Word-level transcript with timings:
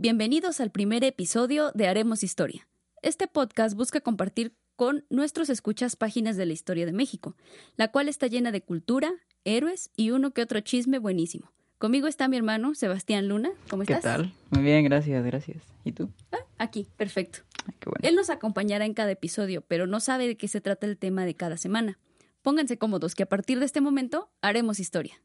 Bienvenidos 0.00 0.60
al 0.60 0.70
primer 0.70 1.02
episodio 1.02 1.72
de 1.72 1.88
Haremos 1.88 2.22
Historia. 2.22 2.68
Este 3.02 3.26
podcast 3.26 3.76
busca 3.76 4.00
compartir 4.00 4.54
con 4.76 5.04
nuestros 5.10 5.50
escuchas 5.50 5.96
páginas 5.96 6.36
de 6.36 6.46
la 6.46 6.52
historia 6.52 6.86
de 6.86 6.92
México, 6.92 7.34
la 7.74 7.88
cual 7.88 8.08
está 8.08 8.28
llena 8.28 8.52
de 8.52 8.62
cultura, 8.62 9.10
héroes 9.42 9.90
y 9.96 10.12
uno 10.12 10.30
que 10.30 10.42
otro 10.42 10.60
chisme 10.60 11.00
buenísimo. 11.00 11.50
Conmigo 11.78 12.06
está 12.06 12.28
mi 12.28 12.36
hermano 12.36 12.76
Sebastián 12.76 13.26
Luna. 13.26 13.50
¿Cómo 13.70 13.82
¿Qué 13.82 13.94
estás? 13.94 14.18
tal? 14.18 14.32
Muy 14.50 14.62
bien, 14.62 14.84
gracias, 14.84 15.24
gracias. 15.24 15.64
¿Y 15.82 15.90
tú? 15.90 16.10
Ah, 16.30 16.46
aquí, 16.58 16.86
perfecto. 16.96 17.40
Ay, 17.66 17.74
qué 17.80 17.90
bueno. 17.90 18.08
Él 18.08 18.14
nos 18.14 18.30
acompañará 18.30 18.84
en 18.84 18.94
cada 18.94 19.10
episodio, 19.10 19.62
pero 19.62 19.88
no 19.88 19.98
sabe 19.98 20.28
de 20.28 20.36
qué 20.36 20.46
se 20.46 20.60
trata 20.60 20.86
el 20.86 20.96
tema 20.96 21.26
de 21.26 21.34
cada 21.34 21.56
semana. 21.56 21.98
Pónganse 22.42 22.78
cómodos 22.78 23.16
que 23.16 23.24
a 23.24 23.28
partir 23.28 23.58
de 23.58 23.64
este 23.66 23.80
momento 23.80 24.30
haremos 24.42 24.78
historia. 24.78 25.20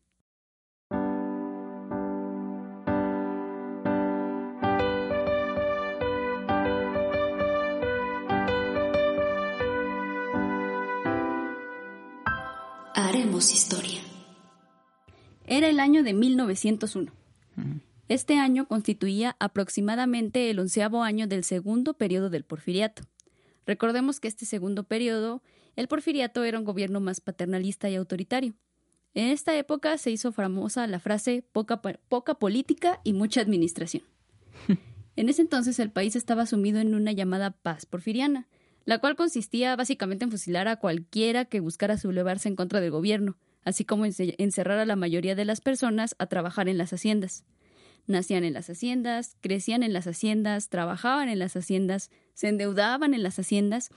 Historia. 13.51 13.99
Era 15.45 15.67
el 15.67 15.79
año 15.79 16.03
de 16.03 16.13
1901. 16.13 17.11
Ujú. 17.57 17.79
Este 18.07 18.37
año 18.37 18.67
constituía 18.67 19.35
aproximadamente 19.39 20.49
el 20.49 20.59
onceavo 20.59 21.03
año 21.03 21.27
del 21.27 21.43
segundo 21.43 21.95
periodo 21.95 22.29
del 22.29 22.45
porfiriato. 22.45 23.03
Recordemos 23.65 24.19
que 24.19 24.27
este 24.27 24.45
segundo 24.45 24.83
periodo, 24.83 25.41
el 25.75 25.87
porfiriato 25.87 26.43
era 26.43 26.57
un 26.57 26.65
gobierno 26.65 26.99
más 26.99 27.21
paternalista 27.21 27.89
y 27.89 27.95
autoritario. 27.95 28.53
En 29.13 29.27
esta 29.27 29.57
época 29.57 29.97
se 29.97 30.11
hizo 30.11 30.31
famosa 30.31 30.87
la 30.87 30.99
frase 30.99 31.43
poca 31.51 32.35
política 32.35 33.01
y 33.03 33.13
mucha 33.13 33.41
administración. 33.41 34.03
En 35.15 35.29
ese 35.29 35.43
entonces 35.43 35.77
el 35.77 35.91
país 35.91 36.15
estaba 36.15 36.47
sumido 36.47 36.79
en 36.79 36.95
una 36.95 37.11
llamada 37.11 37.51
paz 37.51 37.85
porfiriana, 37.85 38.47
la 38.85 38.99
cual 38.99 39.15
consistía 39.15 39.75
básicamente 39.75 40.25
en 40.25 40.31
fusilar 40.31 40.67
a 40.67 40.75
cualquiera 40.77 41.45
que 41.45 41.59
buscara 41.59 41.97
sublevarse 41.97 42.49
en 42.49 42.55
contra 42.55 42.81
del 42.81 42.91
gobierno, 42.91 43.37
así 43.63 43.85
como 43.85 44.05
ence- 44.05 44.35
encerrar 44.37 44.79
a 44.79 44.85
la 44.85 44.95
mayoría 44.95 45.35
de 45.35 45.45
las 45.45 45.61
personas 45.61 46.15
a 46.19 46.25
trabajar 46.27 46.67
en 46.67 46.77
las 46.77 46.91
haciendas. 46.93 47.45
Nacían 48.05 48.43
en 48.43 48.53
las 48.53 48.69
haciendas, 48.69 49.37
crecían 49.39 49.81
en 49.83 49.93
las 49.93 50.07
haciendas, 50.07 50.67
trabajaban 50.67 51.29
en 51.29 51.39
las 51.39 51.55
haciendas, 51.55 52.11
se 52.33 52.49
endeudaban 52.49 53.13
en 53.13 53.23
las 53.23 53.39
haciendas 53.39 53.89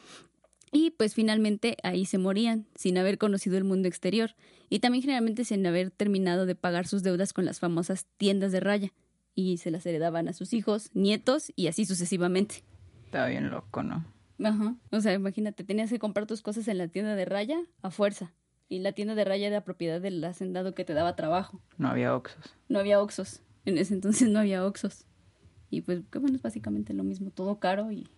y 0.71 0.91
pues 0.93 1.15
finalmente 1.15 1.77
ahí 1.83 2.05
se 2.07 2.19
morían, 2.19 2.67
sin 2.77 2.99
haber 2.99 3.19
conocido 3.19 3.57
el 3.59 3.65
mundo 3.65 3.89
exterior 3.89 4.37
y 4.69 4.79
también 4.79 5.03
generalmente 5.03 5.45
sin 5.45 5.67
haber 5.67 5.91
terminado 5.91 6.47
de 6.47 6.55
pagar 6.55 6.87
sus 6.87 7.03
deudas 7.03 7.33
con 7.33 7.45
las 7.45 7.59
famosas 7.59 8.07
tiendas 8.17 8.53
de 8.53 8.61
raya 8.61 8.93
y 9.35 9.59
se 9.59 9.71
las 9.73 9.85
heredaban 9.87 10.29
a 10.29 10.33
sus 10.33 10.53
hijos, 10.53 10.91
nietos 10.95 11.53
y 11.57 11.67
así 11.67 11.85
sucesivamente. 11.85 12.63
Estaba 13.07 13.27
bien 13.29 13.51
loco, 13.51 13.83
¿no? 13.83 14.05
Ajá. 14.43 14.77
O 14.91 15.01
sea, 15.01 15.13
imagínate, 15.15 15.65
tenías 15.65 15.91
que 15.91 15.99
comprar 15.99 16.27
tus 16.27 16.43
cosas 16.43 16.69
en 16.69 16.79
la 16.79 16.89
tienda 16.89 17.15
de 17.15 17.25
raya 17.25 17.59
a 17.83 17.91
fuerza. 17.91 18.33
Y 18.69 18.81
la 18.81 18.93
tienda 18.93 19.15
de 19.15 19.25
raya 19.25 19.47
era 19.47 19.65
propiedad 19.65 20.01
del 20.01 20.23
hacendado 20.25 20.75
que 20.75 20.85
te 20.85 20.93
daba 20.93 21.15
trabajo. 21.15 21.61
No 21.79 21.89
había 21.89 22.15
oxos. 22.15 22.55
No 22.69 22.81
había 22.81 23.01
oxos. 23.01 23.43
En 23.65 23.79
ese 23.79 23.95
entonces 23.95 24.29
no 24.29 24.41
había 24.41 24.65
oxos. 24.65 25.07
Y 25.71 25.83
pues, 25.83 26.01
que 26.11 26.19
bueno, 26.19 26.37
es 26.37 26.43
básicamente 26.43 26.93
lo 26.93 27.05
mismo, 27.05 27.31
todo 27.31 27.59
caro 27.59 27.91
y... 27.93 28.09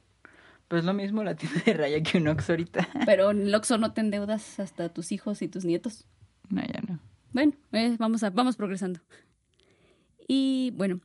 Pues 0.69 0.85
lo 0.85 0.93
mismo 0.93 1.25
la 1.25 1.35
tienda 1.35 1.63
de 1.65 1.73
raya 1.73 2.03
que 2.03 2.19
un 2.19 2.29
oxo 2.29 2.53
ahorita. 2.53 2.89
Pero 3.07 3.31
en 3.31 3.43
el 3.43 3.55
oxo 3.55 3.79
no 3.79 3.93
te 3.93 4.01
endeudas 4.01 4.61
hasta 4.61 4.89
tus 4.91 5.13
hijos 5.13 5.41
y 5.43 5.49
tus 5.49 5.65
nietos. 5.65 6.07
No, 6.51 6.63
ya 6.63 6.81
no. 6.87 7.01
Bueno, 7.33 7.53
eh, 7.73 7.97
vamos, 7.99 8.23
a, 8.23 8.31
vamos 8.31 8.57
progresando. 8.57 9.01
Y 10.27 10.73
bueno, 10.77 11.01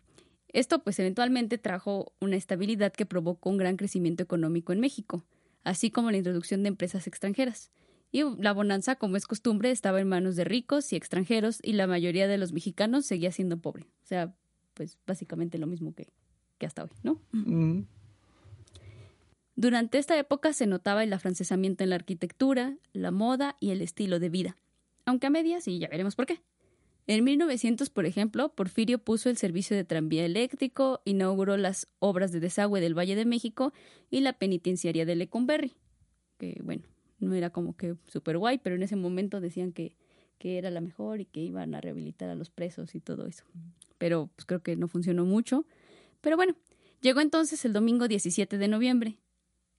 esto 0.54 0.84
pues 0.84 1.00
eventualmente 1.00 1.58
trajo 1.58 2.14
una 2.20 2.36
estabilidad 2.36 2.94
que 2.94 3.06
provocó 3.06 3.50
un 3.50 3.58
gran 3.58 3.76
crecimiento 3.76 4.24
económico 4.24 4.72
en 4.72 4.80
México, 4.80 5.26
así 5.64 5.92
como 5.92 6.12
la 6.12 6.18
introducción 6.18 6.64
de 6.64 6.70
empresas 6.70 7.08
extranjeras. 7.08 7.72
Y 8.12 8.24
la 8.40 8.54
bonanza, 8.54 8.96
como 8.96 9.18
es 9.18 9.26
costumbre, 9.26 9.72
estaba 9.72 10.00
en 10.00 10.08
manos 10.08 10.36
de 10.36 10.44
ricos 10.44 10.94
y 10.94 10.96
extranjeros 10.96 11.60
y 11.64 11.74
la 11.74 11.88
mayoría 11.88 12.28
de 12.28 12.38
los 12.38 12.54
mexicanos 12.54 13.08
seguía 13.08 13.32
siendo 13.32 13.58
pobre. 13.58 13.88
O 14.04 14.06
sea, 14.06 14.36
pues 14.76 15.00
básicamente 15.08 15.58
lo 15.58 15.66
mismo 15.66 15.96
que, 15.96 16.14
que 16.60 16.68
hasta 16.68 16.84
hoy, 16.84 16.92
¿no? 17.02 17.20
Mm, 17.32 17.82
Durante 19.56 19.98
esta 19.98 20.18
época 20.18 20.54
se 20.54 20.68
notaba 20.68 21.04
el 21.04 21.14
afrancesamiento 21.14 21.84
en 21.84 21.90
la 21.90 21.96
arquitectura, 21.96 22.78
la 22.92 23.12
moda 23.12 23.56
y 23.60 23.72
el 23.72 23.82
estilo 23.82 24.20
de 24.20 24.30
vida, 24.30 24.58
aunque 25.06 25.28
a 25.28 25.30
medias 25.32 25.68
y 25.68 25.80
ya 25.80 25.88
veremos 25.88 26.16
por 26.16 26.26
qué. 26.26 26.42
En 27.06 27.24
1900, 27.24 27.90
por 27.90 28.06
ejemplo, 28.06 28.50
Porfirio 28.56 28.98
puso 28.98 29.30
el 29.30 29.38
servicio 29.38 29.76
de 29.76 29.84
tranvía 29.84 30.26
eléctrico, 30.26 31.02
inauguró 31.04 31.58
las 31.58 31.88
obras 32.00 32.32
de 32.32 32.40
desagüe 32.40 32.80
del 32.80 32.98
Valle 32.98 33.16
de 33.16 33.26
México 33.26 33.74
y 34.10 34.22
la 34.22 34.34
penitenciaria 34.34 35.06
de 35.06 35.16
Lecumberri, 35.16 35.74
que 36.38 36.62
bueno, 36.64 36.84
no 37.20 37.34
era 37.34 37.50
como 37.50 37.76
que 37.76 37.96
súper 38.08 38.38
guay, 38.38 38.58
pero 38.58 38.76
en 38.76 38.84
ese 38.84 38.96
momento 38.96 39.42
decían 39.42 39.74
que, 39.74 39.98
que 40.38 40.58
era 40.58 40.70
la 40.70 40.80
mejor 40.80 41.20
y 41.20 41.26
que 41.26 41.42
iban 41.42 41.76
a 41.76 41.82
rehabilitar 41.82 42.30
a 42.30 42.36
los 42.36 42.50
presos 42.50 42.96
y 42.96 43.02
todo 43.02 43.28
eso. 43.28 43.44
Pero 43.98 44.30
pues 44.36 44.46
creo 44.46 44.64
que 44.64 44.78
no 44.78 44.88
funcionó 44.88 45.26
mucho. 45.26 45.66
Pero 46.22 46.38
bueno, 46.38 46.56
llegó 47.02 47.20
entonces 47.20 47.66
el 47.66 47.74
domingo 47.74 48.08
17 48.08 48.58
de 48.58 48.68
noviembre, 48.70 49.18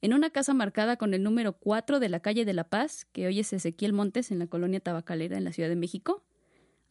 en 0.02 0.12
una 0.12 0.28
casa 0.28 0.52
marcada 0.52 0.98
con 0.98 1.14
el 1.14 1.22
número 1.22 1.54
4 1.54 2.00
de 2.00 2.10
la 2.10 2.20
calle 2.20 2.44
de 2.44 2.52
La 2.52 2.64
Paz, 2.64 3.06
que 3.12 3.26
hoy 3.26 3.40
es 3.40 3.54
Ezequiel 3.54 3.94
Montes 3.94 4.30
en 4.30 4.38
la 4.38 4.46
colonia 4.46 4.80
Tabacalera 4.80 5.38
en 5.38 5.44
la 5.44 5.52
Ciudad 5.52 5.70
de 5.70 5.76
México, 5.76 6.22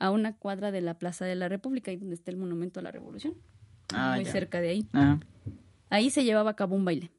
a 0.03 0.11
una 0.11 0.35
cuadra 0.35 0.71
de 0.73 0.81
la 0.81 0.99
Plaza 0.99 1.23
de 1.23 1.33
la 1.35 1.47
República, 1.47 1.89
ahí 1.89 1.95
donde 1.95 2.15
está 2.15 2.29
el 2.29 2.35
Monumento 2.35 2.81
a 2.81 2.83
la 2.83 2.91
Revolución, 2.91 3.35
Ah, 3.93 4.15
muy 4.17 4.25
ya. 4.25 4.31
cerca 4.33 4.59
de 4.59 4.67
ahí. 4.67 4.85
Ajá. 4.91 5.21
Ahí 5.89 6.09
se 6.09 6.25
llevaba 6.25 6.51
a 6.51 6.55
cabo 6.57 6.75
un 6.75 6.83
baile. 6.83 7.09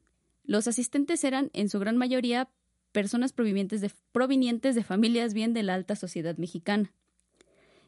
Los 0.43 0.67
asistentes 0.67 1.23
eran, 1.23 1.49
en 1.53 1.67
su 1.67 1.79
gran 1.79 1.97
mayoría, 1.97 2.47
personas 2.91 3.33
provenientes 3.33 3.81
de, 3.81 3.91
provenientes 4.11 4.75
de 4.75 4.83
familias 4.83 5.33
bien 5.33 5.51
de 5.55 5.63
la 5.63 5.73
alta 5.73 5.95
sociedad 5.95 6.37
mexicana. 6.37 6.93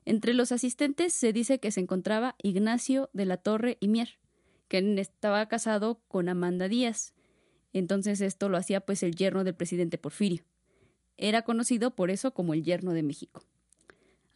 Entre 0.04 0.34
los 0.34 0.52
asistentes 0.52 1.14
se 1.14 1.32
dice 1.32 1.60
que 1.60 1.70
se 1.70 1.80
encontraba 1.80 2.34
Ignacio 2.42 3.12
de 3.14 3.26
la 3.26 3.38
Torre 3.38 3.78
y 3.80 3.90
Mier, 3.90 4.18
que 4.68 4.80
estaba 5.00 5.48
casado 5.48 6.02
con 6.08 6.28
Amanda 6.28 6.68
Díaz. 6.70 7.14
Entonces 7.72 8.20
esto 8.22 8.50
lo 8.50 8.58
hacía 8.58 8.82
pues 8.82 9.04
el 9.04 9.14
yerno 9.14 9.44
del 9.44 9.54
presidente 9.54 10.00
Porfirio. 10.00 10.44
Era 11.18 11.44
conocido 11.44 11.94
por 11.94 12.10
eso 12.10 12.34
como 12.34 12.56
el 12.56 12.64
yerno 12.64 12.94
de 12.94 13.04
México. 13.04 13.44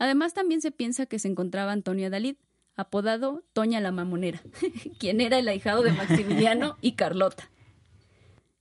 Además 0.01 0.34
también 0.34 0.62
se 0.62 0.72
piensa 0.72 1.06
que 1.06 1.19
se 1.19 1.28
encontraba 1.28 1.72
Antonio 1.72 2.07
Adalid, 2.07 2.35
apodado 2.75 3.44
Toña 3.53 3.79
la 3.81 3.91
Mamonera, 3.91 4.41
quien 5.00 5.22
era 5.22 5.38
el 5.38 5.47
ahijado 5.47 5.84
de 5.84 5.91
Maximiliano 5.91 6.75
y 6.81 6.94
Carlota. 6.94 7.51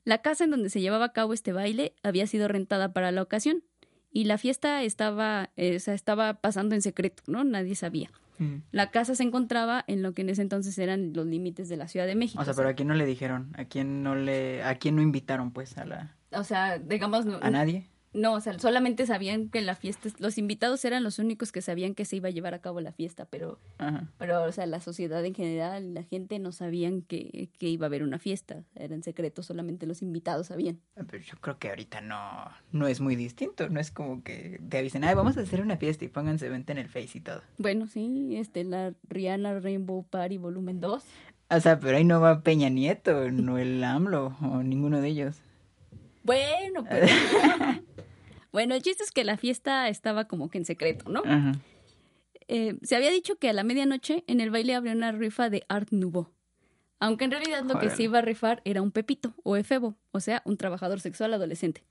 La 0.04 0.18
casa 0.20 0.44
en 0.44 0.50
donde 0.50 0.68
se 0.68 0.82
llevaba 0.82 1.06
a 1.06 1.12
cabo 1.14 1.32
este 1.32 1.54
baile 1.54 1.94
había 2.02 2.26
sido 2.26 2.46
rentada 2.46 2.92
para 2.92 3.10
la 3.10 3.22
ocasión 3.22 3.64
y 4.12 4.24
la 4.24 4.36
fiesta 4.36 4.82
estaba, 4.82 5.48
eh, 5.56 5.76
o 5.76 5.80
sea, 5.80 5.94
estaba 5.94 6.34
pasando 6.42 6.74
en 6.74 6.82
secreto, 6.82 7.22
¿no? 7.26 7.42
Nadie 7.42 7.74
sabía. 7.74 8.10
Mm. 8.36 8.56
La 8.70 8.90
casa 8.90 9.14
se 9.14 9.22
encontraba 9.22 9.82
en 9.86 10.02
lo 10.02 10.12
que 10.12 10.20
en 10.20 10.28
ese 10.28 10.42
entonces 10.42 10.76
eran 10.76 11.14
los 11.14 11.24
límites 11.24 11.70
de 11.70 11.78
la 11.78 11.88
Ciudad 11.88 12.06
de 12.06 12.16
México. 12.16 12.42
O 12.42 12.44
sea, 12.44 12.52
pero 12.52 12.68
a 12.68 12.74
quién 12.74 12.88
no 12.88 12.94
le 12.94 13.06
dijeron, 13.06 13.54
a 13.56 13.64
quién 13.64 14.02
no 14.02 14.14
le, 14.14 14.62
a 14.62 14.74
quién 14.74 14.94
no 14.94 15.00
invitaron, 15.00 15.52
pues, 15.52 15.78
a 15.78 15.86
la, 15.86 16.18
o 16.32 16.44
sea, 16.44 16.78
digamos, 16.78 17.24
no, 17.24 17.38
a 17.40 17.50
nadie. 17.50 17.88
No, 18.12 18.34
o 18.34 18.41
sea, 18.41 18.59
solamente 18.59 19.06
sabían 19.06 19.48
que 19.48 19.60
la 19.60 19.75
fiesta, 19.75 20.09
los 20.19 20.38
invitados 20.38 20.84
eran 20.84 21.03
los 21.03 21.19
únicos 21.19 21.53
que 21.53 21.62
sabían 21.62 21.94
que 21.94 22.04
se 22.04 22.16
iba 22.16 22.28
a 22.28 22.32
llevar 22.32 22.54
a 22.54 22.60
cabo 22.60 22.81
la 22.81 22.93
fiesta, 22.93 23.25
pero 23.25 23.59
Ajá. 23.78 24.09
Pero, 24.19 24.43
o 24.44 24.53
sea, 24.53 24.66
la 24.66 24.81
sociedad 24.81 25.25
en 25.25 25.34
general, 25.34 25.94
la 25.94 26.03
gente 26.03 26.38
no 26.38 26.53
sabían 26.53 27.03
que, 27.03 27.50
que 27.59 27.69
iba 27.69 27.87
a 27.87 27.88
haber 27.88 28.03
una 28.03 28.19
fiesta. 28.19 28.65
Era 28.75 28.94
en 28.94 29.03
secreto, 29.03 29.43
solamente 29.43 29.87
los 29.87 30.03
invitados 30.03 30.49
sabían. 30.49 30.81
Pero 30.94 31.22
yo 31.22 31.37
creo 31.41 31.59
que 31.59 31.69
ahorita 31.70 32.00
no, 32.00 32.50
no 32.72 32.87
es 32.87 33.00
muy 33.00 33.16
distinto. 33.16 33.69
No 33.69 33.81
es 33.81 33.91
como 33.91 34.22
que 34.22 34.60
te 34.69 34.78
avisen, 34.78 35.04
ay, 35.04 35.15
vamos 35.15 35.37
a 35.37 35.41
hacer 35.41 35.60
una 35.60 35.76
fiesta 35.76 36.04
y 36.04 36.09
pónganse 36.09 36.49
venta 36.49 36.72
en 36.72 36.78
el 36.78 36.88
Face 36.88 37.19
y 37.19 37.20
todo. 37.20 37.43
Bueno, 37.59 37.87
sí, 37.87 38.37
este, 38.37 38.65
la 38.65 38.93
Rihanna 39.09 39.60
Rainbow 39.60 40.04
Party 40.04 40.37
Volumen 40.37 40.81
2. 40.81 41.04
O 41.53 41.60
sea, 41.60 41.78
pero 41.81 41.97
ahí 41.97 42.04
no 42.04 42.20
va 42.20 42.43
Peña 42.43 42.69
Nieto, 42.69 43.31
no 43.31 43.58
el 43.58 43.82
AMLO, 43.82 44.37
o 44.43 44.62
ninguno 44.62 45.00
de 45.00 45.08
ellos. 45.08 45.37
Bueno, 46.23 46.84
pues. 46.84 47.11
bueno, 48.52 48.75
el 48.75 48.82
chiste 48.82 49.02
es 49.02 49.11
que 49.11 49.25
la 49.25 49.37
fiesta 49.37 49.88
estaba 49.88 50.26
como 50.26 50.50
que 50.50 50.58
en 50.58 50.64
secreto, 50.64 51.11
¿no? 51.11 51.23
Ajá. 51.25 51.52
Eh, 52.52 52.76
se 52.82 52.97
había 52.97 53.11
dicho 53.12 53.37
que 53.37 53.49
a 53.49 53.52
la 53.52 53.62
medianoche 53.62 54.25
en 54.26 54.41
el 54.41 54.50
baile 54.50 54.75
habría 54.75 54.93
una 54.93 55.12
rifa 55.12 55.50
de 55.50 55.64
Art 55.69 55.93
Nouveau. 55.93 56.32
Aunque 56.99 57.25
en 57.25 57.31
realidad 57.31 57.64
lo 57.64 57.79
que 57.79 57.91
se 57.91 58.02
iba 58.02 58.19
a 58.19 58.23
rifar 58.23 58.61
era 58.64 58.82
un 58.82 58.91
pepito 58.91 59.35
o 59.44 59.56
efebo, 59.56 59.97
o 60.11 60.19
sea, 60.19 60.43
un 60.44 60.56
trabajador 60.56 61.00
sexual 61.00 61.32
adolescente. 61.32 61.85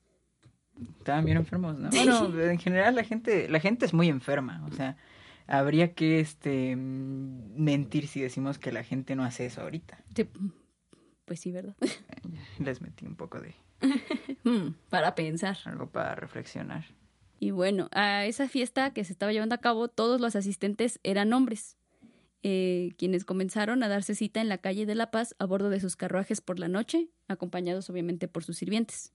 Estaban 1.00 1.24
bien 1.24 1.38
enfermos, 1.38 1.78
¿no? 1.78 1.90
Bueno, 1.90 2.42
en 2.42 2.60
general 2.60 2.94
la 2.94 3.06
gente, 3.06 3.48
la 3.48 3.62
gente 3.62 3.86
es 3.86 3.94
muy 3.94 4.10
enferma, 4.10 4.64
o 4.70 4.76
sea, 4.76 4.98
habría 5.48 5.94
que 5.94 6.20
este 6.20 6.76
mm, 6.76 7.56
mentir 7.56 8.08
si 8.08 8.22
decimos 8.22 8.60
que 8.60 8.74
la 8.74 8.84
gente 8.84 9.16
no 9.16 9.24
hace 9.24 9.46
eso 9.46 9.62
ahorita. 9.62 9.98
Sí, 10.14 10.28
Pues 11.24 11.40
sí, 11.40 11.54
¿verdad? 11.54 11.76
Les 12.60 12.82
metí 12.82 13.06
un 13.06 13.16
poco 13.16 13.40
de 13.40 13.56
Para 14.90 15.16
pensar. 15.16 15.58
algo 15.66 15.90
para 15.90 16.16
reflexionar. 16.16 16.86
Y 17.40 17.52
bueno, 17.52 17.88
a 17.94 18.26
esa 18.26 18.48
fiesta 18.50 18.92
que 18.94 19.04
se 19.06 19.14
estaba 19.14 19.32
llevando 19.32 19.56
a 19.56 19.60
cabo, 19.60 19.88
todos 19.88 20.20
los 20.20 20.36
asistentes 20.36 21.00
eran 21.04 21.32
hombres. 21.34 21.78
eh, 22.42 22.94
quienes 22.98 23.26
comenzaron 23.26 23.84
a 23.84 23.90
darse 23.90 24.16
cita 24.16 24.40
en 24.40 24.48
la 24.48 24.60
calle 24.60 24.86
de 24.86 24.96
La 24.96 25.12
Paz 25.12 25.36
a 25.40 25.46
bordo 25.46 25.70
de 25.70 25.82
sus 25.82 25.98
carruajes 25.98 26.40
por 26.40 26.58
la 26.58 26.70
noche, 26.70 27.10
acompañados 27.28 27.90
obviamente 27.90 28.28
por 28.30 28.46
sus 28.46 28.58
sirvientes. 28.58 29.12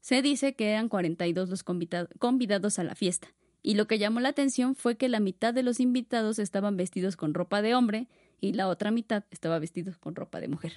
Se 0.00 0.22
dice 0.22 0.54
que 0.54 0.70
eran 0.70 0.88
42 0.88 1.50
los 1.50 1.62
convidados 1.62 2.78
a 2.78 2.84
la 2.84 2.94
fiesta, 2.94 3.28
y 3.62 3.74
lo 3.74 3.86
que 3.86 3.98
llamó 3.98 4.20
la 4.20 4.30
atención 4.30 4.74
fue 4.74 4.96
que 4.96 5.08
la 5.10 5.20
mitad 5.20 5.52
de 5.52 5.62
los 5.62 5.78
invitados 5.78 6.38
estaban 6.38 6.76
vestidos 6.76 7.16
con 7.16 7.34
ropa 7.34 7.60
de 7.60 7.74
hombre 7.74 8.08
y 8.40 8.54
la 8.54 8.68
otra 8.68 8.90
mitad 8.90 9.24
estaba 9.30 9.58
vestidos 9.58 9.98
con 9.98 10.14
ropa 10.16 10.40
de 10.40 10.48
mujer. 10.48 10.72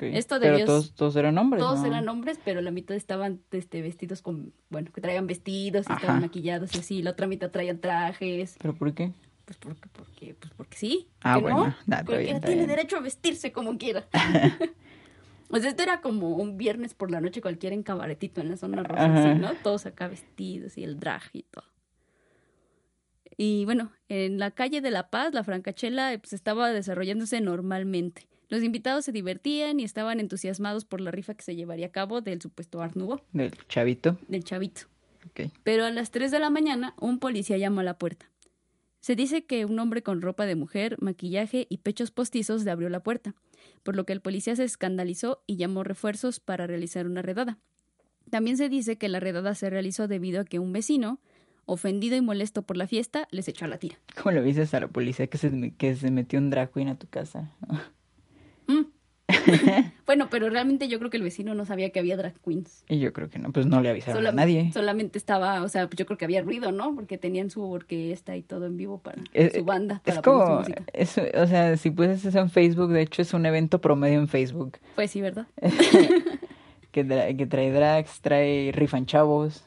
Esto 0.00 0.38
pero 0.40 0.64
todos, 0.94 1.16
eran 1.16 1.36
hombres. 1.38 1.60
Todos 1.60 1.84
eran 1.84 2.08
hombres, 2.08 2.38
pero 2.44 2.60
la 2.60 2.70
mitad 2.70 2.96
estaban 2.96 3.40
este, 3.50 3.82
vestidos 3.82 4.22
con, 4.22 4.52
bueno, 4.70 4.90
que 4.92 5.00
traían 5.00 5.26
vestidos 5.26 5.86
y 5.88 5.92
estaban 5.92 6.20
maquillados 6.20 6.74
y 6.74 6.78
así. 6.78 7.02
La 7.02 7.10
otra 7.10 7.26
mitad 7.26 7.50
traían 7.50 7.80
trajes. 7.80 8.56
¿Pero 8.60 8.74
por 8.74 8.94
qué? 8.94 9.12
Pues 9.44 9.58
porque, 9.58 9.88
porque, 9.92 10.34
pues 10.38 10.52
porque 10.56 10.76
sí. 10.76 11.08
Ah, 11.20 11.38
bueno. 11.38 11.74
No? 11.86 11.96
Cualquiera 12.06 12.40
tiene 12.40 12.66
derecho 12.66 12.96
a 12.96 13.00
vestirse 13.00 13.52
como 13.52 13.76
quiera. 13.76 14.06
o 15.50 15.56
sea, 15.58 15.70
esto 15.70 15.82
era 15.82 16.00
como 16.00 16.30
un 16.30 16.56
viernes 16.56 16.94
por 16.94 17.10
la 17.10 17.20
noche 17.20 17.40
cualquiera 17.40 17.74
en 17.74 17.82
cabaretito 17.82 18.40
en 18.40 18.50
la 18.50 18.56
zona 18.56 18.82
roja, 18.82 19.34
¿no? 19.34 19.52
Todos 19.62 19.86
acá 19.86 20.08
vestidos 20.08 20.78
y 20.78 20.84
el 20.84 20.98
drag 20.98 21.22
y 21.32 21.42
todo. 21.42 21.64
Y 23.36 23.64
bueno, 23.64 23.92
en 24.08 24.38
la 24.38 24.52
calle 24.52 24.80
de 24.80 24.90
La 24.90 25.10
Paz, 25.10 25.34
la 25.34 25.42
francachela 25.42 26.16
pues, 26.20 26.32
estaba 26.32 26.70
desarrollándose 26.70 27.40
normalmente. 27.40 28.28
Los 28.48 28.62
invitados 28.62 29.04
se 29.04 29.12
divertían 29.12 29.80
y 29.80 29.84
estaban 29.84 30.20
entusiasmados 30.20 30.84
por 30.84 31.00
la 31.00 31.10
rifa 31.10 31.34
que 31.34 31.42
se 31.42 31.56
llevaría 31.56 31.86
a 31.86 31.92
cabo 31.92 32.20
del 32.20 32.40
supuesto 32.40 32.82
Art 32.82 32.96
Del 33.32 33.52
chavito. 33.68 34.18
Del 34.28 34.44
chavito. 34.44 34.82
Pero 35.62 35.84
a 35.84 35.90
las 35.90 36.10
3 36.10 36.30
de 36.30 36.38
la 36.38 36.50
mañana, 36.50 36.94
un 37.00 37.18
policía 37.18 37.56
llamó 37.56 37.80
a 37.80 37.84
la 37.84 37.98
puerta. 37.98 38.30
Se 39.00 39.16
dice 39.16 39.44
que 39.44 39.64
un 39.64 39.78
hombre 39.78 40.02
con 40.02 40.22
ropa 40.22 40.46
de 40.46 40.54
mujer, 40.54 40.96
maquillaje 41.00 41.66
y 41.68 41.78
pechos 41.78 42.10
postizos 42.10 42.64
le 42.64 42.70
abrió 42.70 42.88
la 42.88 43.02
puerta, 43.02 43.34
por 43.82 43.96
lo 43.96 44.04
que 44.06 44.12
el 44.12 44.20
policía 44.20 44.56
se 44.56 44.64
escandalizó 44.64 45.42
y 45.46 45.56
llamó 45.56 45.84
refuerzos 45.84 46.40
para 46.40 46.66
realizar 46.66 47.06
una 47.06 47.20
redada. 47.20 47.58
También 48.30 48.56
se 48.56 48.68
dice 48.68 48.96
que 48.96 49.08
la 49.08 49.20
redada 49.20 49.54
se 49.54 49.68
realizó 49.68 50.08
debido 50.08 50.40
a 50.40 50.44
que 50.44 50.58
un 50.58 50.72
vecino, 50.72 51.20
ofendido 51.66 52.16
y 52.16 52.22
molesto 52.22 52.62
por 52.62 52.76
la 52.76 52.86
fiesta, 52.86 53.28
les 53.30 53.46
echó 53.48 53.66
a 53.66 53.68
la 53.68 53.78
tira. 53.78 53.96
¿Cómo 54.16 54.32
le 54.32 54.42
dices 54.42 54.72
a 54.72 54.80
la 54.80 54.88
policía 54.88 55.26
que 55.26 55.38
se, 55.38 55.74
que 55.76 55.96
se 55.96 56.10
metió 56.10 56.38
un 56.38 56.50
drag 56.50 56.72
queen 56.72 56.88
a 56.88 56.98
tu 56.98 57.06
casa? 57.06 57.52
Mm. 58.66 58.94
bueno, 60.06 60.28
pero 60.30 60.50
realmente 60.50 60.88
yo 60.88 60.98
creo 60.98 61.10
que 61.10 61.16
el 61.16 61.22
vecino 61.22 61.54
no 61.54 61.64
sabía 61.64 61.90
que 61.90 61.98
había 61.98 62.16
drag 62.16 62.34
queens. 62.40 62.84
Y 62.88 62.98
yo 62.98 63.12
creo 63.12 63.28
que 63.28 63.38
no, 63.38 63.52
pues 63.52 63.66
no 63.66 63.80
le 63.80 63.88
avisaron 63.88 64.26
a 64.26 64.32
nadie. 64.32 64.70
Solamente 64.72 65.18
estaba, 65.18 65.62
o 65.62 65.68
sea, 65.68 65.88
yo 65.96 66.06
creo 66.06 66.18
que 66.18 66.24
había 66.24 66.42
ruido, 66.42 66.72
¿no? 66.72 66.94
Porque 66.94 67.18
tenían 67.18 67.50
su 67.50 67.62
orquesta 67.62 68.36
y 68.36 68.42
todo 68.42 68.66
en 68.66 68.76
vivo 68.76 68.98
para 68.98 69.22
su 69.54 69.64
banda. 69.64 70.02
es 70.04 70.18
como, 70.20 70.62
o 70.62 71.46
sea, 71.46 71.76
si 71.76 71.90
puedes 71.90 72.24
eso 72.24 72.38
en 72.38 72.50
Facebook, 72.50 72.90
de 72.90 73.02
hecho 73.02 73.22
es 73.22 73.32
un 73.34 73.46
evento 73.46 73.80
promedio 73.80 74.18
en 74.18 74.28
Facebook. 74.28 74.78
Pues 74.94 75.10
sí, 75.10 75.20
¿verdad? 75.20 75.46
que, 76.92 77.34
que 77.36 77.46
trae 77.46 77.72
drags, 77.72 78.20
trae 78.20 78.72
rifan 78.72 79.06
chavos. 79.06 79.64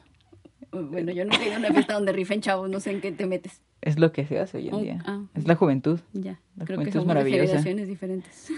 Bueno, 0.70 1.12
yo 1.12 1.24
nunca 1.24 1.42
he 1.42 1.46
ido 1.46 1.56
a 1.56 1.58
una 1.58 1.72
fiesta 1.72 1.94
donde 1.94 2.12
rifen 2.12 2.40
chavos, 2.40 2.68
no 2.68 2.78
sé 2.78 2.90
en 2.90 3.00
qué 3.00 3.12
te 3.12 3.26
metes. 3.26 3.62
Es 3.80 3.98
lo 3.98 4.12
que 4.12 4.26
se 4.26 4.38
hace 4.38 4.58
hoy 4.58 4.68
en 4.68 4.74
oh, 4.74 4.80
día. 4.80 5.02
Ah, 5.06 5.24
es 5.34 5.46
la 5.46 5.54
juventud. 5.54 6.00
Ya, 6.12 6.40
creo 6.64 6.80
que 6.80 6.92
son 6.92 7.06
generaciones 7.06 7.88
diferentes. 7.88 8.48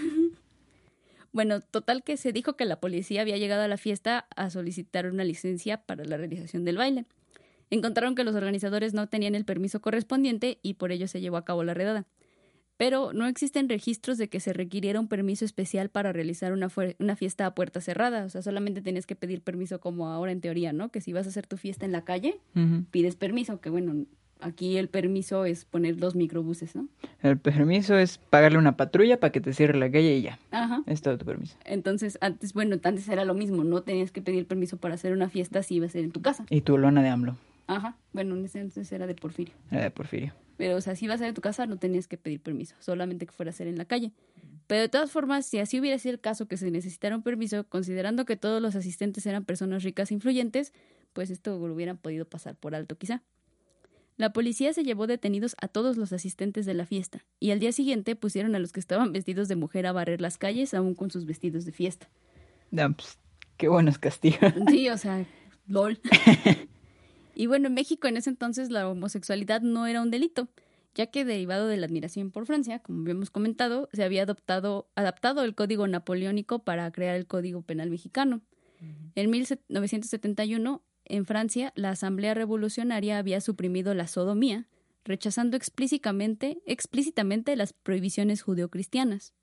bueno, 1.31 1.61
total 1.61 2.03
que 2.03 2.17
se 2.17 2.33
dijo 2.33 2.53
que 2.55 2.65
la 2.65 2.79
policía 2.79 3.21
había 3.21 3.37
llegado 3.37 3.61
a 3.61 3.67
la 3.67 3.77
fiesta 3.77 4.27
a 4.35 4.49
solicitar 4.49 5.05
una 5.05 5.23
licencia 5.23 5.77
para 5.77 6.05
la 6.05 6.17
realización 6.17 6.65
del 6.65 6.77
baile. 6.77 7.05
Encontraron 7.69 8.15
que 8.15 8.23
los 8.23 8.35
organizadores 8.35 8.93
no 8.93 9.07
tenían 9.07 9.35
el 9.35 9.45
permiso 9.45 9.79
correspondiente 9.79 10.59
y 10.61 10.73
por 10.73 10.91
ello 10.91 11.07
se 11.07 11.21
llevó 11.21 11.37
a 11.37 11.45
cabo 11.45 11.63
la 11.63 11.73
redada 11.73 12.05
pero 12.81 13.13
no 13.13 13.27
existen 13.27 13.69
registros 13.69 14.17
de 14.17 14.27
que 14.27 14.39
se 14.39 14.53
requiriera 14.53 14.99
un 14.99 15.07
permiso 15.07 15.45
especial 15.45 15.89
para 15.89 16.13
realizar 16.13 16.51
una, 16.51 16.67
una, 16.97 17.15
fiesta 17.15 17.45
a 17.45 17.53
puerta 17.53 17.79
cerrada. 17.79 18.25
O 18.25 18.29
sea, 18.29 18.41
solamente 18.41 18.81
tenías 18.81 19.05
que 19.05 19.15
pedir 19.15 19.43
permiso 19.43 19.79
como 19.79 20.07
ahora 20.07 20.31
en 20.31 20.41
teoría, 20.41 20.73
¿no? 20.73 20.89
Que 20.89 20.99
si 20.99 21.13
vas 21.13 21.27
a 21.27 21.29
hacer 21.29 21.45
tu 21.45 21.57
fiesta 21.57 21.85
en 21.85 21.91
la 21.91 22.03
calle, 22.03 22.39
pides 22.89 23.15
permiso, 23.15 23.61
que 23.61 23.69
bueno, 23.69 24.07
aquí 24.41 24.77
el 24.77 24.89
permiso 24.89 25.45
es 25.45 25.65
poner 25.65 25.97
dos 25.97 26.15
microbuses, 26.15 26.75
¿no? 26.75 26.87
El 27.21 27.37
permiso 27.37 27.97
es 27.97 28.17
pagarle 28.17 28.57
una 28.57 28.77
patrulla 28.77 29.19
para 29.19 29.31
que 29.31 29.41
te 29.41 29.53
cierre 29.53 29.77
la 29.77 29.91
calle 29.91 30.15
y 30.15 30.21
ya. 30.21 30.39
Ajá. 30.51 30.83
Es 30.85 31.01
todo 31.01 31.17
tu 31.17 31.25
permiso. 31.25 31.55
Entonces, 31.65 32.17
antes, 32.21 32.53
bueno, 32.53 32.77
antes 32.83 33.07
era 33.07 33.25
lo 33.25 33.33
mismo, 33.33 33.63
no 33.63 33.81
tenías 33.83 34.11
que 34.11 34.21
pedir 34.21 34.47
permiso 34.47 34.77
para 34.77 34.95
hacer 34.95 35.13
una 35.13 35.29
fiesta 35.29 35.63
si 35.63 35.75
iba 35.75 35.85
a 35.85 35.89
ser 35.89 36.03
en 36.03 36.11
tu 36.11 36.21
casa. 36.21 36.45
Y 36.49 36.61
tu 36.61 36.77
lona 36.77 37.01
de 37.01 37.09
AMLO. 37.09 37.37
Ajá, 37.67 37.95
bueno, 38.11 38.35
en 38.35 38.45
ese 38.45 38.59
entonces 38.59 38.91
era 38.91 39.07
de 39.07 39.15
Porfirio. 39.15 39.53
Era 39.69 39.83
de 39.83 39.91
Porfirio. 39.91 40.33
Pero, 40.57 40.75
o 40.75 40.81
sea, 40.81 40.95
si 40.95 41.05
ibas 41.05 41.15
a 41.15 41.19
ser 41.19 41.29
en 41.29 41.35
tu 41.35 41.41
casa 41.41 41.65
no 41.65 41.77
tenías 41.77 42.07
que 42.07 42.17
pedir 42.17 42.41
permiso, 42.41 42.75
solamente 42.79 43.25
que 43.25 43.31
fuera 43.31 43.51
a 43.51 43.53
ser 43.53 43.67
en 43.67 43.77
la 43.77 43.85
calle. 43.85 44.11
Pero 44.67 44.81
de 44.81 44.89
todas 44.89 45.11
formas, 45.11 45.45
si 45.45 45.59
así 45.59 45.79
hubiera 45.79 45.97
sido 45.97 46.13
el 46.13 46.19
caso 46.19 46.47
que 46.47 46.57
se 46.57 46.69
necesitara 46.71 47.15
un 47.15 47.23
permiso, 47.23 47.65
considerando 47.65 48.25
que 48.25 48.37
todos 48.37 48.61
los 48.61 48.75
asistentes 48.75 49.25
eran 49.25 49.43
personas 49.43 49.83
ricas 49.83 50.11
e 50.11 50.13
influyentes, 50.13 50.73
pues 51.13 51.29
esto 51.29 51.57
lo 51.67 51.73
hubieran 51.73 51.97
podido 51.97 52.25
pasar 52.25 52.55
por 52.55 52.75
alto 52.75 52.97
quizá. 52.97 53.21
La 54.21 54.33
policía 54.33 54.71
se 54.71 54.83
llevó 54.83 55.07
detenidos 55.07 55.55
a 55.59 55.67
todos 55.67 55.97
los 55.97 56.13
asistentes 56.13 56.67
de 56.67 56.75
la 56.75 56.85
fiesta, 56.85 57.25
y 57.39 57.49
al 57.49 57.59
día 57.59 57.71
siguiente 57.71 58.15
pusieron 58.15 58.53
a 58.53 58.59
los 58.59 58.71
que 58.71 58.79
estaban 58.79 59.11
vestidos 59.11 59.47
de 59.47 59.55
mujer 59.55 59.87
a 59.87 59.93
barrer 59.93 60.21
las 60.21 60.37
calles 60.37 60.75
aún 60.75 60.93
con 60.93 61.09
sus 61.09 61.25
vestidos 61.25 61.65
de 61.65 61.71
fiesta. 61.71 62.07
Pues, 62.69 63.17
qué 63.57 63.67
buenos 63.67 63.97
castigos. 63.97 64.53
Sí, 64.69 64.89
o 64.89 64.97
sea, 64.99 65.25
lol. 65.65 65.99
Y 67.33 67.47
bueno, 67.47 67.69
en 67.69 67.73
México 67.73 68.07
en 68.07 68.15
ese 68.15 68.29
entonces 68.29 68.69
la 68.69 68.87
homosexualidad 68.87 69.61
no 69.61 69.87
era 69.87 70.03
un 70.03 70.11
delito, 70.11 70.49
ya 70.93 71.07
que 71.07 71.25
derivado 71.25 71.67
de 71.67 71.77
la 71.77 71.87
admiración 71.87 72.29
por 72.29 72.45
Francia, 72.45 72.77
como 72.77 73.01
habíamos 73.01 73.31
comentado, 73.31 73.89
se 73.91 74.03
había 74.03 74.21
adoptado, 74.21 74.87
adaptado 74.93 75.43
el 75.43 75.55
Código 75.55 75.87
Napoleónico 75.87 76.59
para 76.59 76.91
crear 76.91 77.15
el 77.15 77.25
Código 77.25 77.63
Penal 77.63 77.89
mexicano. 77.89 78.41
En 79.15 79.31
1971, 79.31 80.83
en 81.11 81.25
Francia, 81.25 81.73
la 81.75 81.89
Asamblea 81.89 82.33
Revolucionaria 82.33 83.17
había 83.17 83.41
suprimido 83.41 83.93
la 83.93 84.07
sodomía, 84.07 84.67
rechazando 85.03 85.57
explícitamente, 85.57 86.61
explícitamente 86.65 87.55
las 87.57 87.73
prohibiciones 87.73 88.41
judeocristianas. 88.41 89.33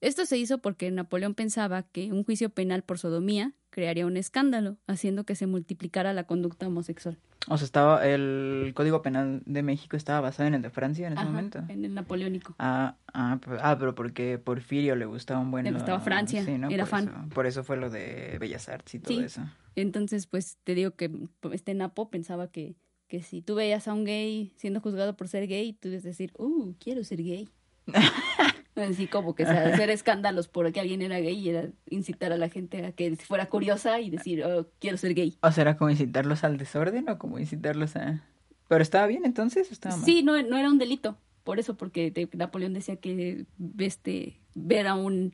Esto 0.00 0.26
se 0.26 0.36
hizo 0.36 0.58
porque 0.58 0.90
Napoleón 0.90 1.34
pensaba 1.34 1.82
que 1.82 2.12
un 2.12 2.24
juicio 2.24 2.50
penal 2.50 2.82
por 2.82 2.98
sodomía 2.98 3.54
crearía 3.70 4.06
un 4.06 4.16
escándalo, 4.16 4.78
haciendo 4.86 5.24
que 5.24 5.34
se 5.34 5.46
multiplicara 5.46 6.14
la 6.14 6.24
conducta 6.24 6.66
homosexual. 6.66 7.18
O 7.48 7.58
sea, 7.58 7.66
estaba 7.66 8.06
el 8.06 8.72
Código 8.74 9.02
Penal 9.02 9.42
de 9.44 9.62
México 9.62 9.96
estaba 9.96 10.20
basado 10.22 10.48
en 10.48 10.54
el 10.54 10.62
de 10.62 10.70
Francia 10.70 11.06
en 11.06 11.12
ese 11.12 11.24
momento. 11.24 11.62
En 11.68 11.84
el 11.84 11.92
napoleónico. 11.92 12.54
Ah, 12.58 12.96
ah, 13.12 13.38
ah, 13.60 13.76
pero 13.78 13.94
porque 13.94 14.38
Porfirio 14.38 14.96
le 14.96 15.04
gustaba 15.04 15.40
un 15.40 15.50
buen. 15.50 15.64
Le 15.64 15.72
gustaba 15.72 16.00
Francia, 16.00 16.42
era 16.70 16.84
por 16.84 16.86
fan. 16.86 17.08
Eso, 17.08 17.34
por 17.34 17.46
eso 17.46 17.64
fue 17.64 17.76
lo 17.76 17.90
de 17.90 18.38
Bellas 18.40 18.68
Artes 18.70 18.94
y 18.94 18.98
todo 18.98 19.20
eso. 19.20 19.42
Entonces, 19.74 20.26
pues 20.26 20.56
te 20.64 20.74
digo 20.74 20.92
que 20.92 21.10
este 21.52 21.74
Napo 21.74 22.08
pensaba 22.08 22.50
que, 22.50 22.76
que 23.08 23.22
si 23.22 23.42
tú 23.42 23.54
veías 23.56 23.86
a 23.88 23.92
un 23.92 24.04
gay 24.04 24.54
siendo 24.56 24.80
juzgado 24.80 25.16
por 25.16 25.28
ser 25.28 25.46
gay, 25.46 25.74
tú 25.74 25.90
debes 25.90 26.02
decir, 26.04 26.32
uh, 26.38 26.72
quiero 26.80 27.04
ser 27.04 27.22
gay. 27.22 27.50
Así 28.76 29.06
como 29.06 29.34
que 29.34 29.44
hacer 29.44 29.88
escándalos 29.88 30.48
por 30.48 30.70
que 30.70 30.80
alguien 30.80 31.00
era 31.00 31.18
gay 31.18 31.38
y 31.38 31.48
era 31.48 31.68
incitar 31.88 32.32
a 32.32 32.36
la 32.36 32.50
gente 32.50 32.84
a 32.84 32.92
que 32.92 33.16
fuera 33.16 33.46
curiosa 33.46 34.00
y 34.00 34.10
decir, 34.10 34.44
oh, 34.44 34.66
quiero 34.78 34.98
ser 34.98 35.14
gay. 35.14 35.38
O 35.40 35.50
sea, 35.50 35.62
era 35.62 35.76
como 35.78 35.90
incitarlos 35.90 36.44
al 36.44 36.58
desorden 36.58 37.08
o 37.08 37.18
como 37.18 37.38
incitarlos 37.38 37.96
a... 37.96 38.22
¿Pero 38.68 38.82
estaba 38.82 39.06
bien 39.06 39.24
entonces 39.24 39.72
estaba 39.72 39.96
mal? 39.96 40.04
Sí, 40.04 40.22
no, 40.22 40.40
no 40.42 40.58
era 40.58 40.68
un 40.68 40.78
delito. 40.78 41.16
Por 41.42 41.58
eso, 41.58 41.76
porque 41.76 42.28
Napoleón 42.34 42.74
decía 42.74 42.96
que 42.96 43.46
este, 43.78 44.40
ver 44.54 44.88
a 44.88 44.94
un 44.94 45.32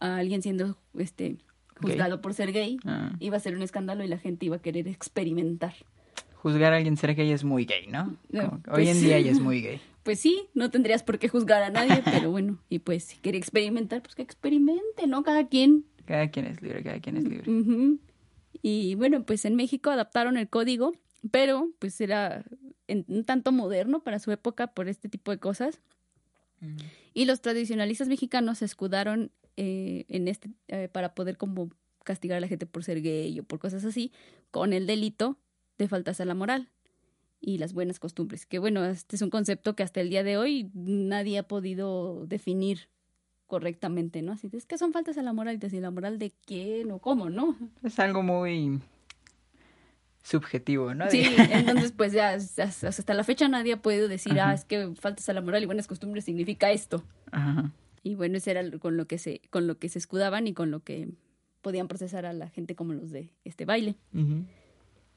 a 0.00 0.16
alguien 0.16 0.42
siendo 0.42 0.76
este 0.98 1.38
juzgado 1.80 2.20
por 2.20 2.34
ser 2.34 2.52
gay 2.52 2.78
ah. 2.84 3.12
iba 3.20 3.36
a 3.36 3.40
ser 3.40 3.54
un 3.54 3.62
escándalo 3.62 4.04
y 4.04 4.08
la 4.08 4.18
gente 4.18 4.46
iba 4.46 4.56
a 4.56 4.62
querer 4.62 4.88
experimentar. 4.88 5.74
Juzgar 6.34 6.72
a 6.72 6.76
alguien 6.76 6.96
ser 6.96 7.14
gay 7.14 7.30
es 7.32 7.44
muy 7.44 7.64
gay, 7.64 7.86
¿no? 7.86 8.16
hoy 8.70 8.88
en 8.88 9.00
día 9.00 9.18
ya 9.20 9.30
es 9.30 9.40
muy 9.40 9.62
gay 9.62 9.80
pues 10.04 10.20
sí, 10.20 10.48
no 10.54 10.70
tendrías 10.70 11.02
por 11.02 11.18
qué 11.18 11.28
juzgar 11.28 11.62
a 11.62 11.70
nadie, 11.70 12.02
pero 12.04 12.30
bueno, 12.30 12.62
y 12.68 12.78
pues 12.78 13.04
si 13.04 13.16
quiere 13.16 13.38
experimentar, 13.38 14.02
pues 14.02 14.14
que 14.14 14.22
experimente, 14.22 15.06
¿no? 15.08 15.24
Cada 15.24 15.48
quien. 15.48 15.86
Cada 16.04 16.30
quien 16.30 16.46
es 16.46 16.62
libre, 16.62 16.84
cada 16.84 17.00
quien 17.00 17.16
es 17.16 17.24
libre. 17.24 17.98
Y 18.62 18.94
bueno, 18.94 19.24
pues 19.24 19.44
en 19.46 19.56
México 19.56 19.90
adaptaron 19.90 20.36
el 20.36 20.48
código, 20.48 20.92
pero 21.30 21.70
pues 21.78 22.00
era 22.00 22.44
un 22.86 23.24
tanto 23.24 23.50
moderno 23.50 24.02
para 24.02 24.18
su 24.18 24.30
época 24.30 24.68
por 24.68 24.88
este 24.88 25.08
tipo 25.08 25.30
de 25.30 25.38
cosas. 25.38 25.80
Y 27.12 27.24
los 27.24 27.40
tradicionalistas 27.42 28.08
mexicanos 28.08 28.58
se 28.58 28.64
escudaron 28.64 29.32
eh, 29.56 30.04
en 30.08 30.28
este 30.28 30.50
eh, 30.68 30.88
para 30.88 31.14
poder 31.14 31.36
como 31.36 31.70
castigar 32.04 32.38
a 32.38 32.40
la 32.40 32.48
gente 32.48 32.66
por 32.66 32.84
ser 32.84 33.02
gay 33.02 33.38
o 33.40 33.44
por 33.44 33.58
cosas 33.58 33.84
así, 33.84 34.12
con 34.50 34.72
el 34.72 34.86
delito 34.86 35.38
de 35.78 35.88
faltas 35.88 36.20
a 36.20 36.24
la 36.24 36.34
moral 36.34 36.70
y 37.44 37.58
las 37.58 37.72
buenas 37.72 37.98
costumbres. 37.98 38.46
Que 38.46 38.58
bueno, 38.58 38.84
este 38.84 39.16
es 39.16 39.22
un 39.22 39.30
concepto 39.30 39.76
que 39.76 39.82
hasta 39.82 40.00
el 40.00 40.10
día 40.10 40.22
de 40.22 40.36
hoy 40.36 40.70
nadie 40.74 41.38
ha 41.38 41.48
podido 41.48 42.26
definir 42.26 42.88
correctamente, 43.46 44.22
¿no? 44.22 44.32
Así 44.32 44.48
es 44.52 44.66
que 44.66 44.78
son 44.78 44.92
faltas 44.92 45.18
a 45.18 45.22
la 45.22 45.32
moral, 45.32 45.58
y 45.60 45.80
la 45.80 45.90
moral 45.90 46.18
de 46.18 46.32
quién 46.46 46.90
o 46.90 46.98
cómo, 46.98 47.30
¿no? 47.30 47.56
Es 47.82 47.98
algo 47.98 48.22
muy 48.22 48.80
subjetivo, 50.22 50.94
¿no? 50.94 51.10
Sí, 51.10 51.22
entonces 51.50 51.92
pues 51.92 52.12
ya 52.12 52.32
hasta 52.32 53.14
la 53.14 53.24
fecha 53.24 53.46
nadie 53.48 53.74
ha 53.74 53.82
podido 53.82 54.08
decir, 54.08 54.40
ah, 54.40 54.54
es 54.54 54.64
que 54.64 54.94
faltas 54.94 55.28
a 55.28 55.34
la 55.34 55.42
moral 55.42 55.62
y 55.62 55.66
buenas 55.66 55.86
costumbres 55.86 56.24
significa 56.24 56.72
esto. 56.72 57.04
Ajá. 57.30 57.70
Y 58.02 58.16
bueno, 58.16 58.36
eso 58.38 58.50
era 58.50 58.62
con 58.78 58.96
lo 58.96 59.06
que 59.06 59.18
se, 59.18 59.40
con 59.50 59.66
lo 59.66 59.78
que 59.78 59.88
se 59.88 59.98
escudaban 59.98 60.46
y 60.46 60.52
con 60.52 60.70
lo 60.70 60.80
que 60.80 61.08
podían 61.62 61.88
procesar 61.88 62.26
a 62.26 62.32
la 62.32 62.48
gente 62.50 62.74
como 62.74 62.92
los 62.92 63.10
de 63.10 63.30
este 63.44 63.64
baile. 63.64 63.96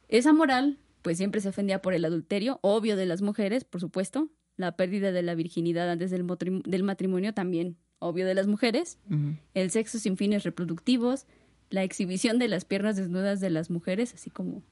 Esa 0.08 0.32
moral, 0.32 0.78
pues 1.02 1.18
siempre 1.18 1.42
se 1.42 1.50
ofendía 1.50 1.82
por 1.82 1.94
el 1.94 2.06
adulterio, 2.06 2.60
obvio 2.62 2.96
de 2.96 3.06
las 3.06 3.22
mujeres, 3.22 3.64
por 3.64 3.82
supuesto, 3.82 4.30
la 4.56 4.76
pérdida 4.76 5.12
de 5.12 5.22
la 5.22 5.36
virginidad 5.36 5.90
antes 5.90 6.12
del, 6.12 6.26
del 6.66 6.84
matrimonio 6.84 7.34
también, 7.34 7.78
obvio 8.00 8.26
de 8.26 8.36
las 8.36 8.48
mujeres, 8.48 9.00
el 9.54 9.72
sexo 9.72 10.00
sin 10.00 10.18
fines 10.18 10.44
reproductivos, 10.44 11.26
la 11.70 11.84
exhibición 11.84 12.40
de 12.40 12.48
las 12.48 12.66
piernas 12.66 12.96
desnudas 12.96 13.40
de 13.40 13.50
las 13.50 13.70
mujeres, 13.70 14.14
así 14.14 14.30
como 14.30 14.64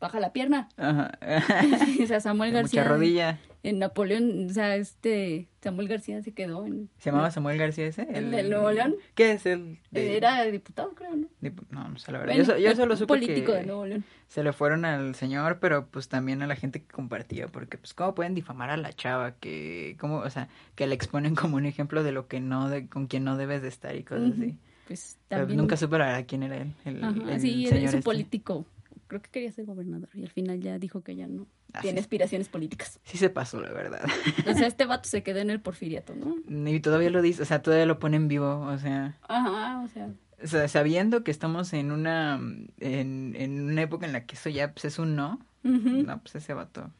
baja 0.00 0.20
la 0.20 0.32
pierna. 0.32 0.68
Ajá. 0.76 1.18
o 2.02 2.06
sea, 2.06 2.20
Samuel 2.20 2.52
García. 2.52 2.82
Mucha 2.82 2.94
rodilla. 2.94 3.38
En 3.62 3.80
Napoleón, 3.80 4.46
o 4.48 4.52
sea, 4.52 4.76
este 4.76 5.48
Samuel 5.60 5.88
García 5.88 6.22
se 6.22 6.32
quedó 6.32 6.64
en. 6.64 6.88
¿Se 6.98 7.10
llamaba 7.10 7.32
Samuel 7.32 7.58
García 7.58 7.86
ese? 7.86 8.06
El, 8.12 8.30
del 8.30 8.48
Nuevo 8.48 8.70
León. 8.70 8.94
¿Qué 9.16 9.32
es 9.32 9.44
el? 9.44 9.80
Era 9.92 10.44
diputado, 10.44 10.94
creo, 10.94 11.16
¿no? 11.16 11.26
no, 11.70 11.88
no 11.88 11.98
sé 11.98 12.12
la 12.12 12.18
verdad. 12.20 12.56
yo, 12.58 12.76
solo 12.76 12.96
supe 12.96 13.14
político 13.14 13.52
de 13.52 13.64
Nuevo 13.64 13.84
León. 13.84 14.04
Se 14.28 14.44
le 14.44 14.52
fueron 14.52 14.84
al 14.84 15.16
señor, 15.16 15.58
pero 15.58 15.86
pues 15.86 16.08
también 16.08 16.42
a 16.42 16.46
la 16.46 16.54
gente 16.54 16.80
que 16.80 16.86
compartía, 16.86 17.48
porque 17.48 17.78
pues 17.78 17.94
cómo 17.94 18.14
pueden 18.14 18.34
difamar 18.34 18.70
a 18.70 18.76
la 18.76 18.92
chava 18.92 19.32
que, 19.32 19.96
cómo, 19.98 20.18
o 20.18 20.30
sea, 20.30 20.48
que 20.76 20.86
le 20.86 20.94
exponen 20.94 21.34
como 21.34 21.56
un 21.56 21.66
ejemplo 21.66 22.04
de 22.04 22.12
lo 22.12 22.28
que 22.28 22.38
no, 22.38 22.68
de, 22.68 22.86
con 22.86 23.08
quien 23.08 23.24
no 23.24 23.36
debes 23.36 23.62
de 23.62 23.68
estar 23.68 23.96
y 23.96 24.04
cosas 24.04 24.34
así. 24.36 24.56
Pues 24.86 25.18
también. 25.26 25.58
nunca 25.58 25.76
supe 25.76 25.98
quién 26.28 26.44
era 26.44 26.58
él. 26.58 26.72
El, 26.84 27.02
Ajá, 27.02 27.38
sí, 27.40 27.66
era 27.66 27.78
un 27.78 27.84
este. 27.84 28.64
Creo 29.06 29.22
que 29.22 29.30
quería 29.30 29.52
ser 29.52 29.64
gobernador 29.64 30.08
y 30.14 30.22
al 30.22 30.30
final 30.30 30.60
ya 30.60 30.78
dijo 30.78 31.02
que 31.02 31.16
ya 31.16 31.26
no 31.26 31.46
ah, 31.72 31.80
tiene 31.80 32.00
aspiraciones 32.00 32.48
políticas. 32.48 33.00
Sí 33.04 33.18
se 33.18 33.30
pasó, 33.30 33.60
la 33.60 33.72
verdad. 33.72 34.04
O 34.46 34.54
sea, 34.54 34.66
este 34.66 34.86
vato 34.86 35.08
se 35.08 35.22
quedó 35.22 35.40
en 35.40 35.50
el 35.50 35.60
porfiriato, 35.60 36.14
¿no? 36.14 36.70
Y 36.70 36.80
todavía 36.80 37.10
lo 37.10 37.22
dice, 37.22 37.42
o 37.42 37.46
sea, 37.46 37.62
todavía 37.62 37.86
lo 37.86 37.98
pone 37.98 38.16
en 38.16 38.28
vivo, 38.28 38.60
o 38.60 38.78
sea. 38.78 39.18
Ajá, 39.28 39.82
o 39.82 39.88
sea. 39.88 40.10
O 40.42 40.46
sea, 40.46 40.68
sabiendo 40.68 41.24
que 41.24 41.30
estamos 41.30 41.72
en 41.72 41.90
una 41.90 42.40
en, 42.78 43.34
en 43.36 43.62
una 43.62 43.82
época 43.82 44.06
en 44.06 44.12
la 44.12 44.26
que 44.26 44.34
eso 44.34 44.50
ya 44.50 44.72
pues, 44.72 44.84
es 44.84 44.98
un 44.98 45.16
no, 45.16 45.40
no, 45.62 46.20
pues 46.20 46.34
ese 46.34 46.52
vato 46.52 46.92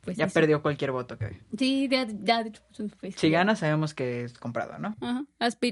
pues 0.00 0.16
ya 0.16 0.26
perdió 0.26 0.62
cualquier 0.62 0.90
voto 0.90 1.18
que 1.18 1.38
Sí, 1.56 1.88
ya, 1.90 2.06
ya 2.22 2.42
de 2.42 2.48
hecho 2.48 2.62
puso 2.68 2.82
en 2.82 2.90
su 2.90 2.96
face. 2.96 3.18
Si 3.18 3.30
gana, 3.30 3.56
sabemos 3.56 3.94
que 3.94 4.24
es 4.24 4.32
comprado, 4.32 4.78
¿no? 4.78 4.96
Ajá. 5.00 5.24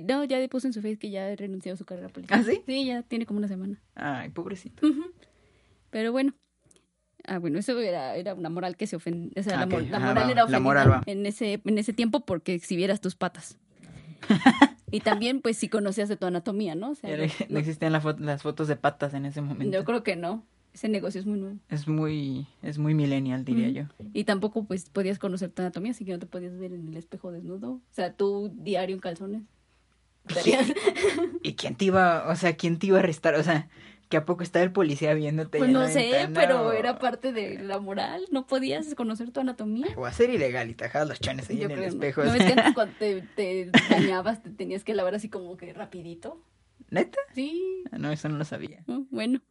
no, 0.08 0.24
ya 0.24 0.48
puso 0.48 0.66
en 0.66 0.72
su 0.72 0.82
face 0.82 0.98
que 0.98 1.10
ya 1.10 1.34
renunció 1.34 1.72
a 1.72 1.76
su 1.76 1.84
carrera 1.84 2.08
política. 2.08 2.36
¿Ah, 2.36 2.42
sí? 2.42 2.62
Sí, 2.66 2.86
ya 2.86 3.02
tiene 3.02 3.26
como 3.26 3.38
una 3.38 3.48
semana. 3.48 3.80
Ay, 3.94 4.28
pobrecito. 4.30 4.86
Pero 5.90 6.12
bueno. 6.12 6.34
Ah, 7.26 7.38
bueno, 7.38 7.58
eso 7.58 7.78
era, 7.78 8.16
era 8.16 8.34
una 8.34 8.48
moral 8.48 8.76
que 8.76 8.86
se 8.86 8.96
ofendía. 8.96 9.32
O 9.36 9.42
sea, 9.42 9.58
la, 9.58 9.66
moral 9.66 10.30
era 10.30 10.44
ofendida 10.44 11.02
en, 11.06 11.26
ese, 11.26 11.60
en 11.64 11.78
ese 11.78 11.92
tiempo 11.92 12.24
porque 12.24 12.54
exhibieras 12.54 13.00
tus 13.00 13.14
patas. 13.14 13.58
y 14.90 15.00
también, 15.00 15.40
pues, 15.42 15.58
si 15.58 15.68
conocías 15.68 16.08
de 16.08 16.16
tu 16.16 16.26
anatomía, 16.26 16.74
¿no? 16.74 16.90
O 16.90 16.94
sea, 16.94 17.14
no, 17.48 17.58
existían 17.58 17.92
las 17.92 18.42
fotos 18.42 18.68
de 18.68 18.76
patas 18.76 19.12
en 19.14 19.26
ese 19.26 19.42
momento. 19.42 19.76
Yo 19.76 19.84
creo 19.84 20.02
que 20.02 20.16
no. 20.16 20.44
Ese 20.72 20.88
negocio 20.88 21.20
es 21.20 21.26
muy 21.26 21.38
nuevo. 21.38 21.58
Es 21.68 21.88
muy, 21.88 22.46
es 22.62 22.78
muy 22.78 22.94
millennial, 22.94 23.44
diría 23.44 23.68
yo. 23.70 23.84
Y 24.12 24.24
tampoco, 24.24 24.64
pues, 24.64 24.88
podías 24.88 25.18
conocer 25.18 25.50
tu 25.50 25.62
anatomía, 25.62 25.90
así 25.90 26.04
que 26.04 26.12
no 26.12 26.20
te 26.20 26.26
podías 26.26 26.56
ver 26.58 26.72
en 26.72 26.88
el 26.88 26.96
espejo 26.96 27.32
desnudo. 27.32 27.72
O 27.72 27.82
sea, 27.90 28.12
tú 28.14 28.52
diario 28.54 28.94
en 28.94 29.00
calzones. 29.00 29.42
¿Y 31.42 31.54
quién 31.54 31.74
te 31.74 31.86
iba, 31.86 32.28
o 32.28 32.36
sea, 32.36 32.56
quién 32.56 32.78
te 32.78 32.86
iba 32.86 32.98
a 32.98 33.00
arrestar? 33.00 33.34
O 33.34 33.42
sea, 33.42 33.68
que 34.10 34.16
a 34.16 34.26
poco 34.26 34.42
está 34.42 34.60
el 34.60 34.72
policía 34.72 35.14
viéndote. 35.14 35.58
Pues 35.58 35.70
no 35.70 35.86
sé, 35.86 36.28
pero 36.34 36.72
era 36.72 36.98
parte 36.98 37.32
de 37.32 37.60
la 37.60 37.78
moral. 37.78 38.26
No 38.32 38.44
podías 38.44 38.92
conocer 38.96 39.30
tu 39.30 39.38
anatomía. 39.38 39.86
O 39.96 40.04
a 40.04 40.12
ser 40.12 40.30
ilegal 40.30 40.68
y 40.68 40.74
te 40.74 40.84
dejabas 40.84 41.08
los 41.08 41.20
chones 41.20 41.48
ahí 41.48 41.62
en 41.62 41.70
el 41.70 41.84
espejo. 41.84 42.24
No, 42.24 42.34
es 42.34 42.44
que 42.44 42.52
antes 42.52 42.74
cuando 42.74 42.92
te, 42.98 43.22
te 43.36 43.70
bañabas 43.88 44.42
te 44.42 44.50
tenías 44.50 44.82
que 44.82 44.94
lavar 44.94 45.14
así 45.14 45.28
como 45.28 45.56
que 45.56 45.72
rapidito. 45.72 46.42
¿Neta? 46.90 47.20
Sí. 47.36 47.84
Ah, 47.92 47.98
no, 47.98 48.10
eso 48.10 48.28
no 48.28 48.36
lo 48.36 48.44
sabía. 48.44 48.82
Oh, 48.88 49.04
bueno. 49.10 49.42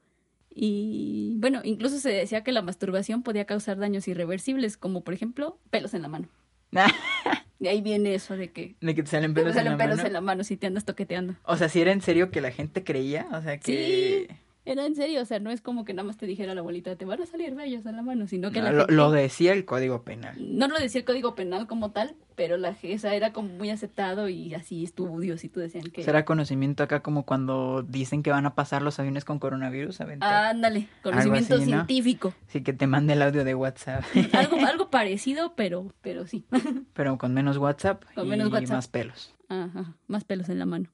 Y 0.50 1.38
bueno, 1.38 1.62
incluso 1.64 1.98
se 2.00 2.10
decía 2.10 2.44
que 2.44 2.52
la 2.52 2.62
masturbación 2.62 3.24
podía 3.24 3.46
causar 3.46 3.78
daños 3.78 4.10
irreversibles, 4.10 4.76
como 4.76 5.06
por 5.06 5.14
ejemplo 5.14 5.58
pelos 5.70 5.94
en 5.94 6.02
la 6.02 6.10
mano. 6.10 6.28
De 7.60 7.70
ahí 7.70 7.82
viene 7.82 8.14
eso 8.14 8.38
de 8.38 8.52
que... 8.52 8.76
De 8.80 8.96
que 8.96 9.04
te 9.04 9.10
salen 9.10 9.34
pelos, 9.34 9.52
te 9.52 9.60
salen 9.60 9.74
en, 9.74 9.78
la 9.78 9.84
pelos 9.84 9.98
mano. 9.98 10.08
en 10.08 10.14
la 10.14 10.22
mano 10.22 10.44
si 10.46 10.56
te 10.56 10.68
andas 10.68 10.86
toqueteando. 10.86 11.36
O 11.44 11.58
sea, 11.58 11.68
si 11.68 11.82
era 11.82 11.92
en 11.92 12.02
serio 12.02 12.32
que 12.32 12.40
la 12.40 12.52
gente 12.52 12.84
creía, 12.84 13.28
o 13.34 13.42
sea 13.42 13.58
que... 13.58 14.28
Sí 14.30 14.36
era 14.72 14.86
en 14.86 14.96
serio, 14.96 15.22
o 15.22 15.26
sea, 15.26 15.40
no 15.40 15.52
es 15.52 15.62
como 15.62 15.86
que 15.86 15.94
nada 15.94 16.06
más 16.06 16.18
te 16.18 16.26
dijera 16.26 16.54
la 16.54 16.62
abuelita, 16.62 16.96
te 16.96 17.06
van 17.06 17.22
a 17.22 17.26
salir 17.26 17.56
bellos 17.56 17.86
en 17.86 17.96
la 17.96 18.02
mano, 18.02 18.28
sino 18.28 18.52
que 18.52 18.62
la 18.62 18.72
lo, 18.72 18.88
lo, 18.88 19.12
decía 19.12 19.54
el 19.54 19.66
Código 19.66 20.04
Penal. 20.04 20.36
No 20.40 20.68
lo 20.68 20.78
decía 20.78 21.00
el 21.00 21.06
Código 21.06 21.36
Penal 21.36 21.68
como 21.68 21.92
tal, 21.92 22.16
pero 22.36 22.58
la 22.58 22.76
esa 22.82 23.14
era 23.16 23.34
como 23.34 23.50
muy 23.50 23.70
aceptado 23.70 24.30
y 24.30 24.54
así 24.54 24.84
estudios 24.84 25.44
y 25.44 25.50
tú 25.50 25.60
decían 25.60 25.84
que... 25.92 26.04
¿Será 26.04 26.24
conocimiento 26.24 26.84
acá 26.84 27.02
como 27.02 27.26
cuando 27.26 27.84
dicen 27.84 28.24
que 28.24 28.32
van 28.32 28.46
a 28.46 28.56
pasar 28.56 28.82
los 28.82 29.00
aviones 29.00 29.26
con 29.26 29.40
coronavirus? 29.40 30.02
Ándale, 30.22 30.88
conocimiento 31.04 31.60
científico. 31.60 32.34
Sí, 32.48 32.62
que 32.62 32.74
te 32.74 32.88
mande 32.88 33.14
el 33.14 33.22
audio 33.22 33.44
de 33.44 33.56
WhatsApp. 33.56 34.04
algo, 34.34 34.58
algo 34.66 34.90
parecido, 34.90 35.54
pero, 35.56 35.94
pero 36.02 36.28
sí. 36.28 36.46
pero 36.94 37.18
con 37.18 37.34
menos 37.34 37.58
WhatsApp 37.58 38.04
con 38.16 38.28
y 38.28 38.30
menos 38.30 38.52
WhatsApp. 38.52 38.76
más 38.76 38.88
pelos. 38.88 39.36
Ajá, 39.50 39.96
más 40.08 40.24
pelos 40.24 40.50
en 40.50 40.60
la 40.60 40.66
mano. 40.66 40.90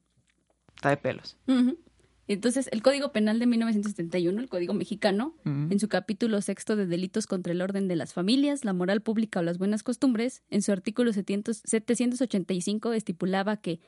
Está 0.74 0.90
de 0.90 0.96
pelos. 0.96 1.36
Entonces, 2.28 2.68
el 2.72 2.82
Código 2.82 3.12
Penal 3.12 3.38
de 3.38 3.46
1971, 3.46 4.40
el 4.40 4.48
Código 4.48 4.74
Mexicano, 4.74 5.34
en 5.44 5.78
su 5.78 5.88
capítulo 5.88 6.40
sexto 6.40 6.74
de 6.74 6.86
delitos 6.86 7.28
contra 7.28 7.52
el 7.52 7.62
orden 7.62 7.86
de 7.86 7.94
las 7.94 8.14
familias, 8.14 8.64
la 8.64 8.72
moral 8.72 9.00
pública 9.00 9.38
o 9.40 9.42
las 9.42 9.58
buenas 9.58 9.84
costumbres, 9.84 10.42
en 10.50 10.62
su 10.62 10.72
artículo 10.72 11.12
785 11.12 12.92
estipulaba 12.92 13.58
que 13.58 13.80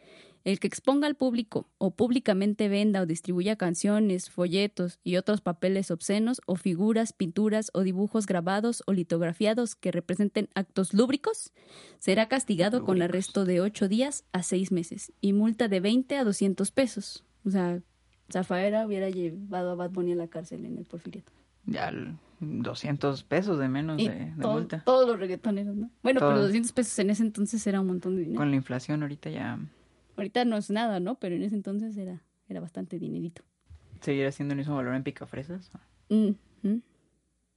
el 0.45 0.61
que 0.61 0.69
exponga 0.69 1.09
al 1.09 1.17
público 1.17 1.69
o 1.79 1.91
públicamente 1.97 2.69
venda 2.69 3.03
o 3.03 3.07
distribuya 3.07 3.57
canciones, 3.57 4.31
folletos 4.31 5.01
y 5.03 5.17
otros 5.17 5.41
papeles 5.41 5.91
obscenos 5.91 6.41
o 6.47 6.55
figuras, 6.55 7.13
pinturas 7.13 7.71
o 7.75 7.83
dibujos 7.83 8.27
grabados 8.27 8.85
o 8.87 8.93
litografiados 8.93 9.75
que 9.75 9.91
representen 9.91 10.49
actos 10.55 10.95
lúbricos, 10.95 11.53
será 11.99 12.29
castigado 12.29 12.85
con 12.85 13.03
arresto 13.03 13.45
de 13.45 13.61
ocho 13.61 13.89
días 13.89 14.25
a 14.33 14.45
seis 14.45 14.71
meses 14.71 15.13
y 15.21 15.33
multa 15.33 15.67
de 15.67 15.81
20 15.81 16.17
a 16.17 16.25
200 16.25 16.71
pesos. 16.71 17.25
O 17.45 17.51
sea, 17.51 17.83
Zafaera 18.31 18.87
hubiera 18.87 19.09
llevado 19.11 19.71
a 19.71 19.75
Bad 19.75 19.91
Bunny 19.91 20.13
a 20.13 20.17
la 20.17 20.29
cárcel 20.29 20.65
en 20.65 20.79
el 20.79 20.85
Porfiriato. 20.85 21.33
Ya, 21.65 21.93
200 22.41 23.25
pesos 23.25 23.59
de 23.59 23.69
menos 23.69 23.99
de, 23.99 24.33
multa. 24.37 24.83
Todos 24.85 25.07
los 25.07 25.19
reggaetoneros, 25.19 25.77
¿no? 25.77 25.91
Bueno, 26.03 26.21
pero 26.21 26.43
200 26.43 26.73
pesos 26.73 26.99
en 26.99 27.11
ese 27.11 27.23
entonces 27.23 27.67
era 27.67 27.81
un 27.81 27.87
montón 27.87 28.17
de 28.17 28.23
dinero. 28.23 28.39
Con 28.39 28.51
la 28.51 28.57
inflación 28.57 29.03
ahorita 29.03 29.31
ya... 29.31 29.59
Ahorita 30.17 30.45
no 30.45 30.57
es 30.57 30.71
nada, 30.71 31.01
¿no? 31.01 31.17
Pero 31.17 31.37
en 31.37 31.43
ese 31.43 31.55
entonces 31.55 31.97
era, 31.97 32.23
era 32.49 32.61
bastante 32.61 32.99
dinerito. 32.99 33.43
¿Seguirá 34.01 34.33
siendo 34.33 34.53
el 34.53 34.59
mismo 34.59 34.77
valor 34.77 34.95
en 34.95 35.03
picafresas? 35.03 35.71
Mm 36.09 36.31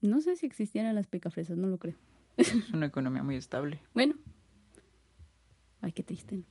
No 0.02 0.22
sé 0.22 0.36
si 0.36 0.46
existieran 0.46 0.96
las 0.96 1.08
picafresas, 1.08 1.58
no 1.58 1.68
lo 1.68 1.78
creo. 1.78 1.96
Es 2.38 2.54
una 2.74 2.88
economía 2.88 3.24
muy 3.24 3.36
estable. 3.36 3.80
Bueno. 3.94 4.16
Ay, 5.82 5.92
qué 5.94 6.04
triste. 6.04 6.44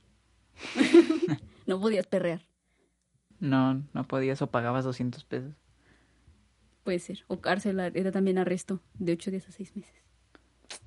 no 1.65 1.79
podías 1.81 2.07
perrear. 2.07 2.41
No, 3.41 3.83
no 3.93 4.07
podías 4.07 4.41
o 4.41 4.47
pagabas 4.47 4.85
200 4.85 5.25
pesos. 5.25 5.53
Puede 6.83 6.99
ser. 6.99 7.25
O 7.27 7.41
cárcel, 7.41 7.79
era 7.79 8.11
también 8.11 8.37
arresto 8.37 8.79
de 8.93 9.13
8 9.13 9.31
días 9.31 9.49
a 9.49 9.51
6 9.51 9.75
meses. 9.75 9.93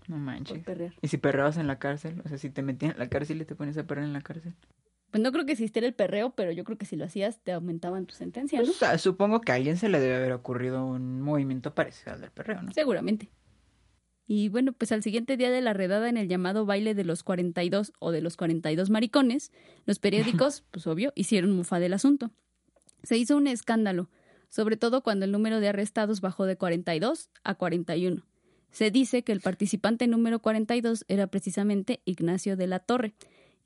No 0.09 0.17
manches. 0.17 0.63
¿Y 1.03 1.09
si 1.09 1.19
perreabas 1.19 1.59
en 1.59 1.67
la 1.67 1.79
cárcel? 1.79 2.23
O 2.25 2.29
sea, 2.29 2.39
si 2.39 2.51
te 2.51 2.63
metían 2.63 2.93
en 2.93 2.99
la 2.99 3.09
cárcel 3.09 3.43
y 3.43 3.45
te 3.45 3.55
ponías 3.55 3.77
a 3.77 3.87
perrear 3.87 4.07
en 4.07 4.13
la 4.15 4.23
cárcel. 4.23 4.55
Pues 5.11 5.23
no 5.23 5.31
creo 5.31 5.47
que 5.47 5.53
existiera 5.53 5.87
el 5.87 5.95
perreo, 5.95 6.31
pero 6.31 6.51
yo 6.51 6.65
creo 6.65 6.79
que 6.79 6.87
si 6.87 6.97
lo 6.97 7.05
hacías 7.05 7.39
te 7.39 7.53
aumentaban 7.53 8.07
tu 8.07 8.15
sentencia, 8.15 8.61
¿no? 8.61 8.73
Pues, 8.79 9.01
supongo 9.01 9.41
que 9.41 9.53
a 9.53 9.57
alguien 9.57 9.77
se 9.77 9.89
le 9.89 10.01
debe 10.01 10.17
haber 10.17 10.33
ocurrido 10.33 10.85
un 10.85 11.21
movimiento 11.21 11.75
parecido 11.75 12.15
al 12.15 12.21
del 12.21 12.31
perreo, 12.31 12.63
¿no? 12.63 12.73
Seguramente. 12.73 13.31
Y 14.27 14.49
bueno, 14.49 14.73
pues 14.73 14.91
al 14.93 15.03
siguiente 15.03 15.37
día 15.37 15.51
de 15.51 15.61
la 15.61 15.75
redada 15.75 16.09
en 16.09 16.17
el 16.17 16.29
llamado 16.29 16.65
baile 16.65 16.95
de 16.95 17.05
los 17.05 17.23
42 17.23 17.93
o 17.99 18.11
de 18.11 18.23
los 18.23 18.37
42 18.37 18.89
maricones, 18.89 19.53
los 19.85 19.99
periódicos, 19.99 20.65
pues 20.71 20.87
obvio, 20.87 21.13
hicieron 21.15 21.53
mufa 21.53 21.79
del 21.79 21.93
asunto. 21.93 22.31
Se 23.03 23.19
hizo 23.19 23.37
un 23.37 23.47
escándalo, 23.47 24.09
sobre 24.49 24.77
todo 24.77 25.03
cuando 25.03 25.27
el 25.27 25.33
número 25.33 25.61
de 25.61 25.69
arrestados 25.69 26.23
bajó 26.23 26.47
de 26.47 26.57
42 26.57 27.29
a 27.43 27.55
41. 27.55 28.25
Se 28.71 28.91
dice 28.91 29.23
que 29.23 29.33
el 29.33 29.41
participante 29.41 30.07
número 30.07 30.41
42 30.41 31.05
era 31.09 31.27
precisamente 31.27 32.01
Ignacio 32.07 32.57
de 32.57 32.67
la 32.67 32.79
Torre, 32.79 33.15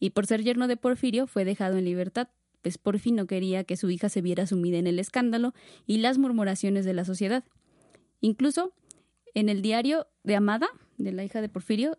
y 0.01 0.11
por 0.11 0.27
ser 0.27 0.43
yerno 0.43 0.69
de 0.69 0.77
Porfirio 0.77 1.27
fue 1.27 1.45
dejado 1.45 1.77
en 1.77 1.85
libertad, 1.85 2.29
pues 2.63 2.79
Porfirio 2.79 3.23
no 3.23 3.27
quería 3.27 3.65
que 3.65 3.77
su 3.77 3.91
hija 3.91 4.09
se 4.09 4.23
viera 4.23 4.47
sumida 4.47 4.79
en 4.79 4.87
el 4.87 4.99
escándalo 4.99 5.55
y 5.87 5.99
las 5.99 6.19
murmuraciones 6.19 6.85
de 6.85 6.95
la 6.95 7.05
sociedad. 7.05 7.45
Incluso 8.21 8.75
en 9.35 9.49
el 9.49 9.63
diario 9.63 10.09
de 10.29 10.37
Amada, 10.37 10.69
de 10.99 11.11
la 11.13 11.25
hija 11.25 11.41
de 11.41 11.49
Porfirio, 11.49 11.99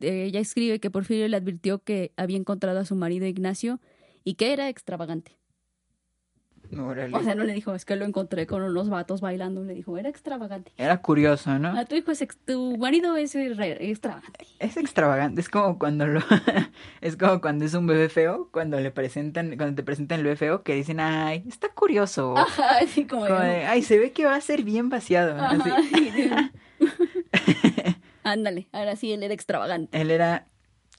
ella 0.00 0.40
escribe 0.40 0.80
que 0.80 0.90
Porfirio 0.90 1.28
le 1.28 1.36
advirtió 1.36 1.80
que 1.80 2.12
había 2.16 2.38
encontrado 2.38 2.78
a 2.80 2.84
su 2.86 2.94
marido 2.96 3.26
Ignacio 3.26 3.80
y 4.24 4.34
que 4.34 4.52
era 4.54 4.68
extravagante. 4.70 5.32
Órale. 6.76 7.16
O 7.16 7.22
sea, 7.22 7.36
no 7.36 7.44
le 7.44 7.52
dijo, 7.52 7.76
es 7.76 7.84
que 7.84 7.94
lo 7.94 8.04
encontré 8.04 8.48
con 8.48 8.60
unos 8.60 8.88
vatos 8.88 9.20
bailando. 9.20 9.62
Le 9.62 9.72
dijo, 9.72 9.98
era 9.98 10.08
extravagante. 10.08 10.72
Era 10.76 11.00
curioso, 11.00 11.56
¿no? 11.60 11.68
A 11.78 11.84
tu 11.84 11.94
hijo 11.94 12.10
es 12.10 12.22
ex- 12.22 12.38
tu 12.44 12.76
marido 12.76 13.16
es 13.16 13.36
extravagante. 13.36 14.46
Es 14.58 14.76
extravagante, 14.76 15.40
es 15.40 15.48
como 15.48 15.78
cuando 15.78 16.08
lo 16.08 16.20
es 17.00 17.16
como 17.16 17.40
cuando 17.40 17.64
es 17.64 17.74
un 17.74 17.86
bebé 17.86 18.08
feo, 18.08 18.48
cuando 18.52 18.80
le 18.80 18.90
presentan, 18.90 19.56
cuando 19.56 19.76
te 19.76 19.84
presentan 19.84 20.18
el 20.18 20.24
bebé 20.24 20.36
feo 20.36 20.62
que 20.64 20.74
dicen, 20.74 20.98
"Ay, 20.98 21.44
está 21.46 21.68
curioso." 21.68 22.34
Ajá, 22.36 22.78
así 22.78 23.06
como, 23.06 23.24
de- 23.26 23.30
Como 23.30 23.40
de, 23.42 23.64
"Ay, 23.66 23.82
se 23.82 23.96
ve 24.00 24.10
que 24.10 24.24
va 24.26 24.34
a 24.34 24.40
ser 24.40 24.64
bien 24.64 24.88
vaciado." 24.88 25.38
sí, 25.94 26.10
sí. 26.16 26.30
Ándale, 28.22 28.68
ahora 28.72 28.96
sí 28.96 29.12
él 29.12 29.22
era 29.22 29.34
extravagante. 29.34 30.00
Él 30.00 30.10
era 30.10 30.46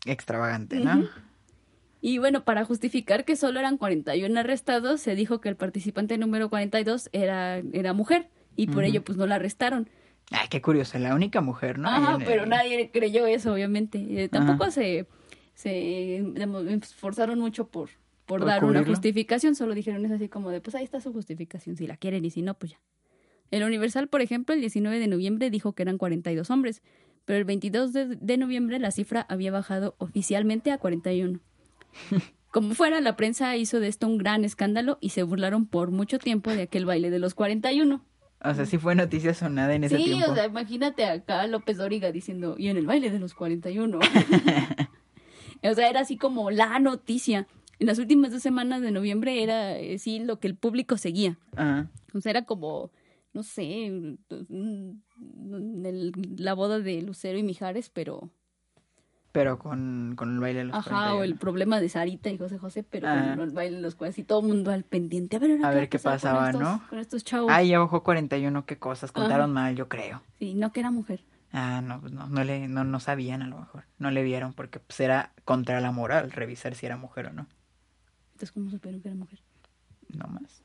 extravagante, 0.06 0.80
¿no? 0.80 1.08
Y 2.00 2.20
bueno, 2.20 2.44
para 2.46 2.64
justificar 2.64 3.26
que 3.26 3.36
solo 3.36 3.60
eran 3.60 3.78
41 3.78 4.40
arrestados, 4.40 5.02
se 5.02 5.16
dijo 5.16 5.42
que 5.42 5.50
el 5.50 5.56
participante 5.56 6.18
número 6.18 6.50
42 6.50 7.10
era, 7.12 7.58
era 7.74 7.94
mujer 7.94 8.30
y 8.56 8.68
por 8.68 8.84
ello 8.84 9.04
pues 9.04 9.18
no 9.18 9.26
la 9.26 9.36
arrestaron. 9.36 9.90
Ay, 10.32 10.48
qué 10.50 10.62
curioso, 10.62 11.00
la 11.00 11.16
única 11.16 11.42
mujer, 11.42 11.80
¿no? 11.80 11.90
Ajá, 11.90 12.18
el- 12.20 12.24
pero 12.26 12.46
nadie 12.46 12.92
creyó 12.92 13.26
eso, 13.26 13.54
obviamente. 13.54 13.98
Eh, 14.24 14.30
tampoco 14.30 14.70
se, 14.72 15.08
se 15.54 16.22
demo- 16.34 16.60
esforzaron 16.70 17.40
mucho 17.40 17.68
por, 17.68 17.90
por, 18.26 18.40
Por 18.42 18.46
dar 18.48 18.64
una 18.64 18.80
justificación, 18.86 19.56
solo 19.56 19.74
dijeron 19.74 20.06
es 20.06 20.12
así 20.12 20.30
como 20.30 20.50
de, 20.52 20.62
pues 20.62 20.76
ahí 20.76 20.84
está 20.84 21.02
su 21.02 21.12
justificación, 21.14 21.78
si 21.78 21.88
la 21.88 21.98
quieren 21.98 22.24
y 22.26 22.30
si 22.30 22.42
no, 22.42 22.54
pues 22.54 22.74
ya. 22.74 22.80
El 23.52 23.64
Universal, 23.64 24.08
por 24.08 24.22
ejemplo, 24.22 24.54
el 24.56 24.62
19 24.62 25.00
de 25.00 25.08
noviembre 25.08 25.50
dijo 25.50 25.74
que 25.74 25.84
eran 25.84 25.98
42 25.98 26.50
hombres, 26.50 26.82
pero 27.26 27.40
el 27.40 27.46
22 27.46 27.94
de, 27.94 28.06
de 28.16 28.38
noviembre 28.38 28.80
la 28.80 28.92
cifra 28.92 29.26
había 29.30 29.52
bajado 29.52 29.96
oficialmente 30.00 30.72
a 30.72 30.78
41. 30.78 31.40
Como 32.52 32.74
fuera, 32.74 33.02
la 33.02 33.16
prensa 33.16 33.56
hizo 33.58 33.80
de 33.80 33.88
esto 33.88 34.08
un 34.08 34.18
gran 34.18 34.44
escándalo 34.46 34.98
y 35.02 35.10
se 35.10 35.24
burlaron 35.24 35.66
por 35.68 35.92
mucho 35.92 36.18
tiempo 36.18 36.52
de 36.52 36.64
aquel 36.64 36.86
baile 36.86 37.10
de 37.10 37.20
los 37.20 37.34
41. 37.36 38.04
O 38.40 38.54
sea, 38.54 38.66
sí 38.66 38.78
fue 38.78 38.96
noticia 38.96 39.34
sonada 39.34 39.74
en 39.76 39.84
ese 39.84 39.98
Sí, 39.98 40.06
tiempo. 40.06 40.32
o 40.32 40.36
sea, 40.36 40.46
imagínate 40.46 41.06
acá 41.06 41.42
a 41.42 41.48
López 41.48 41.78
Dóriga 41.78 42.12
diciendo, 42.12 42.56
y 42.58 42.68
en 42.68 42.78
el 42.78 42.86
baile 42.86 43.10
de 43.10 43.20
los 43.20 43.34
41. 43.34 44.00
o 45.64 45.74
sea, 45.74 45.90
era 45.90 46.02
así 46.02 46.18
como 46.18 46.52
la 46.52 46.80
noticia. 46.80 47.48
En 47.80 47.88
las 47.88 48.00
últimas 48.00 48.32
dos 48.32 48.42
semanas 48.42 48.82
de 48.82 48.92
noviembre 48.92 49.44
era 49.44 49.78
eh, 49.78 50.00
sí 50.00 50.20
lo 50.20 50.40
que 50.40 50.48
el 50.48 50.56
público 50.56 50.98
seguía. 50.98 51.38
Ajá. 51.56 51.90
O 52.14 52.22
sea, 52.22 52.32
era 52.32 52.44
como, 52.46 52.92
no 53.38 53.44
sé, 53.44 53.86
el- 53.86 54.20
la 56.38 56.54
boda 56.56 56.80
de 56.80 57.02
Lucero 57.04 57.38
y 57.38 57.44
Mijares, 57.44 57.90
pero... 57.90 58.32
Pero 59.32 59.60
con, 59.60 60.16
con 60.18 60.34
el 60.34 60.40
baile 60.40 60.60
de 60.60 60.66
los 60.66 60.76
Ajá, 60.78 61.14
o 61.14 61.22
el 61.22 61.36
41. 61.36 61.40
problema 61.40 61.80
de 61.80 61.90
Sarita 61.90 62.32
y 62.32 62.40
José 62.40 62.58
José, 62.58 62.82
pero 62.84 63.08
con 63.08 63.40
el 63.42 63.52
baile 63.52 63.76
de 63.76 63.82
los 63.84 63.94
40 63.94 64.22
y 64.22 64.24
todo 64.24 64.40
el 64.40 64.48
mundo 64.48 64.72
al 64.72 64.84
pendiente. 64.84 65.36
A 65.36 65.40
ver, 65.40 65.64
A 65.64 65.70
ver 65.70 65.90
qué 65.90 66.00
con 66.00 66.14
pasaba, 66.14 66.48
estos- 66.50 66.62
¿no? 66.64 66.82
Con 66.90 66.98
estos 66.98 67.24
chavos. 67.24 67.52
Ay, 67.54 67.68
ya 67.70 67.78
bajó 67.80 68.02
41, 68.02 68.66
qué 68.66 68.80
cosas, 68.80 69.12
contaron 69.12 69.52
Ajá. 69.52 69.54
mal, 69.54 69.76
yo 69.76 69.88
creo. 69.88 70.24
Sí, 70.40 70.56
no 70.56 70.72
que 70.72 70.80
era 70.80 70.90
mujer. 70.90 71.24
Ah, 71.52 71.82
no, 71.84 72.02
pues 72.02 72.14
no, 72.14 72.28
no 72.28 72.44
le, 72.44 72.68
no, 72.68 72.84
no 72.84 73.00
sabían 73.00 73.44
a 73.44 73.48
lo 73.48 73.60
mejor, 73.60 73.84
no 74.00 74.10
le 74.10 74.24
vieron 74.24 74.54
porque 74.54 74.80
pues 74.80 75.00
era 75.02 75.34
contra 75.46 75.80
la 75.82 75.92
moral 75.92 76.32
revisar 76.32 76.74
si 76.74 76.88
era 76.88 76.98
mujer 76.98 77.28
o 77.28 77.34
no, 77.34 77.48
Entonces, 78.34 78.52
¿cómo 78.52 78.70
supieron 78.72 79.02
que 79.02 79.10
era 79.10 79.18
mujer? 79.18 79.40
no 80.10 80.26
más. 80.28 80.64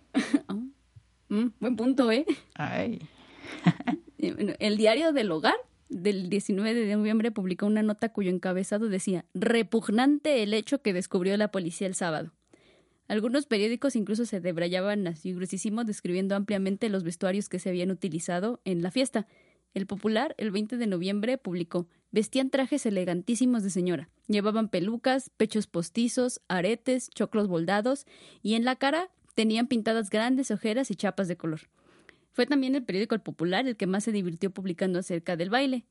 Mm, 1.33 1.47
buen 1.61 1.77
punto, 1.77 2.13
¿eh? 2.13 2.27
Ay, 2.55 2.99
Eh, 4.19 4.55
El 4.61 4.77
diario 4.77 5.13
del 5.13 5.33
hogar 5.33 5.57
del 5.89 6.29
19 6.29 6.75
de 6.75 6.95
noviembre 6.95 7.33
publicó 7.33 7.67
una 7.67 7.83
nota 7.83 8.13
cuyo 8.13 8.31
encabezado 8.31 8.89
decía 8.89 9.25
repugnante 9.35 10.45
el 10.45 10.55
hecho 10.55 10.81
que 10.81 10.93
descubrió 10.93 11.37
la 11.37 11.51
policía 11.51 11.89
el 11.89 11.97
sábado. 11.97 12.33
Algunos 13.09 13.47
periódicos 13.47 13.97
incluso 13.97 14.25
se 14.25 14.41
debrayaban 14.41 15.09
así 15.09 15.33
gruesísimo 15.33 15.83
describiendo 15.83 16.37
ampliamente 16.37 16.89
los 16.89 17.03
vestuarios 17.03 17.49
que 17.49 17.59
se 17.59 17.71
habían 17.71 17.91
utilizado 17.91 18.61
en 18.65 18.81
la 18.83 18.93
fiesta. 18.93 19.27
El 19.75 19.87
Popular, 19.87 20.37
el 20.39 20.53
20 20.53 20.77
de 20.77 20.87
noviembre, 20.87 21.37
publicó 21.37 21.89
vestían 22.13 22.51
trajes 22.51 22.87
elegantísimos 22.87 23.65
de 23.65 23.71
señora. 23.71 24.09
Llevaban 24.29 24.69
pelucas, 24.69 25.31
pechos 25.31 25.67
postizos, 25.67 26.43
aretes, 26.47 27.11
choclos 27.11 27.49
boldados 27.49 28.07
y 28.43 28.55
en 28.55 28.65
la 28.65 28.77
cara 28.77 29.11
tenían 29.35 29.67
pintadas 29.67 30.11
grandes 30.11 30.51
ojeras 30.51 30.91
y 30.91 30.97
chapas 30.97 31.29
de 31.29 31.37
color. 31.37 31.61
Fue 32.33 32.47
también 32.47 32.75
el 32.75 32.85
periódico 32.85 33.15
El 33.15 33.21
Popular 33.21 33.67
el 33.67 33.77
que 33.77 33.87
más 33.87 34.05
se 34.05 34.13
divirtió 34.13 34.51
publicando 34.51 34.99
acerca 34.99 35.37
del 35.37 35.51
baile. 35.51 35.85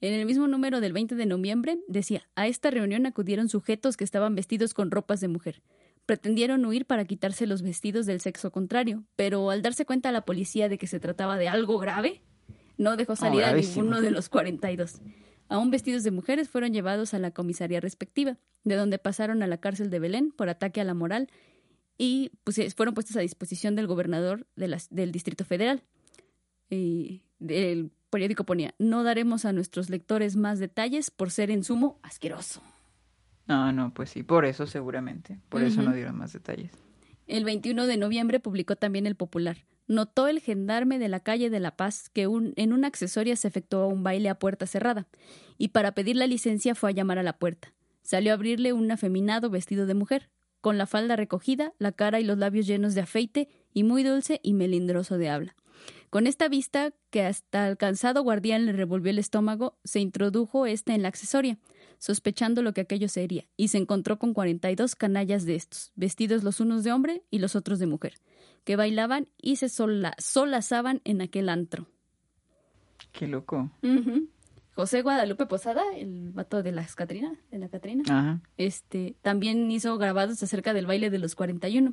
En 0.00 0.14
el 0.14 0.26
mismo 0.26 0.48
número 0.48 0.80
del 0.80 0.92
20 0.92 1.14
de 1.14 1.26
noviembre 1.26 1.78
decía, 1.88 2.28
a 2.34 2.46
esta 2.46 2.70
reunión 2.70 3.06
acudieron 3.06 3.48
sujetos 3.48 3.96
que 3.96 4.04
estaban 4.04 4.34
vestidos 4.34 4.74
con 4.74 4.90
ropas 4.90 5.20
de 5.20 5.28
mujer. 5.28 5.62
Pretendieron 6.06 6.64
huir 6.64 6.86
para 6.86 7.04
quitarse 7.04 7.46
los 7.46 7.62
vestidos 7.62 8.06
del 8.06 8.20
sexo 8.20 8.50
contrario, 8.50 9.04
pero 9.16 9.50
al 9.50 9.62
darse 9.62 9.84
cuenta 9.84 10.10
la 10.12 10.24
policía 10.24 10.68
de 10.68 10.78
que 10.78 10.88
se 10.88 10.98
trataba 10.98 11.38
de 11.38 11.48
algo 11.48 11.78
grave, 11.78 12.22
no 12.76 12.96
dejó 12.96 13.14
salir 13.14 13.44
a 13.44 13.52
ninguno 13.52 14.00
de 14.00 14.10
los 14.10 14.28
42. 14.28 15.00
Aún 15.48 15.70
vestidos 15.70 16.02
de 16.02 16.10
mujeres 16.10 16.48
fueron 16.48 16.72
llevados 16.72 17.14
a 17.14 17.18
la 17.18 17.30
comisaría 17.30 17.80
respectiva, 17.80 18.38
de 18.64 18.74
donde 18.74 18.98
pasaron 18.98 19.42
a 19.42 19.46
la 19.46 19.58
cárcel 19.58 19.90
de 19.90 19.98
Belén 19.98 20.32
por 20.32 20.48
ataque 20.48 20.80
a 20.80 20.84
la 20.84 20.94
moral 20.94 21.28
y 21.98 22.30
pues, 22.44 22.58
eh, 22.58 22.70
fueron 22.70 22.94
puestos 22.94 23.16
a 23.16 23.20
disposición 23.20 23.74
del 23.76 23.86
gobernador 23.86 24.46
de 24.56 24.68
las- 24.68 24.88
del 24.90 25.12
Distrito 25.12 25.44
Federal. 25.44 25.82
Y 26.70 27.22
el 27.46 27.90
periódico 28.10 28.44
ponía, 28.44 28.74
no 28.78 29.02
daremos 29.04 29.44
a 29.44 29.52
nuestros 29.52 29.90
lectores 29.90 30.36
más 30.36 30.58
detalles 30.58 31.10
por 31.10 31.30
ser 31.30 31.50
en 31.50 31.64
sumo 31.64 31.98
asqueroso. 32.02 32.62
no, 33.46 33.72
no, 33.72 33.92
pues 33.92 34.10
sí, 34.10 34.22
por 34.22 34.44
eso 34.44 34.66
seguramente, 34.66 35.38
por 35.48 35.62
eso 35.62 35.82
no 35.82 35.92
dieron 35.92 36.16
más 36.16 36.32
detalles. 36.32 36.70
El 37.26 37.44
21 37.44 37.86
de 37.86 37.96
noviembre 37.96 38.40
publicó 38.40 38.76
también 38.76 39.06
El 39.06 39.16
Popular. 39.16 39.58
Notó 39.88 40.28
el 40.28 40.40
gendarme 40.40 40.98
de 40.98 41.08
la 41.08 41.20
calle 41.20 41.50
de 41.50 41.58
La 41.60 41.76
Paz 41.76 42.08
que 42.08 42.26
un- 42.28 42.52
en 42.56 42.72
una 42.72 42.86
accesoria 42.86 43.34
se 43.36 43.48
efectuó 43.48 43.88
un 43.88 44.02
baile 44.04 44.28
a 44.28 44.38
puerta 44.38 44.66
cerrada, 44.66 45.06
y 45.58 45.68
para 45.68 45.92
pedir 45.92 46.16
la 46.16 46.26
licencia 46.26 46.74
fue 46.74 46.90
a 46.90 46.92
llamar 46.92 47.18
a 47.18 47.22
la 47.24 47.38
puerta. 47.38 47.72
Salió 48.02 48.30
a 48.32 48.34
abrirle 48.34 48.72
un 48.72 48.90
afeminado 48.90 49.50
vestido 49.50 49.86
de 49.86 49.94
mujer, 49.94 50.30
con 50.62 50.78
la 50.78 50.86
falda 50.86 51.14
recogida, 51.16 51.74
la 51.78 51.92
cara 51.92 52.18
y 52.20 52.24
los 52.24 52.38
labios 52.38 52.66
llenos 52.66 52.94
de 52.94 53.02
afeite, 53.02 53.48
y 53.74 53.82
muy 53.84 54.02
dulce 54.02 54.40
y 54.42 54.54
melindroso 54.54 55.18
de 55.18 55.28
habla. 55.28 55.54
Con 56.08 56.26
esta 56.26 56.48
vista, 56.48 56.92
que 57.10 57.22
hasta 57.22 57.68
el 57.68 57.76
cansado 57.76 58.22
guardián 58.22 58.64
le 58.66 58.72
revolvió 58.72 59.10
el 59.10 59.18
estómago, 59.18 59.76
se 59.84 60.00
introdujo 60.00 60.66
ésta 60.66 60.94
en 60.94 61.02
la 61.02 61.08
accesoria, 61.08 61.58
sospechando 61.98 62.62
lo 62.62 62.72
que 62.74 62.82
aquello 62.82 63.08
sería, 63.08 63.44
y 63.56 63.68
se 63.68 63.78
encontró 63.78 64.18
con 64.18 64.34
42 64.34 64.94
canallas 64.94 65.44
de 65.44 65.54
estos, 65.56 65.90
vestidos 65.96 66.42
los 66.44 66.60
unos 66.60 66.84
de 66.84 66.92
hombre 66.92 67.22
y 67.30 67.38
los 67.38 67.56
otros 67.56 67.78
de 67.78 67.86
mujer, 67.86 68.14
que 68.64 68.76
bailaban 68.76 69.28
y 69.40 69.56
se 69.56 69.68
sola- 69.68 70.14
solazaban 70.18 71.00
en 71.04 71.20
aquel 71.22 71.48
antro. 71.48 71.86
Qué 73.12 73.26
loco. 73.26 73.70
José 74.74 75.02
Guadalupe 75.02 75.46
Posada, 75.46 75.82
el 75.96 76.30
vato 76.30 76.62
de 76.62 76.72
las 76.72 76.94
Catrina, 76.94 77.34
de 77.50 77.58
la 77.58 77.68
Catrina, 77.68 78.02
Ajá. 78.08 78.40
este, 78.56 79.16
también 79.22 79.70
hizo 79.70 79.98
grabados 79.98 80.42
acerca 80.42 80.72
del 80.72 80.86
baile 80.86 81.10
de 81.10 81.18
los 81.18 81.34
41. 81.34 81.92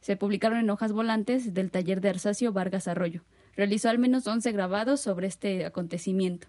Se 0.00 0.16
publicaron 0.16 0.58
en 0.58 0.68
hojas 0.70 0.92
volantes 0.92 1.54
del 1.54 1.70
taller 1.70 2.00
de 2.00 2.10
Arsacio 2.10 2.52
Vargas 2.52 2.88
Arroyo. 2.88 3.22
Realizó 3.56 3.88
al 3.90 3.98
menos 3.98 4.26
11 4.26 4.52
grabados 4.52 5.00
sobre 5.00 5.26
este 5.26 5.64
acontecimiento. 5.64 6.46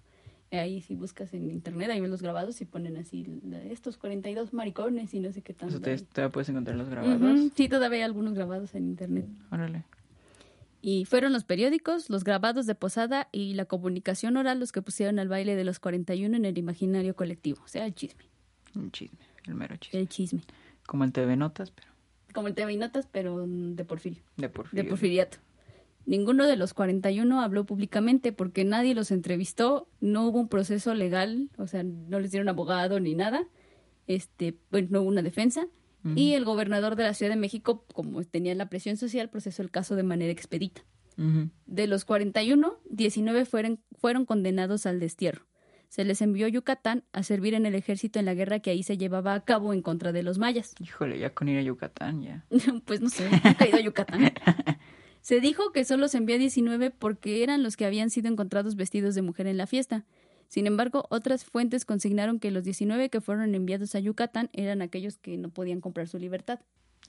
Ahí 0.51 0.81
si 0.81 0.95
buscas 0.95 1.33
en 1.33 1.49
internet, 1.49 1.89
ahí 1.91 2.01
ves 2.01 2.09
los 2.09 2.21
grabados 2.21 2.59
y 2.59 2.65
ponen 2.65 2.97
así 2.97 3.25
estos 3.69 3.97
42 3.97 4.53
maricones 4.53 5.13
y 5.13 5.21
no 5.21 5.31
sé 5.31 5.41
qué 5.41 5.53
tanto. 5.53 5.79
te- 5.79 5.97
todavía 5.99 6.31
puedes 6.33 6.49
encontrar 6.49 6.75
los 6.75 6.89
grabados. 6.89 7.39
Sí, 7.55 7.69
todavía 7.69 7.99
hay 7.99 8.03
algunos 8.03 8.33
grabados 8.33 8.75
en 8.75 8.85
internet. 8.89 9.25
Órale. 9.49 9.85
Y 10.81 11.05
fueron 11.05 11.31
los 11.31 11.43
periódicos, 11.43 12.09
los 12.09 12.23
grabados 12.23 12.65
de 12.65 12.73
Posada 12.75 13.29
y 13.31 13.53
la 13.53 13.65
comunicación 13.65 14.35
oral 14.37 14.59
los 14.59 14.71
que 14.71 14.81
pusieron 14.81 15.19
al 15.19 15.27
baile 15.27 15.55
de 15.55 15.63
los 15.63 15.79
41 15.79 16.35
en 16.35 16.45
el 16.45 16.57
imaginario 16.57 17.15
colectivo. 17.15 17.61
O 17.63 17.67
sea, 17.67 17.85
el 17.85 17.93
chisme. 17.93 18.25
Un 18.75 18.91
chisme, 18.91 19.19
el 19.45 19.55
mero 19.55 19.75
chisme. 19.77 19.99
El 19.99 20.09
chisme. 20.09 20.41
Como 20.87 21.03
el 21.03 21.11
TV 21.11 21.37
Notas, 21.37 21.71
pero 21.71 21.87
Como 22.33 22.47
el 22.47 22.55
TV 22.55 22.75
Notas, 22.77 23.07
pero 23.11 23.45
de 23.47 23.85
Porfirio. 23.85 24.23
de 24.37 24.43
De 24.43 24.49
Porfirio. 24.49 24.89
Porfiriato. 24.89 25.37
Ninguno 26.05 26.47
de 26.47 26.55
los 26.55 26.73
41 26.73 27.41
habló 27.41 27.65
públicamente 27.65 28.31
porque 28.31 28.65
nadie 28.65 28.95
los 28.95 29.11
entrevistó, 29.11 29.87
no 29.99 30.27
hubo 30.27 30.39
un 30.39 30.47
proceso 30.47 30.95
legal, 30.95 31.49
o 31.57 31.67
sea, 31.67 31.83
no 31.83 32.19
les 32.19 32.31
dieron 32.31 32.49
abogado 32.49 32.99
ni 32.99 33.13
nada, 33.13 33.47
este, 34.07 34.55
pues 34.71 34.89
no 34.89 35.01
hubo 35.01 35.09
una 35.09 35.21
defensa, 35.21 35.67
Y 36.15 36.33
el 36.33 36.45
gobernador 36.45 36.95
de 36.95 37.03
la 37.03 37.13
Ciudad 37.13 37.31
de 37.31 37.39
México, 37.39 37.85
como 37.93 38.23
tenía 38.23 38.55
la 38.55 38.69
presión 38.69 38.97
social, 38.97 39.29
procesó 39.29 39.61
el 39.61 39.69
caso 39.69 39.95
de 39.95 40.03
manera 40.03 40.31
expedita. 40.31 40.83
De 41.67 41.85
los 41.85 42.05
41, 42.05 42.79
19 42.89 43.45
fueron, 43.45 43.79
fueron 43.99 44.25
condenados 44.25 44.87
al 44.87 44.99
destierro. 44.99 45.45
Se 45.87 46.05
les 46.05 46.21
envió 46.21 46.45
a 46.45 46.49
Yucatán 46.49 47.03
a 47.11 47.21
servir 47.21 47.53
en 47.53 47.65
el 47.65 47.75
ejército 47.75 48.17
en 48.17 48.25
la 48.25 48.33
guerra 48.33 48.59
que 48.59 48.71
ahí 48.71 48.81
se 48.81 48.97
llevaba 48.97 49.33
a 49.33 49.43
cabo 49.43 49.73
en 49.73 49.81
contra 49.81 50.13
de 50.13 50.23
los 50.23 50.39
mayas. 50.39 50.73
Híjole, 50.79 51.19
ya 51.19 51.31
con 51.31 51.49
ir 51.49 51.59
a 51.59 51.61
Yucatán, 51.61 52.21
ya. 52.23 52.45
pues 52.85 53.01
no 53.01 53.09
sé, 53.09 53.29
nunca 53.29 53.65
he 53.65 53.69
ido 53.69 53.77
a 53.77 53.81
Yucatán. 53.81 54.31
Se 55.21 55.39
dijo 55.39 55.71
que 55.71 55.85
solo 55.85 56.07
se 56.07 56.17
envió 56.17 56.35
a 56.35 56.39
19 56.39 56.89
porque 56.89 57.43
eran 57.43 57.61
los 57.61 57.77
que 57.77 57.85
habían 57.85 58.09
sido 58.09 58.27
encontrados 58.27 58.75
vestidos 58.75 59.13
de 59.13 59.21
mujer 59.21 59.45
en 59.45 59.57
la 59.57 59.67
fiesta. 59.67 60.03
Sin 60.51 60.67
embargo, 60.67 61.05
otras 61.09 61.45
fuentes 61.45 61.85
consignaron 61.85 62.37
que 62.37 62.51
los 62.51 62.65
19 62.65 63.09
que 63.09 63.21
fueron 63.21 63.55
enviados 63.55 63.95
a 63.95 64.01
Yucatán 64.01 64.49
eran 64.51 64.81
aquellos 64.81 65.17
que 65.17 65.37
no 65.37 65.47
podían 65.49 65.79
comprar 65.79 66.09
su 66.09 66.19
libertad. 66.19 66.59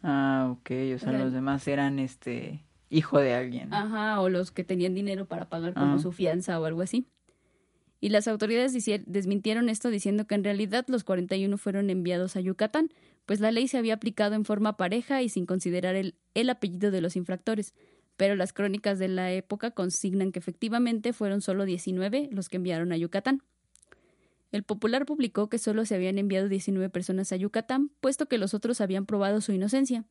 Ah, 0.00 0.46
ok, 0.52 0.70
o 0.94 0.98
sea, 1.00 1.08
O 1.10 1.18
los 1.18 1.32
demás 1.32 1.66
eran 1.66 1.98
este 1.98 2.64
hijo 2.88 3.18
de 3.18 3.34
alguien. 3.34 3.74
Ajá, 3.74 4.20
o 4.20 4.28
los 4.28 4.52
que 4.52 4.62
tenían 4.62 4.94
dinero 4.94 5.26
para 5.26 5.48
pagar 5.48 5.74
como 5.74 5.94
Ah. 5.94 5.98
su 5.98 6.12
fianza 6.12 6.60
o 6.60 6.66
algo 6.66 6.82
así. 6.82 7.08
Y 8.00 8.10
las 8.10 8.28
autoridades 8.28 8.74
desmintieron 9.06 9.68
esto 9.68 9.90
diciendo 9.90 10.24
que 10.28 10.36
en 10.36 10.44
realidad 10.44 10.84
los 10.86 11.02
41 11.02 11.58
fueron 11.58 11.90
enviados 11.90 12.36
a 12.36 12.40
Yucatán, 12.40 12.90
pues 13.26 13.40
la 13.40 13.50
ley 13.50 13.66
se 13.66 13.76
había 13.76 13.94
aplicado 13.94 14.36
en 14.36 14.44
forma 14.44 14.76
pareja 14.76 15.20
y 15.20 15.28
sin 15.28 15.46
considerar 15.46 15.96
el, 15.96 16.14
el 16.34 16.48
apellido 16.48 16.92
de 16.92 17.00
los 17.00 17.16
infractores. 17.16 17.74
Pero 18.16 18.36
las 18.36 18.52
crónicas 18.52 18.98
de 18.98 19.08
la 19.08 19.32
época 19.32 19.70
consignan 19.70 20.32
que 20.32 20.38
efectivamente 20.38 21.12
fueron 21.12 21.40
solo 21.40 21.64
19 21.64 22.28
los 22.32 22.48
que 22.48 22.56
enviaron 22.56 22.92
a 22.92 22.96
Yucatán. 22.96 23.42
El 24.52 24.64
Popular 24.64 25.06
publicó 25.06 25.48
que 25.48 25.58
solo 25.58 25.86
se 25.86 25.94
habían 25.94 26.18
enviado 26.18 26.48
19 26.48 26.90
personas 26.90 27.32
a 27.32 27.36
Yucatán, 27.36 27.90
puesto 28.00 28.26
que 28.26 28.36
los 28.36 28.52
otros 28.52 28.82
habían 28.82 29.06
probado 29.06 29.40
su 29.40 29.52
inocencia, 29.52 30.04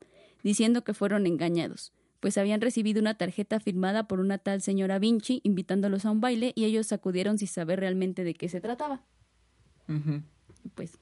diciendo 0.44 0.84
que 0.84 0.96
fueron 0.96 1.28
engañados, 1.28 1.94
pues 2.20 2.40
habían 2.40 2.60
recibido 2.60 3.00
una 3.00 3.14
tarjeta 3.16 3.60
firmada 3.60 4.08
por 4.08 4.20
una 4.20 4.40
tal 4.40 4.62
señora 4.62 4.98
Vinci 4.98 5.42
invitándolos 5.44 6.06
a 6.06 6.12
un 6.12 6.22
baile 6.22 6.54
y 6.56 6.66
ellos 6.66 6.92
acudieron 6.92 7.38
sin 7.38 7.48
saber 7.48 7.80
realmente 7.80 8.24
de 8.24 8.34
qué 8.34 8.50
se 8.50 8.62
trataba. 8.62 9.04
Pues, 10.76 10.98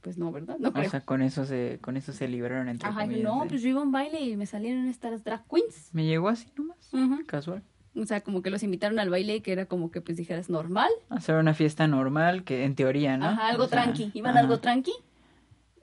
pues 0.00 0.18
no, 0.18 0.32
¿verdad? 0.32 0.56
No 0.58 0.72
creo. 0.72 0.86
O 0.86 0.90
sea, 0.90 1.00
con 1.00 1.22
eso 1.22 1.44
se, 1.44 1.78
con 1.80 1.96
eso 1.96 2.12
se 2.12 2.28
libraron 2.28 2.68
entre 2.68 2.88
Ajá, 2.88 3.02
comillas. 3.02 3.22
no, 3.24 3.44
pues 3.48 3.62
yo 3.62 3.68
iba 3.68 3.80
a 3.80 3.84
un 3.84 3.92
baile 3.92 4.20
y 4.20 4.36
me 4.36 4.46
salieron 4.46 4.88
estas 4.88 5.22
drag 5.24 5.44
queens. 5.48 5.90
Me 5.92 6.04
llegó 6.06 6.28
así 6.28 6.48
nomás, 6.56 6.90
casual. 7.26 7.62
O 7.96 8.04
sea, 8.06 8.20
como 8.20 8.40
que 8.40 8.50
los 8.50 8.62
invitaron 8.62 8.98
al 9.00 9.10
baile 9.10 9.42
que 9.42 9.52
era 9.52 9.66
como 9.66 9.90
que 9.90 10.00
pues 10.00 10.16
dijeras 10.16 10.48
normal. 10.48 10.90
Hacer 11.08 11.34
una 11.36 11.54
fiesta 11.54 11.86
normal, 11.88 12.44
que 12.44 12.64
en 12.64 12.74
teoría, 12.76 13.16
¿no? 13.16 13.26
Ajá, 13.26 13.48
algo 13.48 13.64
O 13.64 13.68
sea, 13.68 13.82
tranqui. 13.82 14.10
Iban 14.14 14.30
ajá. 14.32 14.40
algo 14.40 14.58
tranqui. 14.60 14.92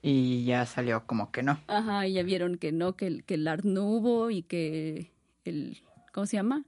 Y 0.01 0.45
ya 0.45 0.65
salió 0.65 1.05
como 1.05 1.31
que 1.31 1.43
no. 1.43 1.59
Ajá, 1.67 2.07
y 2.07 2.13
ya 2.13 2.23
vieron 2.23 2.57
que 2.57 2.71
no, 2.71 2.95
que 2.95 3.07
el, 3.07 3.23
que 3.25 3.33
el 3.33 3.47
Art 3.47 3.65
Nouveau 3.65 4.29
y 4.29 4.43
que 4.43 5.11
el, 5.43 5.79
¿cómo 6.13 6.25
se 6.27 6.37
llama? 6.37 6.63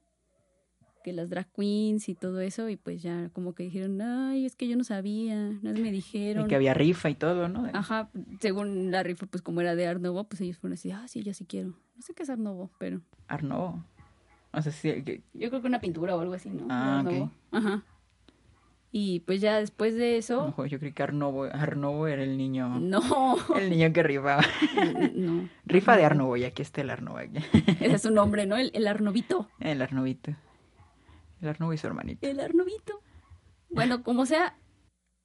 Que 1.04 1.14
las 1.14 1.30
drag 1.30 1.48
queens 1.54 2.10
y 2.10 2.16
todo 2.16 2.42
eso, 2.42 2.68
y 2.68 2.76
pues 2.76 3.02
ya 3.02 3.30
como 3.30 3.54
que 3.56 3.64
dijeron, 3.64 4.02
ay, 4.02 4.46
es 4.46 4.56
que 4.58 4.68
yo 4.68 4.76
no 4.76 4.84
sabía, 4.84 5.36
nadie 5.62 5.82
me 5.82 5.88
Y 5.90 5.92
dijeron. 5.92 6.48
que 6.50 6.56
había 6.56 6.74
rifa 6.74 7.10
y 7.10 7.16
todo, 7.16 7.48
¿no? 7.48 7.70
Ajá, 7.74 8.10
según 8.42 8.92
la 8.92 9.02
rifa, 9.02 9.26
pues 9.26 9.42
como 9.42 9.62
era 9.62 9.76
de 9.76 9.88
Art 9.88 10.02
Nouveau, 10.02 10.28
pues 10.28 10.42
ellos 10.42 10.58
fueron 10.58 10.74
así, 10.74 10.92
ah, 10.92 11.08
sí, 11.08 11.24
yo 11.24 11.34
sí 11.34 11.46
quiero. 11.46 11.70
No 11.96 12.02
sé 12.02 12.14
qué 12.14 12.24
es 12.24 12.30
Art 12.30 12.42
Nouveau, 12.42 12.70
pero 12.80 13.00
Arno. 13.30 13.86
O 14.52 14.62
sea, 14.62 14.72
sí, 14.74 15.04
que- 15.04 15.22
yo 15.34 15.50
creo 15.50 15.62
que 15.62 15.68
una 15.68 15.80
pintura 15.80 16.16
o 16.16 16.20
algo 16.20 16.34
así, 16.34 16.50
¿no? 16.50 16.66
Ah, 16.70 17.00
Art 17.00 17.08
ok. 17.08 17.14
Nouveau. 17.14 17.32
Ajá. 17.52 17.84
Y 18.92 19.20
pues 19.22 19.40
ya 19.40 19.60
después 19.60 19.94
de 19.96 20.18
eso, 20.18 20.48
ojo, 20.48 20.66
yo 20.66 20.80
creí 20.80 20.94
que 20.94 21.04
Arnobo, 21.04 21.44
Arnobo 21.44 22.08
era 22.08 22.24
el 22.24 22.38
niño, 22.38 22.80
no, 22.80 23.00
el 23.56 23.70
niño 23.70 23.94
que 23.94 24.02
rifaba. 24.02 24.42
no. 25.16 25.48
Rifa 25.66 25.96
de 25.96 26.06
Arnobo, 26.06 26.36
y 26.38 26.44
aquí 26.44 26.64
está 26.64 26.82
el 26.82 26.90
Arnobo. 26.90 27.20
aquí. 27.20 27.38
Ese 27.80 27.94
es 27.94 28.02
su 28.02 28.12
nombre, 28.12 28.46
¿no? 28.48 28.58
El, 28.58 28.72
el 28.74 28.88
Arnovito. 28.88 29.48
El 29.60 29.82
Arnobito. 29.84 30.36
El 31.42 31.50
Arnobo 31.50 31.74
y 31.74 31.78
su 31.78 31.88
hermanito. 31.88 32.28
El 32.28 32.40
Arnovito. 32.40 33.02
Bueno, 33.70 34.04
como 34.04 34.26
sea, 34.26 34.58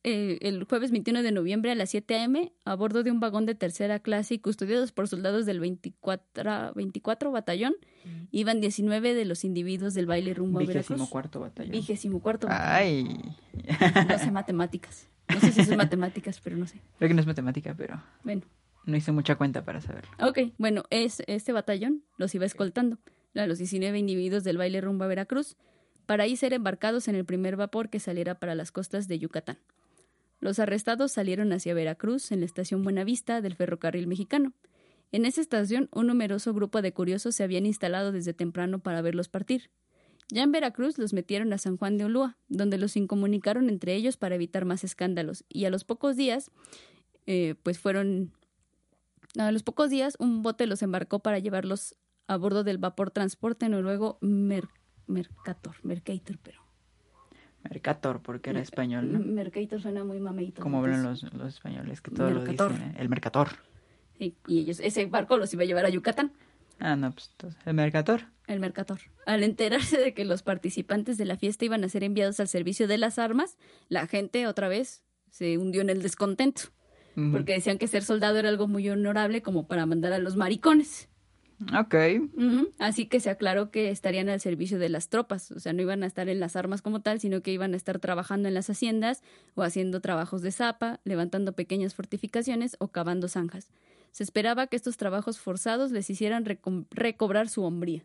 eh, 0.05 0.38
el 0.42 0.64
jueves 0.64 0.90
21 0.90 1.22
de 1.22 1.33
noviembre 1.33 1.70
a 1.70 1.74
las 1.74 1.90
7 1.90 2.14
a.m., 2.16 2.53
a 2.64 2.74
bordo 2.74 3.03
de 3.03 3.11
un 3.11 3.20
vagón 3.20 3.46
de 3.46 3.55
tercera 3.55 3.98
clase 4.00 4.35
y 4.35 4.38
custodiados 4.38 4.92
por 4.92 5.09
soldados 5.09 5.46
del 5.46 5.61
24, 5.61 6.74
24 6.74 7.31
batallón, 7.33 7.74
iban 8.31 8.61
19 8.61 9.14
de 9.14 9.24
los 9.24 9.44
individuos 9.44 9.94
del 9.94 10.07
baile 10.07 10.35
rumbo 10.35 10.59
a 10.59 10.61
Vigésimo 10.61 10.83
Veracruz. 10.96 11.09
cuarto 11.09 11.40
batallón. 11.40 11.72
Vigésimo 11.72 12.20
cuarto. 12.20 12.46
Ay. 12.50 13.18
No 14.09 14.18
sé 14.18 14.31
matemáticas. 14.31 15.09
No 15.33 15.40
sé 15.40 15.53
si 15.53 15.62
es 15.62 15.74
matemáticas, 15.77 16.38
pero 16.44 16.57
no 16.57 16.66
sé. 16.66 16.83
Creo 16.98 17.09
que 17.09 17.14
no 17.14 17.20
es 17.22 17.27
matemática, 17.27 17.74
pero 17.77 18.03
Bueno, 18.24 18.42
no 18.85 18.94
hice 18.94 19.11
mucha 19.11 19.37
cuenta 19.37 19.64
para 19.64 19.81
saberlo. 19.81 20.11
ok. 20.20 20.53
Bueno, 20.59 20.85
es, 20.90 21.22
este 21.27 21.53
batallón 21.53 22.03
los 22.18 22.35
iba 22.35 22.44
escoltando 22.44 22.98
a 23.35 23.46
los 23.46 23.57
19 23.57 23.98
individuos 23.98 24.44
del 24.44 24.59
baile 24.59 24.83
rumbo 24.83 25.05
a 25.05 25.07
Veracruz 25.07 25.57
para 26.07 26.25
ahí 26.25 26.37
ser 26.37 26.53
embarcados 26.53 27.09
en 27.09 27.14
el 27.14 27.25
primer 27.25 27.57
vapor 27.57 27.90
que 27.90 28.01
saliera 28.01 28.38
para 28.38 28.55
las 28.55 28.73
costas 28.73 29.09
de 29.09 29.19
Yucatán. 29.19 29.59
Los 30.40 30.59
arrestados 30.59 31.12
salieron 31.12 31.53
hacia 31.53 31.75
Veracruz 31.75 32.31
en 32.33 32.40
la 32.40 32.47
estación 32.47 32.83
Buenavista 32.83 33.40
del 33.40 33.55
ferrocarril 33.55 34.07
mexicano. 34.07 34.53
En 35.12 35.25
esa 35.25 35.40
estación, 35.40 35.88
un 35.93 36.09
numeroso 36.09 36.53
grupo 36.53 36.83
de 36.83 36.93
curiosos 36.93 37.35
se 37.35 37.45
habían 37.45 37.67
instalado 37.67 38.12
desde 38.12 38.35
temprano 38.35 38.81
para 38.81 39.01
verlos 39.01 39.29
partir. 39.29 39.71
Ya 40.31 40.43
en 40.43 40.53
Veracruz 40.53 40.99
los 40.99 41.12
metieron 41.12 41.53
a 41.53 41.59
San 41.59 41.77
Juan 41.77 41.99
de 41.99 42.07
Ulúa, 42.07 42.37
donde 42.49 42.79
los 42.79 42.97
incomunicaron 42.97 43.69
entre 43.69 43.95
ellos 43.95 44.17
para 44.17 44.35
evitar 44.35 44.64
más 44.64 44.83
escándalos, 44.83 45.45
y 45.49 45.67
a 45.67 45.71
los 45.71 45.85
pocos 45.85 46.17
días, 46.17 46.51
eh, 47.27 47.55
pues 47.62 47.79
fueron. 47.79 48.33
A 49.38 49.53
los 49.53 49.62
pocos 49.62 49.90
días, 49.90 50.17
un 50.19 50.43
bote 50.43 50.67
los 50.67 50.83
embarcó 50.83 51.19
para 51.21 51.38
llevarlos 51.38 51.95
a 52.27 52.37
bordo 52.37 52.64
del 52.64 52.79
vapor 52.79 53.11
transporte 53.11 53.69
noruego 53.69 54.19
Mer- 54.21 54.69
Mercator, 55.07 55.75
Mercator, 55.83 56.38
pero. 56.43 56.61
Mercator, 57.71 58.21
porque 58.21 58.51
era 58.51 58.61
español, 58.61 59.11
¿no? 59.12 59.19
Mercator 59.21 59.81
suena 59.81 60.05
muy 60.05 60.21
mameito. 60.21 60.61
Como 60.62 60.79
hablan 60.81 61.03
los, 61.03 61.23
los 61.33 61.55
españoles, 61.55 62.01
que 62.03 62.11
todo 62.11 62.31
Mercator. 62.31 62.73
lo 62.73 62.77
dicen. 62.77 62.90
¿eh? 62.90 62.97
El 62.99 63.09
Mercator. 63.09 63.49
Sí, 64.19 64.37
y 64.47 64.61
ellos, 64.61 64.81
ese 64.81 65.07
barco 65.07 65.38
los 65.38 65.53
iba 65.55 65.62
a 65.62 65.67
llevar 65.67 65.87
a 65.87 65.88
Yucatán, 65.88 66.33
Ah, 66.81 66.97
no, 66.97 67.12
pues 67.12 67.31
entonces, 67.31 67.61
el 67.67 67.75
Mercator. 67.75 68.23
el 68.49 68.59
Mercator. 68.59 68.99
Al 69.27 69.45
enterarse 69.45 69.97
de 69.97 70.12
que 70.12 70.25
los 70.25 70.43
participantes 70.43 71.17
de 71.19 71.25
la 71.25 71.37
fiesta 71.37 71.64
iban 71.64 71.85
a 71.85 71.88
ser 71.88 72.03
enviados 72.03 72.40
al 72.40 72.49
servicio 72.49 72.88
de 72.88 72.99
las 72.99 73.19
armas, 73.21 73.57
la 73.88 74.09
gente 74.09 74.47
otra 74.49 74.67
vez 74.69 75.05
se 75.31 75.57
hundió 75.57 75.83
en 75.83 75.90
el 75.90 76.03
descontento, 76.03 76.62
porque 77.31 77.53
decían 77.55 77.79
que 77.79 77.87
ser 77.87 78.03
soldado 78.03 78.38
era 78.38 78.49
algo 78.49 78.67
muy 78.67 78.88
honorable 78.90 79.40
como 79.40 79.69
para 79.69 79.87
mandar 79.87 80.12
a 80.12 80.19
los 80.19 80.35
maricones. 80.37 81.09
Ok. 81.79 81.95
Así 82.79 83.07
que 83.07 83.21
se 83.21 83.31
aclaró 83.31 83.71
que 83.71 83.90
estarían 83.90 84.29
al 84.29 84.40
servicio 84.40 84.79
de 84.79 84.88
las 84.88 85.09
tropas, 85.09 85.51
o 85.53 85.61
sea, 85.61 85.73
no 85.73 85.83
iban 85.83 86.03
a 86.03 86.07
estar 86.07 86.29
en 86.29 86.40
las 86.40 86.57
armas 86.57 86.83
como 86.83 87.01
tal, 87.01 87.21
sino 87.21 87.43
que 87.43 87.53
iban 87.53 87.75
a 87.75 87.77
estar 87.77 87.99
trabajando 88.01 88.49
en 88.49 88.55
las 88.55 88.69
haciendas 88.71 89.23
o 89.55 89.62
haciendo 89.62 90.01
trabajos 90.01 90.43
de 90.43 90.51
zapa, 90.53 91.01
levantando 91.05 91.53
pequeñas 91.53 91.95
fortificaciones 91.95 92.77
o 92.81 92.88
cavando 92.88 93.29
zanjas. 93.29 93.71
Se 94.11 94.23
esperaba 94.25 94.67
que 94.67 94.77
estos 94.77 94.97
trabajos 94.97 95.38
forzados 95.38 95.90
les 95.93 96.11
hicieran 96.11 96.45
reco- 96.45 96.87
recobrar 96.90 97.49
su 97.49 97.62
hombría. 97.64 98.05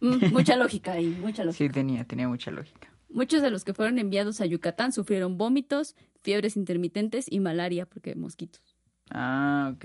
Mm, 0.00 0.16
mucha 0.32 0.56
lógica 0.56 0.92
ahí, 0.92 1.08
mucha 1.20 1.44
lógica. 1.44 1.64
Sí, 1.64 1.68
tenía, 1.70 2.04
tenía 2.04 2.28
mucha 2.28 2.50
lógica. 2.50 2.88
Muchos 3.10 3.42
de 3.42 3.50
los 3.50 3.64
que 3.64 3.74
fueron 3.74 3.98
enviados 3.98 4.40
a 4.40 4.46
Yucatán 4.46 4.92
sufrieron 4.92 5.38
vómitos, 5.38 5.96
fiebres 6.22 6.56
intermitentes 6.56 7.26
y 7.30 7.40
malaria, 7.40 7.86
porque 7.86 8.14
mosquitos. 8.14 8.76
Ah, 9.10 9.72
ok. 9.74 9.84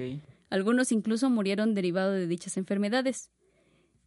Algunos 0.53 0.91
incluso 0.91 1.31
murieron 1.31 1.73
derivado 1.73 2.11
de 2.11 2.27
dichas 2.27 2.57
enfermedades. 2.57 3.31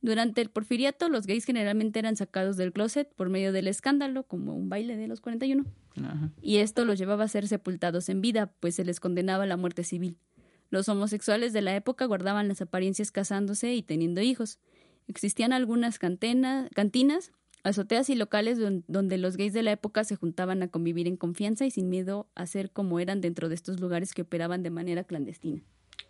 Durante 0.01 0.41
el 0.43 0.49
porfiriato, 0.51 1.09
los 1.09 1.27
gays 1.27 1.45
generalmente 1.45 1.99
eran 1.99 2.15
sacados 2.15 2.57
del 2.57 2.73
closet 2.73 3.13
por 3.17 3.29
medio 3.31 3.53
del 3.53 3.67
escándalo, 3.67 4.23
como 4.23 4.55
un 4.55 4.69
baile 4.69 4.97
de 4.97 5.09
los 5.09 5.21
41, 5.21 5.65
Ajá. 5.97 6.31
y 6.41 6.59
esto 6.59 6.85
los 6.85 6.99
llevaba 6.99 7.25
a 7.25 7.29
ser 7.29 7.49
sepultados 7.49 8.09
en 8.09 8.21
vida, 8.21 8.53
pues 8.61 8.77
se 8.77 8.85
les 8.85 9.01
condenaba 9.01 9.43
a 9.43 9.47
la 9.49 9.57
muerte 9.57 9.83
civil. 9.83 10.19
Los 10.71 10.89
homosexuales 10.89 11.53
de 11.53 11.63
la 11.63 11.75
época 11.75 12.05
guardaban 12.05 12.47
las 12.47 12.61
apariencias 12.63 13.11
casándose 13.11 13.75
y 13.75 13.83
teniendo 13.83 14.21
hijos. 14.21 14.61
Existían 15.09 15.53
algunas 15.53 15.99
cantena- 15.99 16.69
cantinas, 16.75 17.33
azoteas 17.65 18.09
y 18.11 18.15
locales 18.15 18.59
don- 18.59 18.85
donde 18.87 19.19
los 19.19 19.37
gays 19.37 19.53
de 19.53 19.63
la 19.65 19.73
época 19.73 20.05
se 20.05 20.15
juntaban 20.15 20.63
a 20.63 20.69
convivir 20.69 21.09
en 21.09 21.17
confianza 21.17 21.67
y 21.67 21.73
sin 21.73 21.89
miedo 21.89 22.29
a 22.37 22.47
ser 22.47 22.71
como 22.71 23.01
eran 23.01 23.21
dentro 23.21 23.49
de 23.49 23.57
estos 23.57 23.81
lugares 23.81 24.13
que 24.15 24.23
operaban 24.23 24.63
de 24.63 24.71
manera 24.71 25.03
clandestina. 25.03 25.63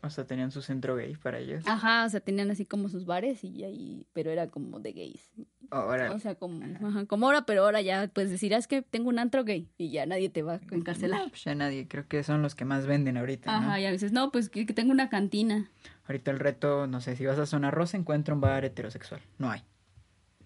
O 0.07 0.11
sea, 0.11 0.25
tenían 0.27 0.51
su 0.51 0.63
centro 0.63 0.97
gay 0.97 1.15
para 1.17 1.39
ellos. 1.39 1.65
Ajá, 1.67 2.05
o 2.05 2.09
sea, 2.09 2.21
tenían 2.21 2.51
así 2.51 2.65
como 2.65 2.89
sus 2.89 3.05
bares 3.05 3.43
y 3.45 3.65
ahí, 3.65 4.07
pero 4.13 4.31
era 4.31 4.47
como 4.49 4.81
de 4.81 4.93
gays. 4.93 5.31
Ahora, 5.71 6.13
O 6.13 6.19
sea, 6.19 6.35
como, 6.37 6.65
ajá, 6.87 7.07
como 7.07 7.27
ahora, 7.27 7.45
pero 7.45 7.65
ahora 7.65 7.81
ya 7.83 8.09
puedes 8.09 8.31
decir, 8.31 8.55
"Ah, 8.55 8.59
es 8.59 8.67
que 8.69 8.83
tengo 8.83 9.09
un 9.09 9.19
antro 9.19 9.45
gay 9.45 9.69
y 9.79 9.91
ya 9.91 10.07
nadie 10.07 10.29
te 10.29 10.43
va 10.43 10.55
a 10.55 10.61
encarcelar. 10.75 11.29
pues 11.29 11.45
ya 11.45 11.55
nadie, 11.55 11.89
creo 11.89 12.07
que 12.07 12.23
son 12.23 12.43
los 12.43 12.55
que 12.55 12.65
más 12.65 12.87
venden 12.87 13.17
ahorita, 13.17 13.51
¿no? 13.51 13.59
Ajá, 13.67 13.81
y 13.81 13.87
a 13.87 13.91
veces, 13.91 14.13
no, 14.13 14.31
pues 14.33 14.49
que, 14.49 14.65
que 14.67 14.73
tengo 14.75 14.93
una 14.93 15.09
cantina. 15.09 15.71
Ahorita 16.07 16.31
el 16.31 16.39
reto, 16.39 16.87
no 16.87 17.01
sé, 17.01 17.17
si 17.17 17.27
vas 17.27 17.39
a 17.39 17.47
Zona 17.47 17.71
Rosa, 17.73 17.97
encuentra 17.97 18.35
un 18.35 18.41
bar 18.41 18.65
heterosexual. 18.65 19.21
No 19.39 19.51
hay. 19.51 19.63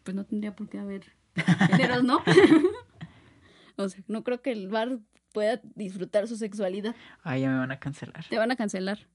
Pues 0.03 0.15
no 0.15 0.25
tendría 0.25 0.57
por 0.57 0.69
qué 0.71 0.79
haber 0.79 1.03
géneros, 1.71 2.03
¿no? 2.03 2.21
o 3.77 3.89
sea, 3.89 4.03
no 4.09 4.25
creo 4.25 4.41
que 4.43 4.53
el 4.53 4.69
bar 4.69 4.99
pueda 5.33 5.61
disfrutar 5.75 6.27
su 6.27 6.37
sexualidad. 6.37 6.95
Ahí 7.23 7.43
ya 7.43 7.51
me 7.51 7.59
van 7.59 7.71
a 7.71 7.79
cancelar. 7.79 8.25
Te 8.29 8.39
van 8.39 8.51
a 8.51 8.57
cancelar. 8.57 9.07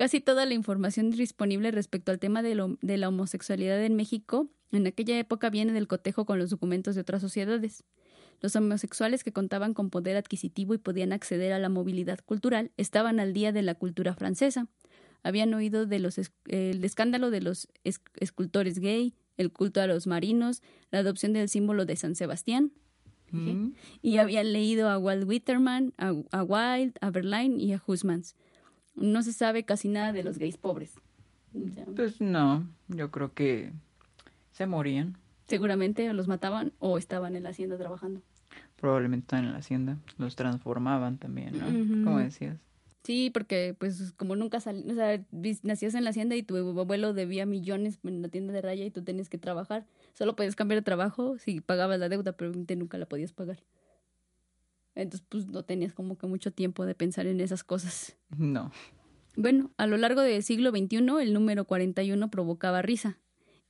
Casi 0.00 0.22
toda 0.22 0.46
la 0.46 0.54
información 0.54 1.10
disponible 1.10 1.70
respecto 1.72 2.10
al 2.10 2.18
tema 2.18 2.40
de, 2.42 2.54
lo- 2.54 2.78
de 2.80 2.96
la 2.96 3.08
homosexualidad 3.08 3.84
en 3.84 3.96
México 3.96 4.48
en 4.72 4.86
aquella 4.86 5.18
época 5.18 5.50
viene 5.50 5.74
del 5.74 5.88
cotejo 5.88 6.24
con 6.24 6.38
los 6.38 6.48
documentos 6.48 6.94
de 6.94 7.02
otras 7.02 7.20
sociedades. 7.20 7.84
Los 8.40 8.56
homosexuales 8.56 9.22
que 9.24 9.32
contaban 9.34 9.74
con 9.74 9.90
poder 9.90 10.16
adquisitivo 10.16 10.72
y 10.72 10.78
podían 10.78 11.12
acceder 11.12 11.52
a 11.52 11.58
la 11.58 11.68
movilidad 11.68 12.18
cultural 12.24 12.70
estaban 12.78 13.20
al 13.20 13.34
día 13.34 13.52
de 13.52 13.60
la 13.60 13.74
cultura 13.74 14.14
francesa. 14.14 14.68
Habían 15.22 15.52
oído 15.52 15.84
de 15.84 15.98
los 15.98 16.16
es- 16.16 16.32
el 16.46 16.82
escándalo 16.82 17.30
de 17.30 17.42
los 17.42 17.68
es- 17.84 18.00
escultores 18.20 18.78
gay, 18.78 19.12
el 19.36 19.52
culto 19.52 19.82
a 19.82 19.86
los 19.86 20.06
marinos, 20.06 20.62
la 20.90 21.00
adopción 21.00 21.34
del 21.34 21.50
símbolo 21.50 21.84
de 21.84 21.96
San 21.96 22.14
Sebastián, 22.14 22.72
Mm. 23.32 23.74
y 24.00 24.16
habían 24.16 24.52
leído 24.54 24.88
a 24.88 24.96
Walt 24.98 25.28
Whitterman, 25.28 25.92
a, 25.98 26.14
a 26.32 26.42
Wilde, 26.42 26.94
a 27.02 27.10
Verlaine 27.10 27.62
y 27.62 27.74
a 27.74 27.82
Husmans. 27.86 28.34
No 29.00 29.22
se 29.22 29.32
sabe 29.32 29.64
casi 29.64 29.88
nada 29.88 30.12
de 30.12 30.22
los 30.22 30.38
gays 30.38 30.56
pobres. 30.56 30.94
pues 31.96 32.20
no, 32.20 32.66
yo 32.88 33.10
creo 33.10 33.32
que 33.34 33.72
se 34.52 34.66
morían. 34.66 35.16
Seguramente 35.48 36.12
los 36.12 36.28
mataban 36.28 36.72
o 36.78 36.96
estaban 36.98 37.34
en 37.34 37.42
la 37.42 37.50
hacienda 37.50 37.76
trabajando. 37.76 38.22
Probablemente 38.76 39.24
estaban 39.24 39.46
en 39.46 39.52
la 39.52 39.58
hacienda, 39.58 39.98
los 40.18 40.36
transformaban 40.36 41.18
también, 41.18 41.58
¿no? 41.58 42.04
Como 42.04 42.18
decías. 42.18 42.56
Sí, 43.02 43.30
porque 43.32 43.74
pues 43.78 44.12
como 44.16 44.36
nunca 44.36 44.60
salí, 44.60 44.88
o 44.90 44.94
sea, 44.94 45.24
nacías 45.62 45.94
en 45.94 46.04
la 46.04 46.10
hacienda 46.10 46.36
y 46.36 46.42
tu 46.42 46.56
abuelo 46.56 47.14
debía 47.14 47.46
millones 47.46 47.98
en 48.04 48.20
la 48.20 48.28
tienda 48.28 48.52
de 48.52 48.60
raya 48.60 48.84
y 48.84 48.90
tú 48.90 49.02
tenías 49.02 49.30
que 49.30 49.38
trabajar. 49.38 49.86
Solo 50.12 50.36
podías 50.36 50.54
cambiar 50.54 50.80
de 50.80 50.84
trabajo 50.84 51.38
si 51.38 51.60
pagabas 51.60 51.98
la 51.98 52.10
deuda, 52.10 52.32
pero 52.32 52.52
nunca 52.52 52.98
la 52.98 53.06
podías 53.06 53.32
pagar. 53.32 53.58
Entonces, 54.94 55.26
pues 55.28 55.46
no 55.46 55.64
tenías 55.64 55.92
como 55.94 56.18
que 56.18 56.26
mucho 56.26 56.52
tiempo 56.52 56.84
de 56.84 56.94
pensar 56.94 57.26
en 57.26 57.40
esas 57.40 57.64
cosas. 57.64 58.16
No. 58.36 58.72
Bueno, 59.36 59.70
a 59.76 59.86
lo 59.86 59.96
largo 59.96 60.20
del 60.22 60.42
siglo 60.42 60.70
XXI 60.70 60.96
el 61.22 61.32
número 61.32 61.64
41 61.64 62.30
provocaba 62.30 62.82
risa 62.82 63.18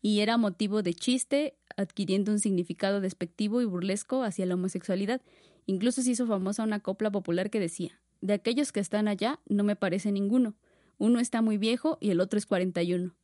y 0.03 0.21
era 0.21 0.39
motivo 0.39 0.83
de 0.83 0.95
chiste, 0.95 1.55
adquiriendo 1.77 2.33
un 2.33 2.39
significado 2.39 3.01
despectivo 3.01 3.61
y 3.61 3.67
burlesco 3.67 4.23
hacia 4.23 4.47
la 4.47 4.55
homosexualidad. 4.55 5.21
Incluso 5.67 6.03
se 6.03 6.13
hizo 6.13 6.27
famosa 6.27 6.65
una 6.65 6.81
copla 6.81 7.11
popular 7.11 7.51
que 7.51 7.61
decía, 7.61 8.01
de 8.21 8.35
aquellos 8.35 8.73
que 8.73 8.81
están 8.81 9.09
allá 9.09 9.41
no 9.47 9.65
me 9.65 9.77
parece 9.77 10.13
ninguno. 10.13 10.55
Uno 10.99 11.21
está 11.21 11.43
muy 11.43 11.59
viejo 11.59 11.99
y 12.01 12.11
el 12.11 12.21
otro 12.21 12.39
es 12.39 12.47
41. 12.47 13.15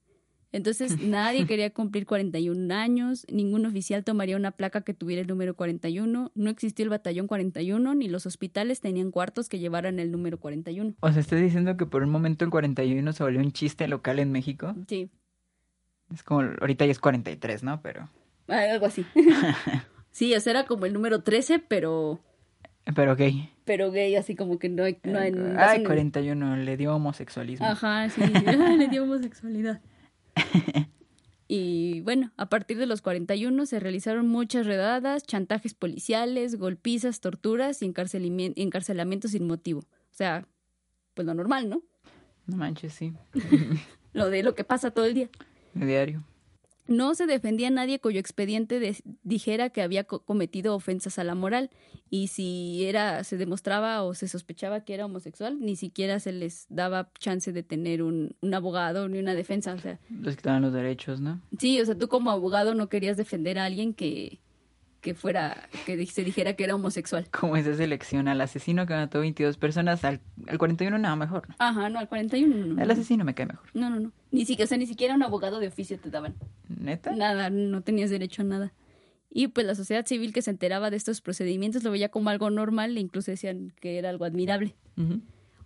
Entonces 0.52 0.98
nadie 1.02 1.46
quería 1.46 1.70
cumplir 1.70 2.06
41 2.06 2.74
años, 2.74 3.26
ningún 3.30 3.66
oficial 3.66 4.04
tomaría 4.04 4.36
una 4.36 4.52
placa 4.52 4.82
que 4.82 4.94
tuviera 4.94 5.22
el 5.22 5.28
número 5.28 5.54
41, 5.54 6.32
no 6.34 6.50
existió 6.50 6.84
el 6.84 6.90
batallón 6.90 7.26
41, 7.26 7.94
ni 7.94 8.08
los 8.08 8.26
hospitales 8.26 8.80
tenían 8.80 9.10
cuartos 9.10 9.48
que 9.48 9.58
llevaran 9.58 9.98
el 9.98 10.10
número 10.10 10.38
41. 10.38 10.94
O 11.00 11.12
sea, 11.12 11.20
¿estás 11.20 11.40
diciendo 11.40 11.76
que 11.76 11.86
por 11.86 12.02
un 12.02 12.10
momento 12.10 12.44
el 12.44 12.50
41 12.50 13.12
se 13.12 13.22
volvió 13.22 13.40
un 13.40 13.52
chiste 13.52 13.88
local 13.88 14.18
en 14.18 14.32
México? 14.32 14.74
Sí. 14.88 15.10
Es 16.12 16.22
como, 16.22 16.42
ahorita 16.60 16.84
ya 16.84 16.92
es 16.92 17.00
43, 17.00 17.62
¿no? 17.62 17.82
Pero... 17.82 18.08
Ah, 18.48 18.60
algo 18.70 18.86
así. 18.86 19.04
sí, 20.10 20.34
o 20.34 20.40
sea, 20.40 20.52
era 20.52 20.64
como 20.64 20.86
el 20.86 20.92
número 20.92 21.22
13, 21.22 21.58
pero... 21.58 22.20
Pero 22.94 23.16
gay. 23.16 23.50
Pero 23.64 23.90
gay, 23.90 24.14
así 24.14 24.36
como 24.36 24.60
que 24.60 24.68
no 24.68 24.84
hay... 24.84 24.98
No 25.02 25.18
hay 25.18 25.32
Ay, 25.58 25.82
41, 25.82 26.58
le 26.58 26.76
dio 26.76 26.94
homosexualismo. 26.94 27.66
Ajá, 27.66 28.08
sí, 28.08 28.20
le 28.78 28.86
dio 28.86 29.02
homosexualidad. 29.02 29.80
y 31.48 32.00
bueno, 32.00 32.32
a 32.36 32.48
partir 32.48 32.78
de 32.78 32.86
los 32.86 33.02
41 33.02 33.66
se 33.66 33.80
realizaron 33.80 34.28
muchas 34.28 34.66
redadas, 34.66 35.24
chantajes 35.24 35.74
policiales, 35.74 36.56
golpizas, 36.56 37.20
torturas 37.20 37.82
y 37.82 37.86
encarcelamientos 37.86 39.30
sin 39.30 39.46
motivo. 39.46 39.80
O 39.80 40.14
sea, 40.14 40.46
pues 41.14 41.26
lo 41.26 41.34
normal, 41.34 41.68
¿no? 41.68 41.82
No 42.46 42.56
manches, 42.56 42.92
sí. 42.92 43.12
lo 44.12 44.30
de 44.30 44.42
lo 44.42 44.54
que 44.54 44.64
pasa 44.64 44.90
todo 44.90 45.04
el 45.04 45.14
día. 45.14 45.28
Diario. 45.74 46.24
No 46.88 47.14
se 47.14 47.26
defendía 47.26 47.68
a 47.68 47.70
nadie 47.70 48.00
cuyo 48.00 48.20
expediente 48.20 48.96
dijera 49.22 49.70
que 49.70 49.82
había 49.82 50.04
cometido 50.04 50.74
ofensas 50.74 51.18
a 51.18 51.24
la 51.24 51.34
moral 51.34 51.70
y 52.10 52.28
si 52.28 52.84
era 52.84 53.24
se 53.24 53.36
demostraba 53.36 54.02
o 54.02 54.14
se 54.14 54.28
sospechaba 54.28 54.84
que 54.84 54.94
era 54.94 55.06
homosexual, 55.06 55.58
ni 55.60 55.76
siquiera 55.76 56.20
se 56.20 56.32
les 56.32 56.66
daba 56.68 57.10
chance 57.18 57.52
de 57.52 57.62
tener 57.62 58.02
un, 58.02 58.36
un 58.40 58.54
abogado 58.54 59.08
ni 59.08 59.18
una 59.18 59.34
defensa, 59.34 59.74
o 59.74 59.78
sea, 59.78 59.98
les 60.22 60.36
quitaban 60.36 60.62
los 60.62 60.72
derechos, 60.72 61.20
¿no? 61.20 61.40
Sí, 61.58 61.80
o 61.80 61.84
sea, 61.84 61.96
tú 61.96 62.08
como 62.08 62.30
abogado 62.30 62.74
no 62.74 62.88
querías 62.88 63.16
defender 63.16 63.58
a 63.58 63.64
alguien 63.64 63.92
que 63.94 64.38
que 65.06 65.14
fuera, 65.14 65.68
que 65.86 66.04
se 66.06 66.24
dijera 66.24 66.54
que 66.54 66.64
era 66.64 66.74
homosexual. 66.74 67.28
Como 67.30 67.56
esa 67.56 67.76
selección 67.76 68.26
al 68.26 68.40
asesino 68.40 68.86
que 68.86 68.94
mató 68.94 69.20
22 69.20 69.56
personas, 69.56 70.04
al, 70.04 70.18
al 70.48 70.58
41 70.58 70.98
nada 70.98 71.14
mejor. 71.14 71.46
Ajá, 71.60 71.88
no, 71.90 72.00
al 72.00 72.08
41 72.08 72.74
no. 72.74 72.82
El 72.82 72.90
asesino 72.90 73.24
me 73.24 73.32
cae 73.32 73.46
mejor. 73.46 73.70
No, 73.72 73.88
no, 73.88 74.00
no. 74.00 74.12
Ni 74.32 74.44
siquiera, 74.44 74.64
o 74.64 74.66
sea, 74.66 74.78
ni 74.78 74.86
siquiera 74.88 75.14
un 75.14 75.22
abogado 75.22 75.60
de 75.60 75.68
oficio 75.68 75.96
te 76.00 76.10
daban. 76.10 76.34
¿Neta? 76.68 77.12
Nada, 77.14 77.50
no 77.50 77.82
tenías 77.82 78.10
derecho 78.10 78.42
a 78.42 78.46
nada. 78.46 78.72
Y 79.30 79.46
pues 79.46 79.64
la 79.64 79.76
sociedad 79.76 80.04
civil 80.04 80.32
que 80.32 80.42
se 80.42 80.50
enteraba 80.50 80.90
de 80.90 80.96
estos 80.96 81.20
procedimientos 81.20 81.84
lo 81.84 81.92
veía 81.92 82.08
como 82.08 82.28
algo 82.30 82.50
normal 82.50 82.96
e 82.96 83.00
incluso 83.00 83.30
decían 83.30 83.72
que 83.80 83.98
era 83.98 84.10
algo 84.10 84.24
admirable. 84.24 84.74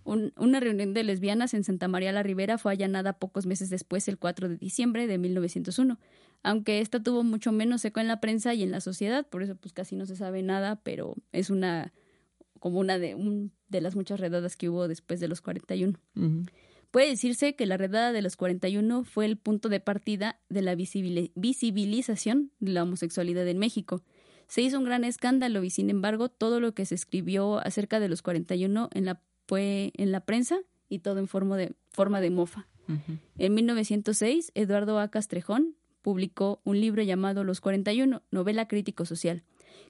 una 0.03 0.59
reunión 0.59 0.93
de 0.93 1.03
lesbianas 1.03 1.55
en 1.55 1.63
Santa 1.63 1.87
María 1.87 2.11
la 2.11 2.21
Ribera 2.21 2.59
fue 2.59 2.73
allanada 2.73 3.13
pocos 3.13 3.47
meses 3.47 3.71
después, 3.71 4.07
el 4.07 4.19
4 4.19 4.49
de 4.49 4.57
diciembre 4.57 5.07
de 5.07 5.17
1901 5.17 5.97
aunque 6.43 6.79
esta 6.79 7.01
tuvo 7.01 7.23
mucho 7.23 7.51
menos 7.51 7.83
eco 7.85 7.99
en 7.99 8.07
la 8.07 8.19
prensa 8.19 8.53
y 8.53 8.63
en 8.63 8.71
la 8.71 8.81
sociedad, 8.81 9.27
por 9.27 9.43
eso 9.43 9.55
pues 9.55 9.73
casi 9.73 9.95
no 9.95 10.05
se 10.05 10.15
sabe 10.15 10.41
nada, 10.43 10.77
pero 10.83 11.15
es 11.31 11.49
una 11.49 11.93
como 12.59 12.79
una 12.79 12.99
de, 12.99 13.15
un, 13.15 13.51
de 13.69 13.81
las 13.81 13.95
muchas 13.95 14.19
redadas 14.19 14.55
que 14.55 14.69
hubo 14.69 14.87
después 14.87 15.19
de 15.19 15.27
los 15.27 15.41
41. 15.41 15.97
Puede 16.91 17.09
decirse 17.09 17.55
que 17.55 17.65
la 17.65 17.75
redada 17.75 18.11
de 18.11 18.21
los 18.21 18.35
41 18.35 19.03
fue 19.03 19.25
el 19.25 19.37
punto 19.37 19.67
de 19.67 19.79
partida 19.79 20.39
de 20.47 20.61
la 20.61 20.75
visibilización 20.75 22.51
de 22.59 22.71
la 22.71 22.83
homosexualidad 22.83 23.47
en 23.47 23.57
México. 23.57 24.03
Se 24.47 24.61
hizo 24.61 24.77
un 24.77 24.83
gran 24.83 25.03
escándalo 25.05 25.63
y 25.63 25.71
sin 25.71 25.89
embargo 25.89 26.29
todo 26.29 26.59
lo 26.59 26.75
que 26.75 26.85
se 26.85 26.93
escribió 26.93 27.65
acerca 27.65 27.99
de 27.99 28.09
los 28.09 28.21
41 28.21 28.89
en 28.93 29.05
la, 29.05 29.23
fue 29.47 29.91
en 29.95 30.11
la 30.11 30.19
prensa 30.25 30.59
y 30.87 30.99
todo 30.99 31.17
en 31.17 31.27
forma 31.27 31.57
de, 31.57 31.73
forma 31.89 32.21
de 32.21 32.29
mofa. 32.29 32.67
En 33.37 33.53
1906, 33.53 34.51
Eduardo 34.53 34.99
A. 34.99 35.09
Castrejón 35.09 35.77
publicó 36.01 36.61
un 36.63 36.79
libro 36.79 37.03
llamado 37.03 37.43
Los 37.43 37.61
41, 37.61 38.21
novela 38.31 38.67
crítico 38.67 39.05
social, 39.05 39.43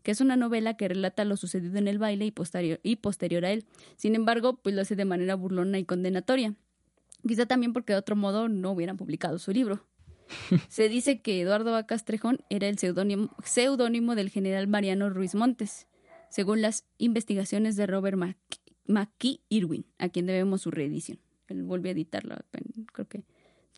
que 0.04 0.12
es 0.12 0.22
una 0.22 0.36
novela 0.36 0.76
que 0.76 0.88
relata 0.88 1.26
lo 1.26 1.38
sucedido 1.38 1.78
en 1.78 1.88
el 1.88 2.00
baile 2.00 2.26
y 2.26 2.32
posterior, 2.32 2.80
y 2.84 2.98
posterior 2.98 3.46
a 3.46 3.52
él. 3.52 3.66
Sin 3.98 4.16
embargo, 4.16 4.58
pues 4.58 4.76
lo 4.76 4.82
hace 4.82 4.96
de 4.96 5.06
manera 5.06 5.36
burlona 5.36 5.80
y 5.80 5.86
condenatoria. 5.86 6.56
Quizá 7.28 7.46
también 7.46 7.74
porque 7.74 7.94
de 7.94 8.00
otro 8.00 8.16
modo 8.16 8.50
no 8.50 8.72
hubieran 8.72 8.98
publicado 8.98 9.38
su 9.40 9.52
libro. 9.52 9.86
Se 10.70 10.90
dice 10.90 11.22
que 11.22 11.42
Eduardo 11.42 11.76
A. 11.76 11.86
Castrejón 11.86 12.40
era 12.50 12.68
el 12.68 12.78
seudónimo 12.80 14.16
del 14.16 14.30
general 14.30 14.68
Mariano 14.68 15.10
Ruiz 15.10 15.36
Montes, 15.36 15.88
según 16.30 16.62
las 16.62 16.86
investigaciones 16.98 17.76
de 17.76 17.88
Robert 17.88 18.18
McKee 18.88 19.42
Irwin, 19.50 19.86
a 19.98 20.10
quien 20.10 20.26
debemos 20.26 20.62
su 20.62 20.72
reedición. 20.72 21.20
Él 21.48 21.64
volvió 21.64 21.90
a 21.90 21.94
editarlo, 21.94 22.36
creo 22.94 23.08
que 23.08 23.24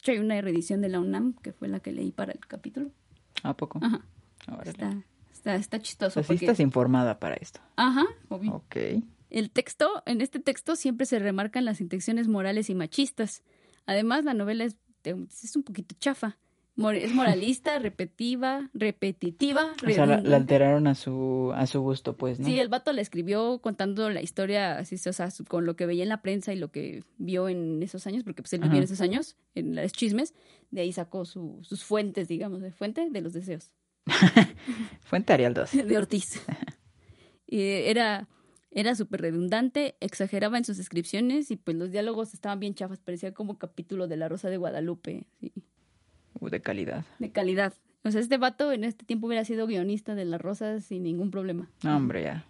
hay 0.08 0.20
una 0.20 0.40
reedición 0.42 0.82
de 0.82 0.90
la 0.90 1.00
UNAM, 1.00 1.34
que 1.42 1.54
fue 1.54 1.68
la 1.68 1.80
que 1.80 1.92
leí 1.92 2.12
para 2.12 2.32
el 2.34 2.40
capítulo. 2.40 2.92
¿A 3.44 3.56
poco? 3.56 3.80
Ajá. 3.82 4.02
Está, 4.66 5.04
está, 5.32 5.56
está, 5.56 5.80
chistoso. 5.80 6.20
Así 6.20 6.34
estás 6.34 6.60
informada 6.60 7.20
para 7.20 7.36
esto. 7.36 7.62
Ajá, 7.76 8.06
obvio. 8.30 8.54
Ok. 8.56 8.76
El 9.30 9.50
texto, 9.50 10.04
en 10.06 10.22
este 10.22 10.40
texto 10.40 10.76
siempre 10.76 11.06
se 11.06 11.20
remarcan 11.20 11.66
las 11.66 11.82
intenciones 11.82 12.28
morales 12.28 12.70
y 12.70 12.76
machistas. 12.76 13.42
Además, 13.86 14.26
la 14.26 14.34
novela 14.34 14.66
es, 14.66 14.78
es 15.04 15.56
un 15.56 15.64
poquito 15.64 15.96
chafa 16.00 16.38
es 16.76 17.14
moralista, 17.14 17.78
repetitiva, 17.80 18.70
repetitiva. 18.74 19.74
O 19.86 19.90
sea, 19.90 20.06
la, 20.06 20.36
alteraron 20.36 20.88
a 20.88 20.96
su, 20.96 21.52
a 21.56 21.68
su 21.68 21.82
gusto, 21.82 22.18
pues, 22.18 22.40
¿no? 22.40 22.46
Sí, 22.46 22.60
el 22.60 22.70
vato 22.70 22.94
la 22.94 23.02
escribió 23.02 23.60
contando 23.60 24.10
la 24.10 24.22
historia, 24.22 24.78
así, 24.78 24.96
o 25.08 25.14
sea, 25.14 25.30
con 25.48 25.66
lo 25.66 25.76
que 25.76 25.86
veía 25.86 26.04
en 26.04 26.10
la 26.10 26.22
prensa 26.22 26.54
y 26.54 26.58
lo 26.58 26.72
que 26.72 27.04
vio 27.18 27.48
en 27.50 27.82
esos 27.84 28.08
años, 28.08 28.24
porque 28.24 28.42
pues 28.42 28.54
él 28.54 28.62
vivió 28.62 28.78
en 28.78 28.84
esos 28.84 29.02
años, 29.02 29.38
en 29.56 29.76
los 29.76 29.92
chismes, 29.92 30.34
de 30.72 30.82
ahí 30.82 30.92
sacó 30.92 31.26
sus 31.26 31.84
fuentes, 31.84 32.28
digamos, 32.28 32.62
de 32.62 32.72
fuente 32.72 33.10
de 33.10 33.22
los 33.22 33.34
deseos. 33.34 33.72
fuente 35.02 35.34
Arial 35.34 35.54
2. 35.54 35.88
De 35.88 35.98
Ortiz. 35.98 36.42
y 37.48 37.62
era 37.62 38.28
era 38.76 38.96
súper 38.96 39.22
redundante, 39.22 39.96
exageraba 40.00 40.58
en 40.58 40.66
sus 40.66 40.78
descripciones 40.78 41.52
y 41.52 41.58
pues 41.58 41.78
los 41.78 41.92
diálogos 41.92 42.34
estaban 42.34 42.60
bien 42.60 42.74
chafas, 42.74 43.00
parecía 43.00 43.32
como 43.32 43.60
capítulo 43.60 44.08
de 44.08 44.18
La 44.18 44.28
Rosa 44.28 44.50
de 44.50 44.58
Guadalupe. 44.58 45.28
Sí. 45.40 45.54
De 46.50 46.62
calidad. 46.62 47.06
De 47.20 47.32
calidad. 47.32 47.74
O 48.04 48.12
sea, 48.12 48.20
este 48.20 48.38
vato 48.38 48.72
en 48.72 48.84
este 48.84 49.06
tiempo 49.06 49.28
hubiera 49.28 49.46
sido 49.46 49.66
guionista 49.66 50.16
de 50.16 50.26
Las 50.26 50.42
Rosas 50.42 50.84
sin 50.84 51.04
ningún 51.04 51.32
problema. 51.32 51.70
hombre, 51.86 52.24
ya. 52.24 52.46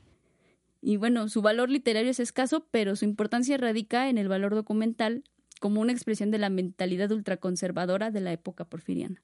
Y 0.82 0.98
bueno, 0.98 1.30
su 1.30 1.42
valor 1.42 1.70
literario 1.70 2.12
es 2.12 2.20
escaso, 2.20 2.68
pero 2.72 2.96
su 2.96 3.06
importancia 3.06 3.58
radica 3.58 4.10
en 4.10 4.18
el 4.18 4.28
valor 4.28 4.54
documental 4.54 5.24
como 5.62 5.80
una 5.80 5.94
expresión 5.94 6.30
de 6.30 6.40
la 6.40 6.50
mentalidad 6.50 7.10
ultraconservadora 7.12 8.12
de 8.12 8.20
la 8.20 8.34
época 8.34 8.66
porfiriana. 8.66 9.22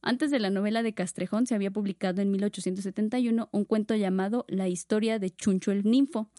Antes 0.00 0.30
de 0.30 0.38
la 0.38 0.50
novela 0.50 0.82
de 0.82 0.94
Castrejón 0.94 1.46
se 1.46 1.54
había 1.54 1.70
publicado 1.70 2.22
en 2.22 2.30
1871 2.30 3.48
un 3.52 3.64
cuento 3.64 3.94
llamado 3.94 4.44
La 4.48 4.68
historia 4.68 5.18
de 5.18 5.30
Chuncho 5.30 5.72
el 5.72 5.84
ninfo, 5.84 6.30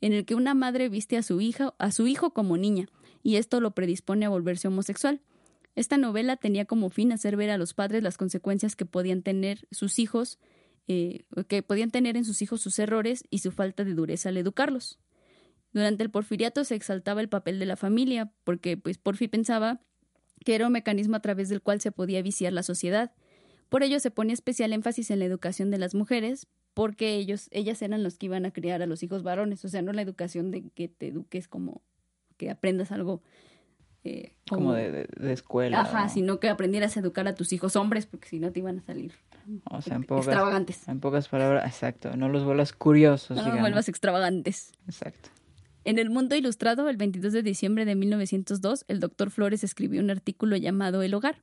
en 0.00 0.12
el 0.12 0.24
que 0.24 0.34
una 0.34 0.54
madre 0.54 0.88
viste 0.88 1.16
a 1.16 1.22
su 1.22 1.40
hija, 1.40 1.74
a 1.78 1.90
su 1.90 2.06
hijo 2.06 2.32
como 2.32 2.56
niña, 2.56 2.86
y 3.22 3.36
esto 3.36 3.60
lo 3.60 3.72
predispone 3.72 4.26
a 4.26 4.28
volverse 4.28 4.68
homosexual. 4.68 5.20
Esta 5.74 5.96
novela 5.96 6.36
tenía 6.36 6.64
como 6.64 6.90
fin 6.90 7.12
hacer 7.12 7.36
ver 7.36 7.50
a 7.50 7.58
los 7.58 7.74
padres 7.74 8.02
las 8.02 8.18
consecuencias 8.18 8.76
que 8.76 8.84
podían 8.84 9.22
tener 9.22 9.66
sus 9.70 9.98
hijos, 9.98 10.38
eh, 10.86 11.24
que 11.48 11.62
podían 11.62 11.90
tener 11.90 12.16
en 12.16 12.24
sus 12.24 12.42
hijos 12.42 12.60
sus 12.60 12.78
errores 12.78 13.24
y 13.30 13.38
su 13.38 13.52
falta 13.52 13.84
de 13.84 13.94
dureza 13.94 14.28
al 14.28 14.36
educarlos. 14.36 14.98
Durante 15.72 16.02
el 16.02 16.10
porfiriato 16.10 16.64
se 16.64 16.74
exaltaba 16.74 17.20
el 17.20 17.28
papel 17.28 17.58
de 17.58 17.66
la 17.66 17.76
familia, 17.76 18.32
porque 18.44 18.76
pues 18.76 18.98
Porfi 18.98 19.28
pensaba 19.28 19.80
que 20.44 20.54
era 20.54 20.66
un 20.66 20.72
mecanismo 20.72 21.16
a 21.16 21.20
través 21.20 21.48
del 21.48 21.62
cual 21.62 21.80
se 21.80 21.92
podía 21.92 22.20
viciar 22.20 22.52
la 22.52 22.62
sociedad. 22.62 23.12
Por 23.70 23.82
ello 23.82 23.98
se 24.00 24.10
pone 24.10 24.34
especial 24.34 24.74
énfasis 24.74 25.10
en 25.10 25.20
la 25.20 25.24
educación 25.24 25.70
de 25.70 25.78
las 25.78 25.94
mujeres, 25.94 26.46
porque 26.74 27.14
ellos, 27.14 27.48
ellas 27.52 27.80
eran 27.80 28.02
los 28.02 28.18
que 28.18 28.26
iban 28.26 28.44
a 28.44 28.50
criar 28.50 28.82
a 28.82 28.86
los 28.86 29.02
hijos 29.02 29.22
varones, 29.22 29.64
o 29.64 29.68
sea, 29.68 29.80
no 29.80 29.92
la 29.92 30.02
educación 30.02 30.50
de 30.50 30.68
que 30.74 30.88
te 30.88 31.08
eduques 31.08 31.48
como 31.48 31.82
que 32.36 32.50
aprendas 32.50 32.92
algo 32.92 33.22
eh, 34.04 34.32
como, 34.48 34.72
de, 34.72 34.90
de, 34.90 35.08
de, 35.16 35.32
escuela. 35.32 35.80
Ajá, 35.82 36.06
o- 36.06 36.08
sino 36.08 36.40
que 36.40 36.48
aprendieras 36.48 36.96
a 36.96 37.00
educar 37.00 37.26
a 37.28 37.34
tus 37.34 37.52
hijos 37.52 37.76
hombres, 37.76 38.06
porque 38.06 38.28
si 38.28 38.38
no 38.40 38.50
te 38.52 38.58
iban 38.60 38.78
a 38.78 38.82
salir 38.82 39.12
o 39.70 39.80
sea, 39.82 39.96
en 39.96 40.04
pocas, 40.04 40.26
extravagantes. 40.26 40.88
en 40.88 41.00
pocas 41.00 41.28
palabras, 41.28 41.66
exacto. 41.66 42.16
No 42.16 42.28
los 42.28 42.44
vuelvas 42.44 42.72
curiosos, 42.72 43.36
No 43.36 43.48
los 43.48 43.60
vuelvas 43.60 43.88
extravagantes. 43.88 44.72
Exacto. 44.86 45.30
En 45.84 45.98
el 45.98 46.10
Mundo 46.10 46.36
Ilustrado, 46.36 46.88
el 46.88 46.96
22 46.96 47.32
de 47.32 47.42
diciembre 47.42 47.84
de 47.84 47.96
1902, 47.96 48.84
el 48.88 49.00
doctor 49.00 49.30
Flores 49.30 49.64
escribió 49.64 50.00
un 50.00 50.10
artículo 50.10 50.56
llamado 50.56 51.02
El 51.02 51.14
Hogar, 51.14 51.42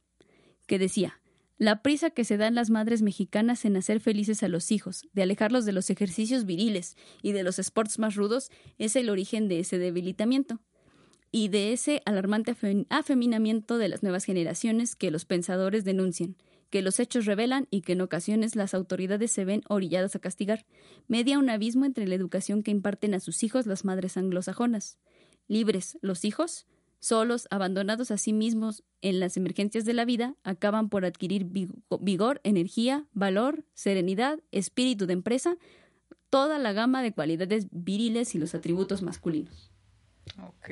que 0.65 0.79
decía, 0.79 1.19
la 1.57 1.81
prisa 1.81 2.09
que 2.09 2.23
se 2.23 2.37
dan 2.37 2.55
las 2.55 2.69
madres 2.69 3.01
mexicanas 3.01 3.65
en 3.65 3.75
hacer 3.75 3.99
felices 3.99 4.41
a 4.43 4.47
los 4.47 4.71
hijos, 4.71 5.03
de 5.11 5.23
alejarlos 5.23 5.65
de 5.65 5.73
los 5.73 5.89
ejercicios 5.89 6.45
viriles 6.45 6.95
y 7.21 7.33
de 7.33 7.43
los 7.43 7.59
sports 7.59 7.99
más 7.99 8.15
rudos, 8.15 8.49
es 8.77 8.95
el 8.95 9.09
origen 9.09 9.49
de 9.49 9.59
ese 9.59 9.77
debilitamiento 9.77 10.61
y 11.31 11.49
de 11.49 11.73
ese 11.73 12.01
alarmante 12.05 12.53
afe- 12.55 12.85
afeminamiento 12.89 13.77
de 13.77 13.89
las 13.89 14.03
nuevas 14.03 14.25
generaciones 14.25 14.95
que 14.95 15.11
los 15.11 15.25
pensadores 15.25 15.83
denuncian, 15.85 16.35
que 16.69 16.81
los 16.81 16.99
hechos 16.99 17.25
revelan 17.25 17.67
y 17.71 17.81
que 17.81 17.93
en 17.93 18.01
ocasiones 18.01 18.55
las 18.55 18.73
autoridades 18.73 19.31
se 19.31 19.45
ven 19.45 19.61
orilladas 19.69 20.15
a 20.15 20.19
castigar. 20.19 20.65
Media 21.07 21.39
un 21.39 21.49
abismo 21.49 21.85
entre 21.85 22.07
la 22.07 22.15
educación 22.15 22.63
que 22.63 22.71
imparten 22.71 23.13
a 23.13 23.19
sus 23.19 23.43
hijos 23.43 23.65
las 23.65 23.85
madres 23.85 24.17
anglosajonas. 24.17 24.97
Libres, 25.47 25.97
los 26.01 26.25
hijos, 26.25 26.67
solos, 26.99 27.47
abandonados 27.49 28.11
a 28.11 28.17
sí 28.17 28.33
mismos 28.33 28.83
en 29.01 29.19
las 29.19 29.37
emergencias 29.37 29.85
de 29.85 29.93
la 29.93 30.05
vida, 30.05 30.35
acaban 30.43 30.89
por 30.89 31.05
adquirir 31.05 31.45
vigo- 31.45 31.75
vigor, 32.01 32.41
energía, 32.43 33.07
valor, 33.13 33.63
serenidad, 33.73 34.39
espíritu 34.51 35.07
de 35.07 35.13
empresa, 35.13 35.57
toda 36.29 36.59
la 36.59 36.73
gama 36.73 37.01
de 37.01 37.13
cualidades 37.13 37.67
viriles 37.71 38.35
y 38.35 38.37
los 38.37 38.53
atributos 38.53 39.01
masculinos. 39.01 39.71
Ok. 40.47 40.67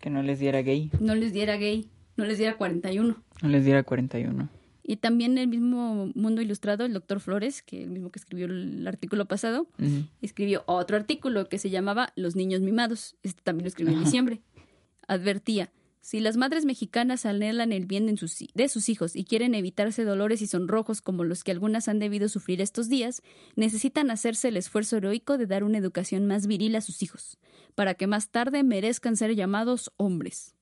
Que 0.00 0.10
no 0.10 0.22
les 0.22 0.38
diera 0.40 0.62
gay. 0.62 0.90
No 1.00 1.14
les 1.14 1.32
diera 1.32 1.56
gay, 1.56 1.88
no 2.16 2.24
les 2.24 2.38
diera 2.38 2.56
41. 2.56 3.16
No 3.42 3.48
les 3.48 3.64
diera 3.64 3.82
41. 3.82 4.48
Y 4.84 4.96
también 4.96 5.38
el 5.38 5.46
mismo 5.46 6.10
Mundo 6.14 6.42
Ilustrado, 6.42 6.84
el 6.84 6.92
doctor 6.92 7.20
Flores, 7.20 7.62
que 7.62 7.84
el 7.84 7.90
mismo 7.90 8.10
que 8.10 8.18
escribió 8.18 8.46
el 8.46 8.86
artículo 8.88 9.26
pasado, 9.26 9.68
escribió 10.20 10.64
otro 10.66 10.96
artículo 10.96 11.48
que 11.48 11.58
se 11.58 11.70
llamaba 11.70 12.12
Los 12.16 12.34
niños 12.34 12.62
mimados. 12.62 13.14
Este 13.22 13.40
también 13.42 13.64
lo 13.64 13.68
escribió 13.68 13.94
en 13.94 14.02
diciembre. 14.02 14.40
Advertía, 15.06 15.70
si 16.02 16.20
las 16.20 16.36
madres 16.36 16.64
mexicanas 16.64 17.24
anhelan 17.24 17.72
el 17.72 17.86
bien 17.86 18.06
de 18.06 18.68
sus 18.68 18.88
hijos 18.88 19.16
y 19.16 19.24
quieren 19.24 19.54
evitarse 19.54 20.04
dolores 20.04 20.42
y 20.42 20.48
sonrojos 20.48 21.00
como 21.00 21.22
los 21.22 21.44
que 21.44 21.52
algunas 21.52 21.86
han 21.88 22.00
debido 22.00 22.28
sufrir 22.28 22.60
estos 22.60 22.88
días, 22.88 23.22
necesitan 23.56 24.10
hacerse 24.10 24.48
el 24.48 24.56
esfuerzo 24.56 24.96
heroico 24.96 25.38
de 25.38 25.46
dar 25.46 25.62
una 25.64 25.78
educación 25.78 26.26
más 26.26 26.46
viril 26.48 26.74
a 26.76 26.80
sus 26.80 27.02
hijos, 27.02 27.38
para 27.76 27.94
que 27.94 28.08
más 28.08 28.30
tarde 28.30 28.64
merezcan 28.64 29.16
ser 29.16 29.34
llamados 29.36 29.92
hombres. 29.96 30.54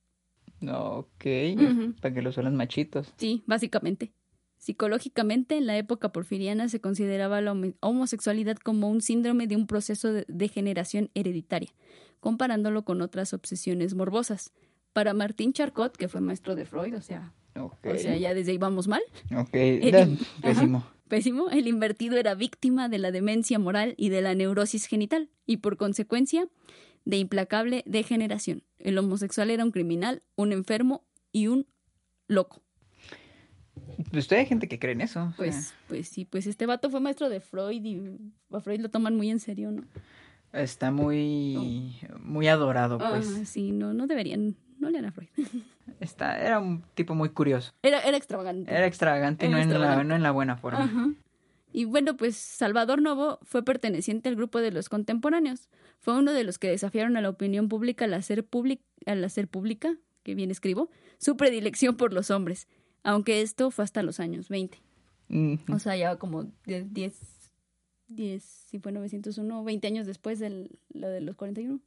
Ok. 0.62 1.24
Ujú. 1.56 1.94
Para 2.02 2.14
que 2.14 2.20
los 2.22 2.34
suelan 2.34 2.54
machitos. 2.54 3.12
Sí, 3.16 3.42
básicamente. 3.46 4.12
Psicológicamente, 4.58 5.56
en 5.56 5.66
la 5.66 5.78
época 5.78 6.12
porfiriana 6.12 6.68
se 6.68 6.82
consideraba 6.82 7.40
la 7.40 7.52
homo- 7.52 7.72
homosexualidad 7.80 8.58
como 8.58 8.90
un 8.90 9.00
síndrome 9.00 9.46
de 9.46 9.56
un 9.56 9.66
proceso 9.66 10.12
de 10.12 10.26
degeneración 10.28 11.10
hereditaria, 11.14 11.70
comparándolo 12.20 12.84
con 12.84 13.00
otras 13.00 13.32
obsesiones 13.32 13.94
morbosas. 13.94 14.52
Para 14.92 15.14
Martín 15.14 15.52
Charcot, 15.52 15.96
que 15.96 16.08
fue 16.08 16.20
maestro 16.20 16.54
de 16.56 16.64
Freud, 16.64 16.94
o 16.96 17.02
sea, 17.02 17.32
o 17.54 17.72
sea, 17.96 18.16
ya 18.16 18.34
desde 18.34 18.52
ahí 18.52 18.58
vamos 18.58 18.88
mal, 18.88 19.02
Ok. 19.36 19.50
El- 19.54 19.90
Da- 19.92 20.02
ajá. 20.02 20.16
Pésimo. 20.42 20.86
pésimo, 21.08 21.50
el 21.50 21.66
invertido 21.68 22.16
era 22.16 22.34
víctima 22.34 22.88
de 22.88 22.98
la 22.98 23.10
demencia 23.12 23.58
moral 23.58 23.94
y 23.96 24.08
de 24.08 24.20
la 24.22 24.34
neurosis 24.34 24.86
genital, 24.86 25.28
y 25.46 25.58
por 25.58 25.76
consecuencia, 25.76 26.48
de 27.04 27.16
implacable 27.18 27.82
degeneración. 27.86 28.62
El 28.78 28.98
homosexual 28.98 29.50
era 29.50 29.64
un 29.64 29.70
criminal, 29.70 30.22
un 30.36 30.52
enfermo 30.52 31.04
y 31.32 31.46
un 31.46 31.66
loco. 32.28 32.62
Pues 34.10 34.26
todavía 34.26 34.42
hay 34.42 34.48
gente 34.48 34.68
que 34.68 34.78
cree 34.78 34.92
en 34.92 35.00
eso. 35.02 35.20
o 35.20 35.24
sea, 35.28 35.36
Pues, 35.36 35.74
pues 35.88 36.08
sí, 36.08 36.24
pues 36.24 36.46
este 36.46 36.66
vato 36.66 36.90
fue 36.90 37.00
maestro 37.00 37.28
de 37.28 37.40
Freud 37.40 37.84
y 37.84 38.00
a 38.52 38.60
Freud 38.60 38.80
lo 38.80 38.90
toman 38.90 39.16
muy 39.16 39.30
en 39.30 39.40
serio, 39.40 39.70
¿no? 39.70 39.84
está 40.52 40.90
muy, 40.90 41.96
muy 42.24 42.48
adorado, 42.48 42.98
pues. 42.98 43.28
Ah, 43.40 43.44
sí, 43.44 43.70
no, 43.70 43.94
no 43.94 44.08
deberían, 44.08 44.56
no 44.80 44.90
lean 44.90 45.04
a 45.04 45.12
Freud. 45.12 45.28
Está, 46.00 46.38
era 46.40 46.58
un 46.58 46.82
tipo 46.94 47.14
muy 47.14 47.28
curioso. 47.30 47.72
Era, 47.82 48.00
era 48.00 48.16
extravagante. 48.16 48.70
Era 48.72 48.86
extravagante, 48.86 49.46
Era 49.46 49.56
no, 49.56 49.62
En 49.62 49.80
la, 49.80 50.02
no 50.04 50.14
en 50.16 50.22
la 50.22 50.30
buena 50.30 50.56
forma. 50.56 50.84
Ajá. 50.84 51.10
Y 51.72 51.84
bueno, 51.84 52.16
pues 52.16 52.36
Salvador 52.36 53.00
Novo 53.00 53.38
fue 53.42 53.62
perteneciente 53.64 54.28
al 54.28 54.34
grupo 54.36 54.60
de 54.60 54.72
los 54.72 54.88
contemporáneos. 54.88 55.68
Fue 56.00 56.18
uno 56.18 56.32
de 56.32 56.42
los 56.42 56.58
que 56.58 56.68
desafiaron 56.68 57.16
a 57.16 57.20
la 57.20 57.28
opinión 57.28 57.68
pública 57.68 58.06
al 58.06 58.14
hacer, 58.14 58.44
public- 58.44 58.80
al 59.06 59.22
hacer 59.22 59.46
pública, 59.46 59.96
que 60.24 60.34
bien 60.34 60.50
escribo, 60.50 60.90
su 61.18 61.36
predilección 61.36 61.96
por 61.96 62.12
los 62.12 62.30
hombres, 62.32 62.66
aunque 63.04 63.40
esto 63.42 63.70
fue 63.70 63.84
hasta 63.84 64.02
los 64.02 64.18
años 64.18 64.48
20. 64.48 64.82
Ujú. 65.28 65.72
O 65.74 65.78
sea, 65.78 65.94
ya 65.96 66.16
como 66.16 66.44
10, 66.66 66.92
10, 66.92 67.20
10, 68.08 68.42
si 68.42 68.78
fue 68.80 68.90
901, 68.90 69.62
20 69.62 69.86
años 69.86 70.06
después 70.06 70.38
de 70.40 70.68
lo 70.92 71.08
de 71.08 71.20
los 71.20 71.36
41. 71.36 71.78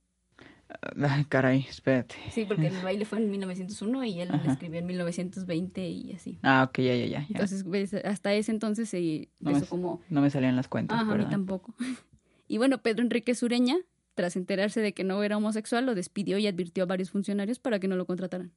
Ay, 1.10 1.26
caray, 1.26 1.66
espérate. 1.70 2.16
Sí, 2.32 2.46
porque 2.46 2.68
el 2.68 2.78
baile 2.84 3.06
fue 3.06 3.20
en 3.20 3.30
1901 3.30 4.04
y 4.06 4.22
él 4.22 4.30
lo 4.30 4.52
escribió 4.52 4.80
en 4.80 4.86
1920 4.88 5.88
y 5.90 6.14
así. 6.14 6.40
Ah, 6.42 6.66
ok, 6.68 6.80
ya, 6.80 6.96
ya, 6.96 7.06
ya. 7.06 7.26
Entonces, 7.30 7.64
ves, 7.64 7.94
hasta 7.94 8.34
ese 8.34 8.52
entonces 8.52 8.90
se 8.90 9.30
No 9.40 9.52
me- 9.52 9.62
como... 9.64 10.02
No 10.10 10.22
me 10.22 10.30
salían 10.30 10.56
las 10.56 10.68
cuentas, 10.68 10.96
Ajá, 10.96 11.04
a 11.04 11.06
mí 11.06 11.12
perdón. 11.24 11.32
tampoco. 11.32 11.76
Y 12.48 12.58
bueno, 12.58 12.80
Pedro 12.84 13.02
Enrique 13.04 13.34
Sureña, 13.36 13.78
tras 14.16 14.36
enterarse 14.36 14.80
de 14.82 14.94
que 14.94 15.04
no 15.04 15.24
era 15.24 15.38
homosexual, 15.38 15.86
lo 15.86 15.96
despidió 15.96 16.38
y 16.38 16.46
advirtió 16.46 16.84
a 16.84 16.86
varios 16.86 17.10
funcionarios 17.10 17.58
para 17.58 17.80
que 17.80 17.88
no 17.88 17.96
lo 17.96 18.06
contrataran. 18.06 18.52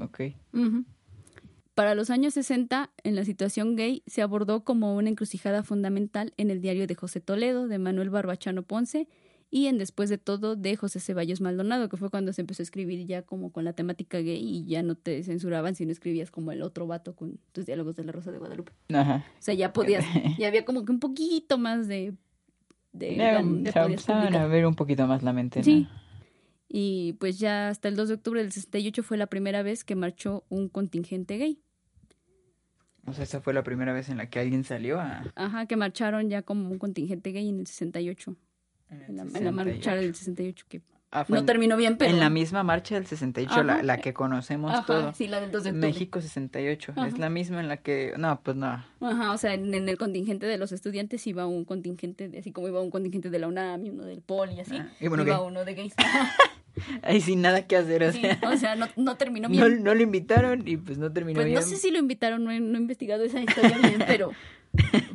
Ok. 0.00 0.20
Ujú. 0.52 0.84
Para 1.74 1.96
los 1.96 2.10
años 2.10 2.34
60, 2.34 2.90
en 3.02 3.16
la 3.16 3.24
situación 3.24 3.74
gay 3.74 4.02
se 4.06 4.22
abordó 4.22 4.62
como 4.64 4.94
una 4.96 5.08
encrucijada 5.08 5.64
fundamental 5.64 6.34
en 6.36 6.50
el 6.50 6.60
diario 6.60 6.86
de 6.86 6.94
José 6.94 7.20
Toledo, 7.20 7.66
de 7.66 7.78
Manuel 7.78 8.10
Barbachano 8.10 8.62
Ponce 8.62 9.08
y 9.54 9.68
en 9.68 9.78
Después 9.78 10.10
de 10.10 10.18
todo 10.18 10.56
de 10.56 10.74
José 10.74 10.98
Ceballos 10.98 11.40
Maldonado, 11.40 11.88
que 11.88 11.96
fue 11.96 12.10
cuando 12.10 12.32
se 12.32 12.40
empezó 12.40 12.60
a 12.60 12.64
escribir 12.64 13.06
ya 13.06 13.22
como 13.22 13.52
con 13.52 13.64
la 13.64 13.72
temática 13.72 14.18
gay 14.18 14.42
y 14.42 14.64
ya 14.64 14.82
no 14.82 14.96
te 14.96 15.22
censuraban 15.22 15.76
si 15.76 15.86
no 15.86 15.92
escribías 15.92 16.32
como 16.32 16.50
el 16.50 16.60
otro 16.60 16.88
vato 16.88 17.14
con 17.14 17.38
tus 17.52 17.64
diálogos 17.64 17.94
de 17.94 18.02
la 18.02 18.10
Rosa 18.10 18.32
de 18.32 18.38
Guadalupe. 18.38 18.72
Ajá. 18.92 19.24
O 19.38 19.42
sea, 19.42 19.54
ya 19.54 19.72
podías, 19.72 20.04
ya 20.40 20.48
había 20.48 20.64
como 20.64 20.84
que 20.84 20.90
un 20.90 20.98
poquito 20.98 21.56
más 21.56 21.86
de... 21.86 22.14
de, 22.92 23.14
Ya, 23.14 23.44
de 23.44 23.70
ya 23.70 23.84
empezaban 23.84 24.34
a 24.34 24.48
ver 24.48 24.66
un 24.66 24.74
poquito 24.74 25.06
más 25.06 25.22
la 25.22 25.32
mente. 25.32 25.60
¿no? 25.60 25.64
Sí. 25.64 25.86
Y 26.68 27.12
pues 27.20 27.38
ya 27.38 27.68
hasta 27.68 27.86
el 27.86 27.94
2 27.94 28.08
de 28.08 28.14
octubre 28.14 28.42
del 28.42 28.50
68 28.50 29.04
fue 29.04 29.18
la 29.18 29.28
primera 29.28 29.62
vez 29.62 29.84
que 29.84 29.94
marchó 29.94 30.42
un 30.48 30.68
contingente 30.68 31.38
gay. 31.38 31.60
O 33.06 33.12
sea, 33.12 33.22
esa 33.22 33.40
fue 33.40 33.54
la 33.54 33.62
primera 33.62 33.92
vez 33.92 34.08
en 34.08 34.16
la 34.16 34.28
que 34.28 34.40
alguien 34.40 34.64
salió 34.64 34.98
a... 34.98 35.22
Ajá, 35.36 35.66
que 35.66 35.76
marcharon 35.76 36.28
ya 36.28 36.42
como 36.42 36.68
un 36.70 36.78
contingente 36.78 37.30
gay 37.30 37.48
en 37.48 37.60
el 37.60 37.68
68. 37.68 38.34
En 38.90 39.16
la, 39.16 39.22
en 39.22 39.44
la 39.44 39.52
marcha 39.52 39.94
del 39.96 40.14
68, 40.14 40.66
que 40.68 40.82
Ah, 41.16 41.24
no 41.28 41.38
en- 41.38 41.46
terminó 41.46 41.76
bien, 41.76 41.96
pero... 41.96 42.10
En 42.10 42.18
la 42.18 42.28
misma 42.28 42.64
marcha 42.64 42.96
del 42.96 43.06
68, 43.06 43.62
la, 43.62 43.74
Ajá. 43.74 43.82
la 43.84 43.98
que 43.98 44.12
conocemos 44.12 44.72
Ajá, 44.72 44.84
todos. 44.84 45.16
sí, 45.16 45.28
la 45.28 45.40
del 45.40 45.52
2 45.52 45.62
de. 45.62 45.72
México 45.72 46.20
68. 46.20 46.92
Es 47.06 47.18
la 47.18 47.30
misma 47.30 47.60
en 47.60 47.68
la 47.68 47.76
que... 47.76 48.14
No, 48.18 48.40
pues 48.42 48.56
no. 48.56 48.84
Ajá, 49.00 49.30
o 49.30 49.38
sea, 49.38 49.54
en, 49.54 49.72
en 49.74 49.88
el 49.88 49.96
contingente 49.96 50.46
de 50.46 50.58
los 50.58 50.72
estudiantes 50.72 51.24
iba 51.28 51.46
un 51.46 51.64
contingente, 51.64 52.28
así 52.36 52.50
como 52.50 52.66
iba 52.66 52.80
un 52.80 52.90
contingente 52.90 53.30
de 53.30 53.38
la 53.38 53.46
UNAM 53.46 53.86
y 53.86 53.90
uno 53.90 54.04
del 54.04 54.22
POL 54.22 54.50
y 54.54 54.60
así. 54.60 54.76
Ah, 54.76 54.88
y 54.98 55.06
bueno, 55.06 55.22
iba 55.24 55.36
¿qué? 55.38 55.42
uno 55.44 55.64
de 55.64 55.74
gays. 55.74 55.94
Ahí 57.02 57.20
sin 57.20 57.42
nada 57.42 57.64
que 57.68 57.76
hacer, 57.76 58.02
o 58.02 58.10
Sí, 58.12 58.20
sea... 58.20 58.40
o 58.52 58.56
sea, 58.56 58.74
no, 58.74 58.88
no 58.96 59.16
terminó 59.16 59.48
bien. 59.48 59.84
no 59.84 59.94
lo 59.94 60.02
invitaron 60.02 60.66
y 60.66 60.76
pues 60.78 60.98
no 60.98 61.12
terminó 61.12 61.36
Pues 61.36 61.46
bien. 61.46 61.60
no 61.60 61.62
sé 61.62 61.76
si 61.76 61.92
lo 61.92 61.98
invitaron, 62.00 62.42
no 62.42 62.50
he, 62.50 62.58
no 62.58 62.76
he 62.76 62.80
investigado 62.80 63.22
esa 63.22 63.38
historia 63.40 63.78
bien, 63.78 64.02
pero, 64.04 64.32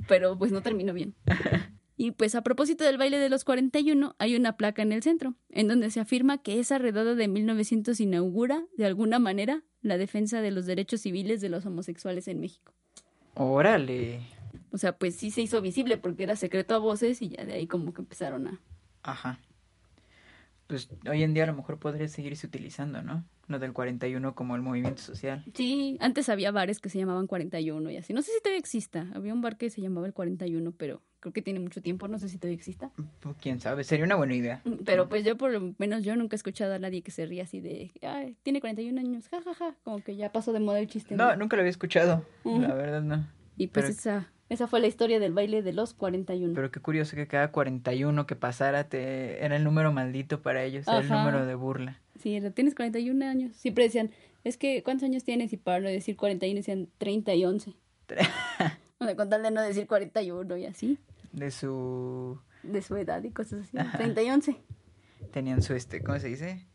pero 0.08 0.38
pues 0.38 0.54
no 0.54 0.62
terminó 0.62 0.94
bien. 0.94 1.14
Y 2.02 2.12
pues 2.12 2.34
a 2.34 2.44
propósito 2.44 2.86
del 2.86 2.98
baile 2.98 3.20
de 3.20 3.28
los 3.28 3.44
41, 3.44 4.16
hay 4.20 4.38
una 4.38 4.56
placa 4.56 4.82
en 4.82 4.94
el 4.94 5.04
centro, 5.04 5.36
en 5.50 5.68
donde 5.68 5.92
se 5.92 6.00
afirma 6.00 6.38
que 6.38 6.58
esa 6.58 6.78
redada 6.78 7.14
de 7.14 7.28
1900 7.28 8.00
inaugura, 8.00 8.64
de 8.78 8.86
alguna 8.86 9.20
manera, 9.20 9.64
la 9.82 9.98
defensa 9.98 10.40
de 10.40 10.52
los 10.52 10.66
derechos 10.66 11.02
civiles 11.02 11.42
de 11.42 11.50
los 11.50 11.66
homosexuales 11.66 12.30
en 12.30 12.40
México. 12.40 12.74
Órale. 13.34 14.22
O 14.72 14.78
sea, 14.78 14.98
pues 14.98 15.14
sí 15.18 15.30
se 15.30 15.42
hizo 15.42 15.62
visible 15.62 15.98
porque 15.98 16.24
era 16.24 16.38
secreto 16.38 16.74
a 16.74 16.78
voces 16.78 17.22
y 17.22 17.32
ya 17.32 17.44
de 17.44 17.52
ahí 17.52 17.68
como 17.68 17.94
que 17.94 18.00
empezaron 18.00 18.48
a... 18.48 18.62
Ajá. 19.04 19.38
Pues 20.70 20.88
hoy 21.10 21.24
en 21.24 21.34
día 21.34 21.46
a 21.46 21.48
lo 21.48 21.56
mejor 21.56 21.80
podría 21.80 22.08
seguirse 22.08 22.46
utilizando, 22.46 23.02
¿no? 23.02 23.26
Lo 23.48 23.58
del 23.58 23.74
41 23.74 24.36
como 24.36 24.56
el 24.56 24.62
movimiento 24.62 25.02
social. 25.02 25.44
Sí, 25.56 25.98
antes 26.00 26.30
había 26.30 26.52
bares 26.52 26.80
que 26.80 26.90
se 26.90 27.00
llamaban 27.00 27.26
41 27.26 27.90
y 27.90 27.98
así. 27.98 28.14
No 28.14 28.22
sé 28.22 28.32
si 28.32 28.40
todavía 28.40 28.60
exista. 28.60 29.08
Había 29.16 29.34
un 29.34 29.42
bar 29.42 29.58
que 29.58 29.72
se 29.72 29.82
llamaba 29.82 30.06
el 30.06 30.14
41, 30.14 30.72
pero 30.78 31.02
creo 31.22 31.34
que 31.34 31.42
tiene 31.42 31.60
mucho 31.60 31.82
tiempo. 31.82 32.08
No 32.08 32.20
sé 32.20 32.30
si 32.30 32.38
todavía 32.38 32.56
exista. 32.56 32.92
Pues, 33.20 33.36
quién 33.42 33.60
sabe, 33.60 33.84
sería 33.84 34.06
una 34.06 34.14
buena 34.16 34.36
idea. 34.36 34.62
Pero 34.86 35.10
pues 35.10 35.26
yo 35.26 35.36
por 35.40 35.50
lo 35.52 35.74
menos 35.80 36.04
yo 36.04 36.16
nunca 36.16 36.36
he 36.36 36.38
escuchado 36.38 36.76
a 36.76 36.78
nadie 36.78 37.02
que 37.02 37.10
se 37.10 37.26
ría 37.26 37.46
así 37.46 37.62
de, 37.62 37.92
ay, 38.04 38.38
tiene 38.44 38.62
41 38.62 39.00
años, 39.00 39.28
jajaja, 39.28 39.76
como 39.84 40.04
que 40.04 40.16
ya 40.18 40.32
pasó 40.32 40.54
de 40.54 40.60
moda 40.60 40.80
el 40.80 40.86
chiste. 40.88 41.16
No, 41.16 41.36
nunca 41.36 41.56
lo 41.56 41.62
había 41.64 41.72
escuchado. 41.72 42.24
La 42.46 42.76
verdad 42.76 43.02
no. 43.02 43.28
Y 43.58 43.66
pues 43.70 43.86
pero- 43.86 43.88
esa 43.88 44.32
Esa 44.50 44.68
fue 44.68 44.80
la 44.80 44.88
historia 44.88 45.20
del 45.20 45.32
baile 45.32 45.62
de 45.62 45.74
los 45.74 45.94
41. 45.94 46.54
Pero 46.56 46.72
qué 46.72 46.80
curioso 46.80 47.16
que 47.16 47.28
cada 47.28 47.52
41 47.52 48.26
que 48.26 48.36
pasara 48.36 48.86
te... 48.86 49.44
era 49.46 49.56
el 49.56 49.64
número 49.64 49.92
maldito 49.94 50.42
para 50.42 50.64
ellos, 50.64 50.88
era 50.88 51.00
el 51.00 51.06
Ajá. 51.06 51.20
número 51.24 51.46
de 51.46 51.54
burla. 51.56 52.02
Sí, 52.20 52.40
tienes 52.56 52.74
41 52.76 53.26
años. 53.26 53.56
Siempre 53.56 53.84
decían, 53.86 54.10
es 54.44 54.58
que, 54.58 54.82
¿cuántos 54.84 55.06
años 55.06 55.24
tienes? 55.24 55.54
Y 55.54 55.58
para 55.58 55.80
no 55.80 55.88
decir 55.88 56.18
41 56.18 56.58
decían 56.58 56.88
30 56.98 57.34
y 57.36 57.46
11. 57.46 57.74
O 59.02 59.06
sea, 59.06 59.16
con 59.16 59.30
tal 59.30 59.42
de 59.44 59.52
no 59.52 59.62
decir 59.62 59.88
41 59.88 60.58
y 60.58 60.66
así, 60.66 60.98
De 61.32 61.52
su... 61.52 62.38
de 62.64 62.82
su 62.82 62.98
edad 62.98 63.24
y 63.24 63.32
cosas 63.32 63.62
así. 63.62 63.78
30 63.98 64.22
y 64.24 64.30
11. 64.30 64.56
Tenían 65.32 65.62
su, 65.62 65.74
este, 65.74 66.04
¿cómo 66.04 66.20
se 66.20 66.28
dice? 66.28 66.66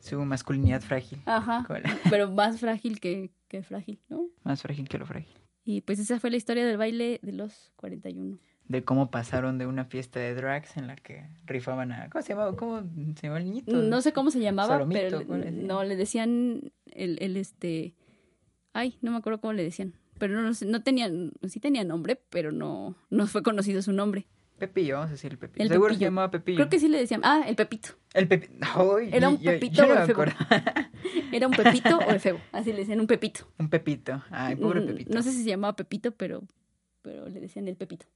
Su 0.00 0.24
masculinidad 0.24 0.80
frágil. 0.80 1.22
Ajá. 1.26 1.64
Pero 2.10 2.28
más 2.32 2.58
frágil 2.58 2.98
que, 2.98 3.30
que 3.46 3.62
frágil, 3.62 4.00
¿no? 4.08 4.26
Más 4.42 4.62
frágil 4.62 4.88
que 4.88 4.98
lo 4.98 5.06
frágil. 5.06 5.39
Y 5.64 5.82
pues 5.82 5.98
esa 5.98 6.18
fue 6.18 6.30
la 6.30 6.36
historia 6.36 6.66
del 6.66 6.76
baile 6.76 7.20
de 7.22 7.32
los 7.32 7.72
41. 7.76 8.38
De 8.66 8.84
cómo 8.84 9.10
pasaron 9.10 9.58
de 9.58 9.66
una 9.66 9.84
fiesta 9.84 10.20
de 10.20 10.34
drags 10.34 10.76
en 10.76 10.86
la 10.86 10.96
que 10.96 11.26
rifaban 11.44 11.92
a... 11.92 12.08
¿Cómo 12.08 12.22
se 12.22 12.28
llamaba? 12.30 12.56
¿Cómo 12.56 12.82
se 13.16 13.22
llamaba 13.22 13.40
el 13.40 13.44
niñito? 13.46 13.72
No 13.76 14.00
sé 14.00 14.12
cómo 14.12 14.30
se 14.30 14.40
llamaba, 14.40 14.86
pero 14.88 15.24
no, 15.24 15.84
le 15.84 15.96
decían 15.96 16.72
el, 16.86 17.18
el 17.20 17.36
este... 17.36 17.94
Ay, 18.72 18.96
no 19.02 19.10
me 19.10 19.18
acuerdo 19.18 19.40
cómo 19.40 19.52
le 19.52 19.64
decían. 19.64 19.94
Pero 20.18 20.40
no, 20.40 20.52
no 20.66 20.82
tenían, 20.82 21.32
sí 21.48 21.60
tenía 21.60 21.82
nombre, 21.82 22.20
pero 22.30 22.52
no, 22.52 22.94
no 23.08 23.26
fue 23.26 23.42
conocido 23.42 23.82
su 23.82 23.92
nombre. 23.92 24.28
Pepillo, 24.60 24.94
vamos 24.94 25.08
a 25.08 25.12
decir 25.12 25.32
el 25.32 25.38
Pepillo. 25.38 25.64
El 25.64 25.68
Seguro 25.70 25.88
se 25.88 25.94
Pepillo. 25.96 26.06
llamaba 26.06 26.30
Pepillo. 26.30 26.56
Creo 26.58 26.68
que 26.68 26.78
sí 26.78 26.86
le 26.88 26.98
decían, 26.98 27.20
ah, 27.24 27.42
el 27.48 27.56
Pepito. 27.56 27.88
El 28.14 28.28
Pepillo. 28.28 28.98
Era 29.12 29.28
un 29.28 29.38
Pepito 29.42 29.82
o 29.82 29.92
Efebo. 29.92 30.24
Era 31.32 31.46
un 31.48 31.52
Pepito 31.54 31.98
o 31.98 32.10
Efebo. 32.12 32.38
Así 32.52 32.72
le 32.72 32.78
decían 32.78 33.00
un 33.00 33.06
Pepito. 33.08 33.48
un 33.58 33.68
Pepito. 33.68 34.22
Ay, 34.30 34.54
pobre 34.56 34.80
Mm, 34.82 34.86
Pepito. 34.86 35.12
No 35.14 35.22
sé 35.22 35.32
si 35.32 35.42
se 35.42 35.48
llamaba 35.50 35.74
Pepito, 35.74 36.12
pero, 36.12 36.42
pero 37.02 37.28
le 37.28 37.40
decían 37.40 37.66
el 37.66 37.76
Pepito. 37.76 38.06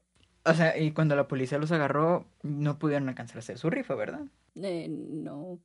O 0.45 0.55
sea, 0.55 0.79
y 0.79 0.93
cuando 0.93 1.17
la 1.17 1.27
policía 1.27 1.59
los 1.59 1.73
agarró, 1.73 2.27
no 2.43 2.79
pudieron 2.79 3.09
alcanzar 3.09 3.37
a 3.37 3.41
hacer 3.41 3.59
su 3.59 3.71
rifa, 3.71 3.95
¿verdad? 3.95 4.27
Eh, 4.57 4.89
no. 4.89 5.59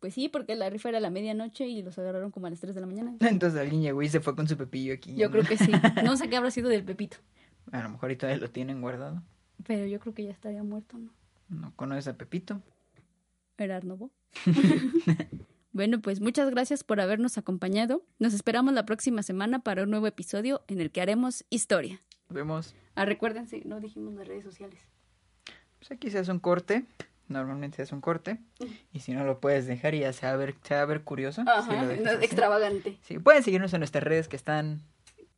Pues 0.00 0.14
sí, 0.14 0.28
porque 0.28 0.54
la 0.56 0.68
rifa 0.70 0.88
era 0.90 0.98
a 0.98 1.00
la 1.00 1.10
medianoche 1.10 1.66
y 1.66 1.82
los 1.82 1.98
agarraron 1.98 2.30
como 2.30 2.46
a 2.46 2.50
las 2.50 2.60
3 2.60 2.74
de 2.74 2.80
la 2.80 2.86
mañana. 2.86 3.16
Entonces 3.20 3.60
alguien 3.60 3.82
llegó 3.82 4.02
y 4.02 4.08
se 4.08 4.20
fue 4.20 4.34
con 4.34 4.46
su 4.48 4.56
Pepillo 4.56 4.92
aquí. 4.94 5.14
Yo 5.16 5.30
creo 5.30 5.44
que 5.44 5.56
sí. 5.56 5.70
No 6.04 6.16
sé 6.16 6.28
qué 6.28 6.36
habrá 6.36 6.50
sido 6.50 6.68
del 6.68 6.84
Pepito. 6.84 7.18
A 7.70 7.82
lo 7.82 7.90
mejor 7.90 8.04
ahorita 8.04 8.34
lo 8.36 8.50
tienen 8.50 8.80
guardado. 8.80 9.22
Pero 9.66 9.86
yo 9.86 9.98
creo 10.00 10.14
que 10.14 10.24
ya 10.24 10.30
estaría 10.30 10.62
muerto, 10.62 10.98
¿no? 10.98 11.10
¿No 11.48 11.72
conoces 11.76 12.08
a 12.08 12.16
Pepito? 12.16 12.62
Era 13.56 13.76
Arnobo. 13.76 14.10
bueno, 15.72 16.00
pues 16.00 16.20
muchas 16.20 16.50
gracias 16.50 16.84
por 16.84 17.00
habernos 17.00 17.38
acompañado. 17.38 18.04
Nos 18.18 18.34
esperamos 18.34 18.74
la 18.74 18.84
próxima 18.86 19.22
semana 19.22 19.60
para 19.60 19.82
un 19.82 19.90
nuevo 19.90 20.06
episodio 20.06 20.62
en 20.68 20.80
el 20.80 20.90
que 20.90 21.00
haremos 21.00 21.44
historia. 21.50 22.00
Nos 22.28 22.34
vemos. 22.36 22.74
Ah, 22.94 23.04
recuérdense, 23.04 23.62
no 23.64 23.80
dijimos 23.80 24.14
las 24.14 24.26
redes 24.28 24.44
sociales. 24.44 24.80
Pues 25.78 25.90
aquí 25.92 26.10
se 26.10 26.18
hace 26.18 26.30
un 26.32 26.40
corte. 26.40 26.84
Normalmente 27.28 27.76
se 27.76 27.82
hace 27.82 27.94
un 27.94 28.00
corte. 28.00 28.38
Y 28.92 29.00
si 29.00 29.12
no 29.12 29.24
lo 29.24 29.38
puedes 29.40 29.66
dejar 29.66 29.94
ya 29.94 30.12
se 30.12 30.26
va 30.26 30.32
a 30.32 30.36
ver, 30.36 30.54
se 30.62 30.74
va 30.74 30.80
a 30.82 30.86
ver 30.86 31.02
curioso. 31.02 31.42
si 31.42 31.48
Ajá, 31.48 31.82
no, 31.84 32.10
así. 32.10 32.24
extravagante. 32.24 32.98
Sí, 33.02 33.18
pueden 33.18 33.42
seguirnos 33.42 33.72
en 33.74 33.80
nuestras 33.80 34.02
redes 34.04 34.28
que 34.28 34.36
están 34.36 34.82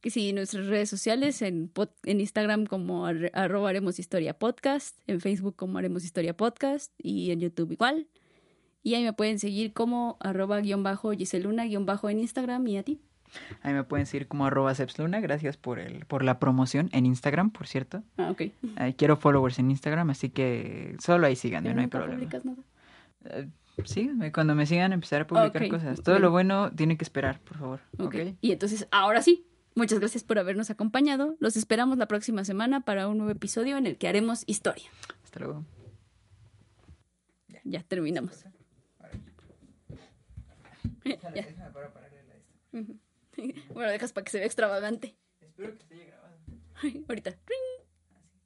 Sí, 0.04 0.32
nuestras 0.32 0.66
redes 0.66 0.88
sociales, 0.88 1.42
en, 1.42 1.70
en 2.04 2.20
Instagram 2.20 2.64
como 2.66 3.06
arre- 3.06 3.30
arroba 3.34 3.68
haremos 3.68 3.98
historia 3.98 4.38
podcast, 4.38 4.98
en 5.06 5.20
Facebook 5.20 5.56
como 5.56 5.76
haremos 5.78 6.04
historia 6.04 6.34
podcast 6.36 6.92
y 6.98 7.30
en 7.32 7.40
YouTube 7.40 7.72
igual. 7.72 8.06
Y 8.82 8.94
ahí 8.94 9.02
me 9.04 9.12
pueden 9.12 9.38
seguir 9.38 9.74
como 9.74 10.16
arroba 10.20 10.60
guion 10.60 10.82
bajo 10.82 11.12
Giseluna 11.12 11.66
guion 11.66 11.84
bajo 11.84 12.08
en 12.08 12.18
Instagram 12.20 12.66
y 12.66 12.78
a 12.78 12.82
ti. 12.82 13.00
Ahí 13.62 13.74
me 13.74 13.84
pueden 13.84 14.06
seguir 14.06 14.26
como 14.26 14.46
arroba 14.46 14.74
Cepsluna. 14.74 15.20
Gracias 15.20 15.56
por 15.56 15.78
el, 15.78 16.04
por 16.06 16.24
la 16.24 16.38
promoción 16.40 16.88
en 16.92 17.04
Instagram, 17.06 17.50
por 17.50 17.66
cierto. 17.66 18.02
Ah, 18.16 18.30
ok. 18.30 18.42
Ahí 18.76 18.94
quiero 18.94 19.16
followers 19.16 19.58
en 19.58 19.70
Instagram, 19.70 20.10
así 20.10 20.30
que 20.30 20.96
solo 20.98 21.26
ahí 21.26 21.36
Pero 21.68 21.74
no 21.76 21.80
hay 21.82 21.86
problema. 21.88 22.14
publicas 22.14 22.44
nada. 22.44 22.58
Eh, 23.26 23.48
síganme, 23.84 24.32
cuando 24.32 24.54
me 24.54 24.66
sigan 24.66 24.92
empezar 24.92 25.20
a 25.22 25.26
publicar 25.26 25.68
cosas. 25.68 26.02
Todo 26.02 26.18
lo 26.18 26.30
bueno 26.30 26.72
tiene 26.72 26.96
que 26.96 27.04
esperar, 27.04 27.38
por 27.40 27.58
favor. 27.58 27.80
¿ok? 27.98 28.16
Y 28.40 28.50
entonces, 28.52 28.88
ahora 28.90 29.22
sí, 29.22 29.46
muchas 29.74 29.98
gracias 29.98 30.24
por 30.24 30.38
habernos 30.38 30.70
acompañado. 30.70 31.36
Los 31.40 31.56
esperamos 31.56 31.98
la 31.98 32.06
próxima 32.06 32.44
semana 32.44 32.80
para 32.80 33.08
un 33.08 33.18
nuevo 33.18 33.32
episodio 33.32 33.76
en 33.76 33.86
el 33.86 33.96
que 33.98 34.08
haremos 34.08 34.44
historia. 34.46 34.90
Hasta 35.24 35.40
luego. 35.40 35.64
Ya 37.64 37.82
terminamos. 37.82 38.44
Ya. 41.04 41.18
Para 41.18 41.38
esta. 41.38 41.64
Bueno, 43.72 43.90
dejas 43.90 44.12
para 44.12 44.24
que 44.24 44.30
se 44.30 44.38
vea 44.38 44.46
extravagante. 44.46 45.16
Espero 45.40 45.72
que 45.72 45.78
esté 45.78 45.96
ya 45.96 46.04
grabado. 46.06 46.36
Ahorita. 47.08 47.30
Así, 47.30 47.54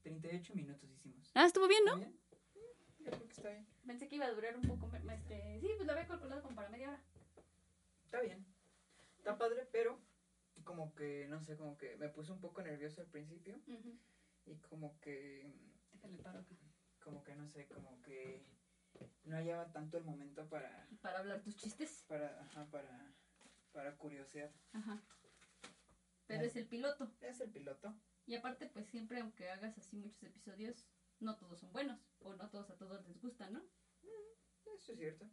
38 0.02 0.54
minutos 0.54 0.88
hicimos. 0.90 1.30
Ah, 1.34 1.46
estuvo 1.46 1.66
bien, 1.66 1.84
¿no? 1.84 1.98
Yo 1.98 3.10
creo 3.10 3.26
que 3.26 3.32
está 3.32 3.50
bien. 3.50 3.66
Pensé 3.86 4.06
que 4.06 4.16
iba 4.16 4.26
a 4.26 4.30
durar 4.30 4.56
un 4.56 4.62
poco 4.62 4.86
más. 4.86 5.02
Este... 5.04 5.58
Sí, 5.60 5.68
pues 5.76 5.86
lo 5.86 5.92
había 5.92 6.06
calculado 6.06 6.42
como 6.42 6.54
para 6.54 6.68
media 6.68 6.90
hora. 6.90 7.02
Está 8.04 8.20
bien. 8.20 8.46
Está 9.18 9.36
padre, 9.36 9.66
pero 9.72 9.98
como 10.64 10.94
que, 10.94 11.26
no 11.28 11.40
sé, 11.40 11.56
como 11.56 11.76
que 11.76 11.96
me 11.96 12.08
puse 12.08 12.32
un 12.32 12.40
poco 12.40 12.62
nervioso 12.62 13.00
al 13.00 13.06
principio 13.08 13.60
y 14.46 14.56
como 14.68 14.98
que, 15.00 15.52
Déjale 15.92 16.18
paro 16.22 16.40
acá. 16.40 16.56
como 17.02 17.22
que, 17.22 17.34
no 17.36 17.48
sé, 17.48 17.66
como 17.68 18.00
que 18.02 18.44
no 19.24 19.36
hallaba 19.36 19.72
tanto 19.72 19.98
el 19.98 20.04
momento 20.04 20.48
para, 20.48 20.88
Para 21.00 21.18
hablar 21.20 21.42
tus 21.42 21.56
chistes. 21.56 22.04
para, 22.08 22.40
ajá, 22.42 22.66
para, 22.70 23.14
para 23.72 23.96
curiosear. 23.96 24.52
Ajá. 24.72 25.02
Pero 26.26 26.44
es 26.44 26.56
el 26.56 26.66
piloto. 26.66 27.12
Es 27.20 27.40
el 27.40 27.50
piloto. 27.50 27.94
Y 28.26 28.34
aparte, 28.34 28.66
pues 28.68 28.86
siempre, 28.86 29.20
aunque 29.20 29.50
hagas 29.50 29.76
así 29.76 29.96
muchos 29.96 30.22
episodios, 30.22 30.86
no 31.20 31.36
todos 31.36 31.60
son 31.60 31.72
buenos. 31.72 32.00
O 32.20 32.34
no 32.34 32.48
todos 32.48 32.70
a 32.70 32.76
todos 32.76 33.06
les 33.06 33.20
gustan, 33.20 33.52
¿no? 33.52 33.62
Eso 34.76 34.92
es 34.92 34.98
cierto. 34.98 35.28